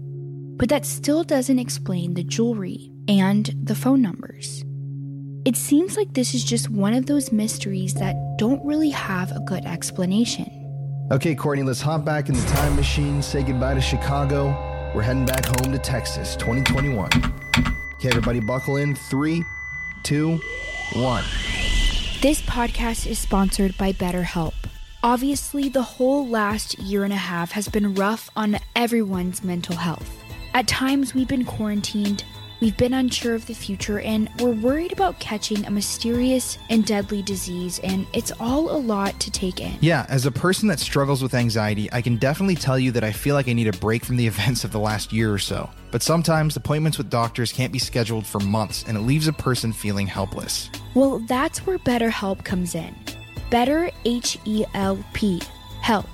But 0.57 0.67
that 0.67 0.85
still 0.85 1.23
doesn't 1.23 1.59
explain 1.59 2.15
the 2.15 2.23
jewelry 2.23 2.91
and 3.07 3.49
the 3.63 3.75
phone 3.75 4.01
numbers. 4.01 4.65
It 5.45 5.55
seems 5.55 5.95
like 5.95 6.13
this 6.13 6.33
is 6.33 6.43
just 6.43 6.69
one 6.69 6.93
of 6.93 7.05
those 7.05 7.31
mysteries 7.31 7.93
that 7.93 8.17
don't 8.37 8.65
really 8.65 8.89
have 8.89 9.31
a 9.31 9.39
good 9.39 9.65
explanation. 9.65 10.56
Okay, 11.09 11.35
Courtney, 11.35 11.63
let's 11.63 11.79
hop 11.79 12.03
back 12.03 12.27
in 12.27 12.35
the 12.35 12.45
time 12.47 12.75
machine, 12.75 13.21
say 13.21 13.41
goodbye 13.41 13.73
to 13.73 13.79
Chicago. 13.79 14.47
We're 14.93 15.03
heading 15.03 15.25
back 15.25 15.45
home 15.45 15.71
to 15.71 15.79
Texas, 15.79 16.35
2021. 16.35 17.09
Okay, 17.93 18.09
everybody, 18.09 18.41
buckle 18.41 18.75
in. 18.75 18.93
Three, 18.93 19.45
two, 20.03 20.41
one. 20.91 21.23
This 22.21 22.41
podcast 22.41 23.07
is 23.07 23.19
sponsored 23.19 23.77
by 23.77 23.93
BetterHelp. 23.93 24.53
Obviously, 25.01 25.69
the 25.69 25.81
whole 25.81 26.27
last 26.27 26.77
year 26.79 27.05
and 27.05 27.13
a 27.13 27.15
half 27.15 27.51
has 27.51 27.69
been 27.69 27.93
rough 27.93 28.29
on 28.35 28.57
everyone's 28.75 29.45
mental 29.45 29.77
health. 29.77 30.11
At 30.53 30.67
times, 30.67 31.13
we've 31.13 31.29
been 31.29 31.45
quarantined 31.45 32.25
We've 32.59 32.75
been 32.75 32.93
unsure 32.93 33.35
of 33.35 33.45
the 33.45 33.53
future 33.53 33.99
and 33.99 34.29
we're 34.39 34.49
worried 34.49 34.91
about 34.91 35.19
catching 35.19 35.63
a 35.65 35.69
mysterious 35.69 36.57
and 36.69 36.83
deadly 36.83 37.21
disease, 37.21 37.79
and 37.83 38.07
it's 38.13 38.31
all 38.39 38.71
a 38.71 38.77
lot 38.77 39.19
to 39.19 39.31
take 39.31 39.61
in. 39.61 39.77
Yeah, 39.79 40.07
as 40.09 40.25
a 40.25 40.31
person 40.31 40.67
that 40.69 40.79
struggles 40.79 41.21
with 41.21 41.35
anxiety, 41.35 41.87
I 41.93 42.01
can 42.01 42.17
definitely 42.17 42.55
tell 42.55 42.79
you 42.79 42.91
that 42.93 43.03
I 43.03 43.11
feel 43.11 43.35
like 43.35 43.47
I 43.47 43.53
need 43.53 43.67
a 43.67 43.77
break 43.77 44.03
from 44.03 44.17
the 44.17 44.25
events 44.33 44.63
of 44.63 44.71
the 44.71 44.79
last 44.79 45.13
year 45.13 45.31
or 45.31 45.37
so. 45.37 45.69
But 45.91 46.01
sometimes 46.01 46.55
appointments 46.55 46.97
with 46.97 47.11
doctors 47.11 47.53
can't 47.53 47.71
be 47.71 47.79
scheduled 47.79 48.25
for 48.25 48.39
months, 48.39 48.83
and 48.87 48.97
it 48.97 49.01
leaves 49.01 49.27
a 49.27 49.33
person 49.33 49.71
feeling 49.71 50.07
helpless. 50.07 50.69
Well, 50.95 51.19
that's 51.19 51.65
where 51.65 51.77
BetterHelp 51.77 52.43
comes 52.43 52.73
in. 52.73 52.95
Better 53.51 53.91
H 54.03 54.37
E 54.45 54.65
L 54.73 55.03
P. 55.13 55.41
Help 55.81 56.07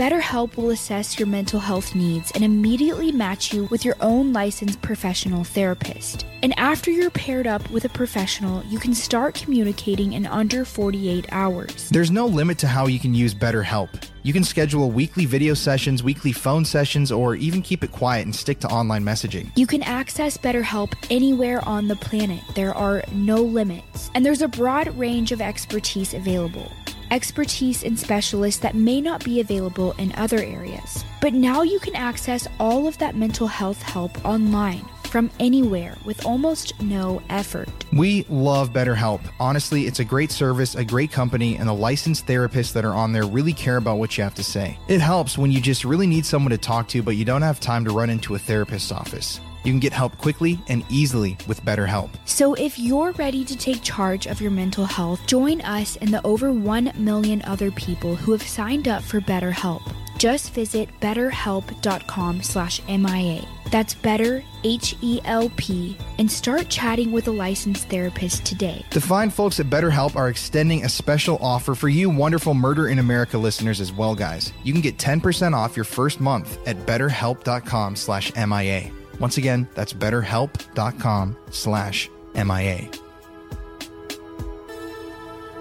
BetterHelp 0.00 0.56
will 0.56 0.70
assess 0.70 1.18
your 1.18 1.28
mental 1.28 1.60
health 1.60 1.94
needs 1.94 2.30
and 2.30 2.42
immediately 2.42 3.12
match 3.12 3.52
you 3.52 3.64
with 3.66 3.84
your 3.84 3.96
own 4.00 4.32
licensed 4.32 4.80
professional 4.80 5.44
therapist. 5.44 6.24
And 6.42 6.58
after 6.58 6.90
you're 6.90 7.10
paired 7.10 7.46
up 7.46 7.70
with 7.70 7.84
a 7.84 7.90
professional, 7.90 8.64
you 8.64 8.78
can 8.78 8.94
start 8.94 9.34
communicating 9.34 10.14
in 10.14 10.24
under 10.24 10.64
48 10.64 11.26
hours. 11.32 11.90
There's 11.90 12.10
no 12.10 12.24
limit 12.24 12.56
to 12.60 12.66
how 12.66 12.86
you 12.86 12.98
can 12.98 13.12
use 13.12 13.34
BetterHelp. 13.34 13.90
You 14.22 14.32
can 14.32 14.42
schedule 14.42 14.90
weekly 14.90 15.26
video 15.26 15.52
sessions, 15.52 16.02
weekly 16.02 16.32
phone 16.32 16.64
sessions, 16.64 17.12
or 17.12 17.34
even 17.34 17.60
keep 17.60 17.84
it 17.84 17.92
quiet 17.92 18.24
and 18.24 18.34
stick 18.34 18.58
to 18.60 18.68
online 18.68 19.04
messaging. 19.04 19.52
You 19.54 19.66
can 19.66 19.82
access 19.82 20.38
BetterHelp 20.38 20.94
anywhere 21.10 21.62
on 21.68 21.88
the 21.88 21.96
planet. 21.96 22.40
There 22.54 22.74
are 22.74 23.04
no 23.12 23.42
limits, 23.42 24.10
and 24.14 24.24
there's 24.24 24.40
a 24.40 24.48
broad 24.48 24.88
range 24.96 25.30
of 25.30 25.42
expertise 25.42 26.14
available 26.14 26.72
expertise 27.10 27.84
and 27.84 27.98
specialists 27.98 28.60
that 28.60 28.74
may 28.74 29.00
not 29.00 29.24
be 29.24 29.40
available 29.40 29.92
in 29.92 30.12
other 30.16 30.38
areas. 30.38 31.04
But 31.20 31.34
now 31.34 31.62
you 31.62 31.78
can 31.80 31.94
access 31.94 32.46
all 32.58 32.86
of 32.86 32.98
that 32.98 33.16
mental 33.16 33.46
health 33.46 33.82
help 33.82 34.24
online 34.24 34.84
from 35.04 35.30
anywhere 35.40 35.96
with 36.04 36.24
almost 36.24 36.80
no 36.80 37.20
effort. 37.28 37.68
We 37.92 38.24
love 38.28 38.72
BetterHelp. 38.72 39.20
Honestly, 39.40 39.86
it's 39.86 39.98
a 39.98 40.04
great 40.04 40.30
service, 40.30 40.76
a 40.76 40.84
great 40.84 41.10
company, 41.10 41.56
and 41.56 41.68
the 41.68 41.74
licensed 41.74 42.26
therapists 42.26 42.72
that 42.74 42.84
are 42.84 42.94
on 42.94 43.12
there 43.12 43.26
really 43.26 43.52
care 43.52 43.76
about 43.76 43.98
what 43.98 44.16
you 44.16 44.24
have 44.24 44.36
to 44.36 44.44
say. 44.44 44.78
It 44.88 45.00
helps 45.00 45.36
when 45.36 45.50
you 45.50 45.60
just 45.60 45.84
really 45.84 46.06
need 46.06 46.24
someone 46.24 46.50
to 46.52 46.58
talk 46.58 46.88
to, 46.88 47.02
but 47.02 47.16
you 47.16 47.24
don't 47.24 47.42
have 47.42 47.60
time 47.60 47.84
to 47.84 47.90
run 47.90 48.08
into 48.08 48.36
a 48.36 48.38
therapist's 48.38 48.92
office. 48.92 49.40
You 49.62 49.72
can 49.72 49.80
get 49.80 49.92
help 49.92 50.16
quickly 50.18 50.58
and 50.68 50.84
easily 50.88 51.36
with 51.46 51.62
BetterHelp. 51.64 52.10
So 52.24 52.54
if 52.54 52.78
you're 52.78 53.12
ready 53.12 53.44
to 53.44 53.56
take 53.56 53.82
charge 53.82 54.26
of 54.26 54.40
your 54.40 54.50
mental 54.50 54.84
health, 54.84 55.26
join 55.26 55.60
us 55.60 55.96
and 55.96 56.12
the 56.12 56.24
over 56.26 56.52
1 56.52 56.92
million 56.96 57.42
other 57.42 57.70
people 57.70 58.16
who 58.16 58.32
have 58.32 58.42
signed 58.42 58.88
up 58.88 59.02
for 59.02 59.20
BetterHelp. 59.20 59.82
Just 60.20 60.52
visit 60.52 60.88
betterhelp.com 61.00 62.42
slash 62.42 62.86
MIA. 62.86 63.42
That's 63.70 63.94
better, 63.94 64.42
H-E-L-P, 64.64 65.96
and 66.18 66.30
start 66.30 66.68
chatting 66.68 67.10
with 67.10 67.28
a 67.28 67.30
licensed 67.30 67.88
therapist 67.88 68.44
today. 68.44 68.84
The 68.90 69.00
fine 69.00 69.30
folks 69.30 69.60
at 69.60 69.70
BetterHelp 69.70 70.16
are 70.16 70.28
extending 70.28 70.84
a 70.84 70.90
special 70.90 71.38
offer 71.40 71.74
for 71.74 71.88
you 71.88 72.10
wonderful 72.10 72.52
Murder 72.52 72.88
in 72.88 72.98
America 72.98 73.38
listeners 73.38 73.80
as 73.80 73.92
well, 73.92 74.14
guys. 74.14 74.52
You 74.62 74.74
can 74.74 74.82
get 74.82 74.98
10% 74.98 75.54
off 75.54 75.74
your 75.74 75.84
first 75.84 76.20
month 76.20 76.58
at 76.66 76.76
betterhelp.com 76.86 77.96
slash 77.96 78.34
MIA. 78.34 78.90
Once 79.20 79.36
again, 79.36 79.68
that's 79.74 79.92
betterhelp.com 79.92 81.36
slash 81.50 82.10
MIA. 82.34 82.88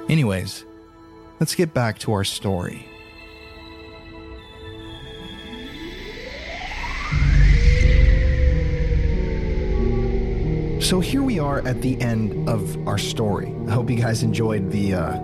Anyways, 0.07 0.65
let's 1.39 1.53
get 1.53 1.73
back 1.73 1.99
to 1.99 2.13
our 2.13 2.23
story. 2.23 2.85
So 10.81 11.01
here 11.01 11.21
we 11.21 11.37
are 11.37 11.59
at 11.67 11.81
the 11.81 12.01
end 12.01 12.49
of 12.49 12.87
our 12.87 12.97
story. 12.97 13.53
I 13.67 13.71
hope 13.71 13.91
you 13.91 13.97
guys 13.97 14.23
enjoyed 14.23 14.71
the 14.71 14.95
uh, 14.95 15.19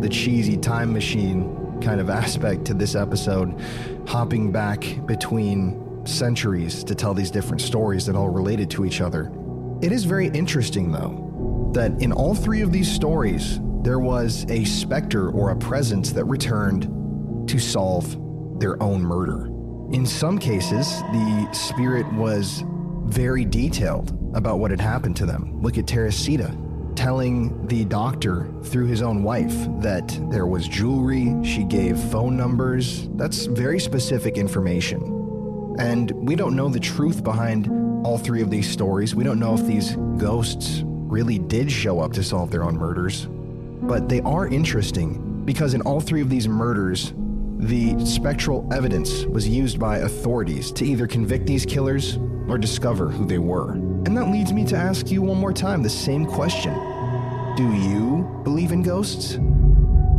the 0.00 0.08
cheesy 0.08 0.56
time 0.56 0.92
machine 0.92 1.80
kind 1.82 2.00
of 2.00 2.08
aspect 2.08 2.64
to 2.66 2.74
this 2.74 2.94
episode, 2.94 3.60
hopping 4.06 4.52
back 4.52 4.80
between 5.06 5.89
centuries 6.04 6.84
to 6.84 6.94
tell 6.94 7.14
these 7.14 7.30
different 7.30 7.60
stories 7.60 8.06
that 8.06 8.16
all 8.16 8.28
related 8.28 8.70
to 8.70 8.84
each 8.84 9.00
other. 9.00 9.30
It 9.82 9.92
is 9.92 10.04
very 10.04 10.28
interesting, 10.28 10.92
though, 10.92 11.70
that 11.74 12.00
in 12.02 12.12
all 12.12 12.34
three 12.34 12.60
of 12.60 12.72
these 12.72 12.90
stories, 12.90 13.60
there 13.82 13.98
was 13.98 14.44
a 14.50 14.64
specter 14.64 15.30
or 15.30 15.50
a 15.50 15.56
presence 15.56 16.12
that 16.12 16.24
returned 16.24 17.48
to 17.48 17.58
solve 17.58 18.60
their 18.60 18.80
own 18.82 19.02
murder. 19.02 19.46
In 19.94 20.06
some 20.06 20.38
cases, 20.38 21.00
the 21.12 21.48
spirit 21.52 22.10
was 22.12 22.62
very 23.04 23.44
detailed 23.44 24.16
about 24.34 24.58
what 24.58 24.70
had 24.70 24.80
happened 24.80 25.16
to 25.16 25.26
them. 25.26 25.60
Look 25.62 25.78
at 25.78 25.86
Teresita 25.86 26.56
telling 26.94 27.66
the 27.66 27.84
doctor 27.86 28.50
through 28.64 28.86
his 28.86 29.00
own 29.00 29.22
wife 29.22 29.54
that 29.80 30.06
there 30.30 30.46
was 30.46 30.68
jewelry, 30.68 31.34
she 31.42 31.64
gave 31.64 31.98
phone 31.98 32.36
numbers. 32.36 33.08
That's 33.14 33.46
very 33.46 33.80
specific 33.80 34.36
information. 34.36 35.19
And 35.80 36.10
we 36.12 36.36
don't 36.36 36.54
know 36.54 36.68
the 36.68 36.78
truth 36.78 37.24
behind 37.24 37.70
all 38.04 38.18
three 38.18 38.42
of 38.42 38.50
these 38.50 38.68
stories. 38.68 39.14
We 39.14 39.24
don't 39.24 39.40
know 39.40 39.54
if 39.54 39.66
these 39.66 39.96
ghosts 40.18 40.82
really 40.84 41.38
did 41.38 41.72
show 41.72 42.00
up 42.00 42.12
to 42.12 42.22
solve 42.22 42.50
their 42.50 42.64
own 42.64 42.76
murders. 42.76 43.28
But 43.30 44.06
they 44.06 44.20
are 44.20 44.46
interesting 44.46 45.42
because 45.46 45.72
in 45.72 45.80
all 45.80 45.98
three 46.02 46.20
of 46.20 46.28
these 46.28 46.46
murders, 46.46 47.14
the 47.56 47.98
spectral 48.04 48.68
evidence 48.70 49.24
was 49.24 49.48
used 49.48 49.78
by 49.78 49.98
authorities 49.98 50.70
to 50.72 50.84
either 50.84 51.06
convict 51.06 51.46
these 51.46 51.64
killers 51.64 52.18
or 52.46 52.58
discover 52.58 53.08
who 53.08 53.24
they 53.24 53.38
were. 53.38 53.72
And 53.72 54.14
that 54.18 54.26
leads 54.26 54.52
me 54.52 54.66
to 54.66 54.76
ask 54.76 55.10
you 55.10 55.22
one 55.22 55.38
more 55.38 55.52
time 55.52 55.82
the 55.82 55.88
same 55.88 56.26
question 56.26 56.74
Do 57.56 57.72
you 57.72 58.42
believe 58.44 58.72
in 58.72 58.82
ghosts? 58.82 59.38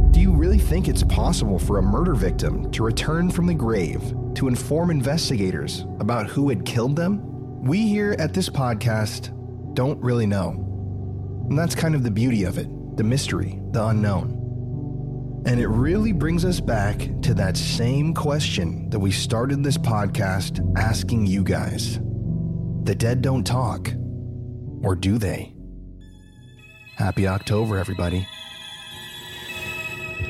Do 0.09 0.19
you 0.19 0.31
really 0.31 0.57
think 0.57 0.87
it's 0.87 1.03
possible 1.03 1.59
for 1.59 1.77
a 1.77 1.83
murder 1.83 2.15
victim 2.15 2.71
to 2.71 2.83
return 2.83 3.29
from 3.29 3.45
the 3.45 3.53
grave 3.53 4.11
to 4.41 4.47
inform 4.47 4.89
investigators 4.89 5.85
about 5.99 6.25
who 6.25 6.49
had 6.49 6.65
killed 6.65 6.95
them? 6.95 7.21
We 7.61 7.87
here 7.87 8.15
at 8.17 8.33
this 8.33 8.49
podcast 8.49 9.29
don't 9.75 10.01
really 10.01 10.25
know. 10.25 11.45
And 11.47 11.59
that's 11.59 11.75
kind 11.75 11.93
of 11.93 12.01
the 12.01 12.09
beauty 12.09 12.45
of 12.45 12.57
it 12.57 12.67
the 12.97 13.03
mystery, 13.03 13.59
the 13.69 13.85
unknown. 13.85 15.43
And 15.45 15.59
it 15.59 15.67
really 15.67 16.11
brings 16.11 16.43
us 16.43 16.59
back 16.59 17.07
to 17.21 17.35
that 17.35 17.55
same 17.55 18.15
question 18.15 18.89
that 18.89 18.99
we 18.99 19.11
started 19.11 19.63
this 19.63 19.77
podcast 19.77 20.59
asking 20.75 21.27
you 21.27 21.43
guys. 21.43 21.99
The 22.83 22.95
dead 22.95 23.21
don't 23.21 23.43
talk. 23.43 23.93
Or 24.81 24.95
do 24.95 25.19
they? 25.19 25.53
Happy 26.95 27.27
October, 27.27 27.77
everybody. 27.77 28.27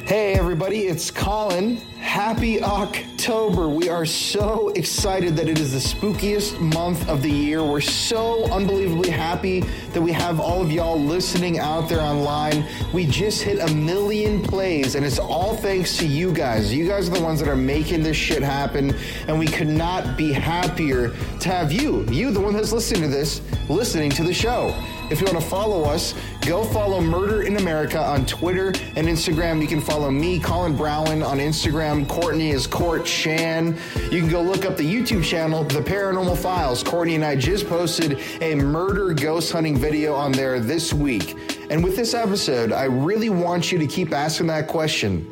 Hey, 0.03 0.34
everybody, 0.34 0.82
it's 0.82 1.09
Colin. 1.09 1.80
Happy 2.12 2.62
October. 2.62 3.70
We 3.70 3.88
are 3.88 4.05
so 4.05 4.68
excited 4.76 5.34
that 5.38 5.47
it 5.47 5.57
is 5.57 5.72
the 5.72 5.80
spookiest 5.80 6.59
month 6.59 7.07
of 7.07 7.22
the 7.22 7.32
year. 7.32 7.64
We're 7.64 7.80
so 7.80 8.51
unbelievably 8.51 9.12
happy 9.12 9.62
that 9.93 10.01
we 10.01 10.12
have 10.12 10.41
all 10.41 10.62
of 10.62 10.74
y'all 10.74 10.99
listening 10.99 11.57
out 11.57 11.88
there 11.88 12.01
online. 12.01 12.66
We 12.91 13.05
just 13.05 13.43
hit 13.43 13.59
a 13.59 13.74
million 13.74 14.41
plays, 14.43 14.95
and 14.95 15.05
it's 15.05 15.20
all 15.20 15.55
thanks 15.55 15.95
to 15.99 16.05
you 16.05 16.34
guys. 16.34 16.74
You 16.74 16.86
guys 16.86 17.07
are 17.07 17.14
the 17.14 17.24
ones 17.24 17.39
that 17.39 17.47
are 17.47 17.55
making 17.55 18.03
this 18.03 18.18
shit 18.18 18.43
happen, 18.43 18.93
and 19.30 19.39
we 19.39 19.47
could 19.47 19.70
not 19.70 20.18
be 20.18 20.34
happier 20.34 21.16
to 21.39 21.47
have 21.47 21.72
you, 21.72 22.03
you, 22.09 22.32
the 22.32 22.41
one 22.41 22.51
that's 22.51 22.74
listening 22.74 23.03
to 23.03 23.07
this, 23.07 23.39
listening 23.70 24.09
to 24.12 24.24
the 24.24 24.34
show. 24.34 24.76
If 25.12 25.20
you 25.20 25.26
want 25.26 25.41
to 25.41 25.49
follow 25.49 25.84
us, 25.84 26.16
go 26.39 26.64
follow 26.64 27.01
Murder 27.01 27.41
in 27.41 27.57
America 27.57 27.99
on 27.99 28.26
Twitter 28.26 28.68
and 28.95 29.09
Instagram. 29.09 29.62
You 29.62 29.68
can 29.68 29.82
follow 29.82 30.09
me, 30.09 30.39
Colin 30.39 30.74
Browen, 30.74 31.22
on 31.22 31.39
Instagram. 31.39 32.07
Courtney 32.07 32.51
is 32.51 32.66
Court 32.66 33.05
Shan. 33.05 33.78
You 34.09 34.22
can 34.22 34.30
go 34.30 34.41
look 34.41 34.64
up 34.64 34.78
the 34.78 34.86
YouTube 34.86 35.22
channel, 35.22 35.66
The 35.66 35.82
Paranormal 35.82 36.38
Files. 36.38 36.82
Courtney 36.82 37.16
and 37.16 37.26
I 37.26 37.36
just 37.36 37.68
posted 37.68 38.22
a 38.41 38.55
murder 38.55 39.14
ghost 39.14 39.51
hunting 39.51 39.78
video 39.78 40.14
on 40.14 40.32
there 40.32 40.62
this 40.62 40.93
week. 40.93 41.36
And 41.70 41.84
with 41.84 41.97
this 41.97 42.14
episode, 42.14 42.72
I 42.72 42.86
really 42.86 43.30
want 43.30 43.70
you 43.70 43.80
to 43.80 43.88
keep 43.88 44.14
asking 44.14 44.47
that 44.47 44.68
question 44.70 45.28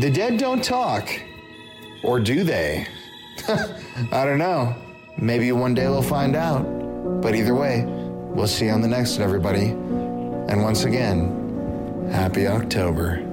The 0.00 0.10
dead 0.10 0.38
don't 0.38 0.64
talk, 0.64 1.10
or 2.02 2.20
do 2.20 2.42
they? 2.42 2.86
I 3.48 4.24
don't 4.24 4.38
know. 4.38 4.74
Maybe 5.18 5.52
one 5.52 5.74
day 5.74 5.88
we'll 5.88 6.00
find 6.00 6.34
out. 6.34 6.62
But 7.20 7.34
either 7.34 7.54
way, 7.54 8.01
We'll 8.34 8.46
see 8.46 8.66
you 8.66 8.72
on 8.72 8.80
the 8.80 8.88
next 8.88 9.12
one, 9.12 9.22
everybody. 9.22 9.66
And 9.66 10.62
once 10.62 10.84
again, 10.84 12.08
happy 12.10 12.46
October. 12.46 13.31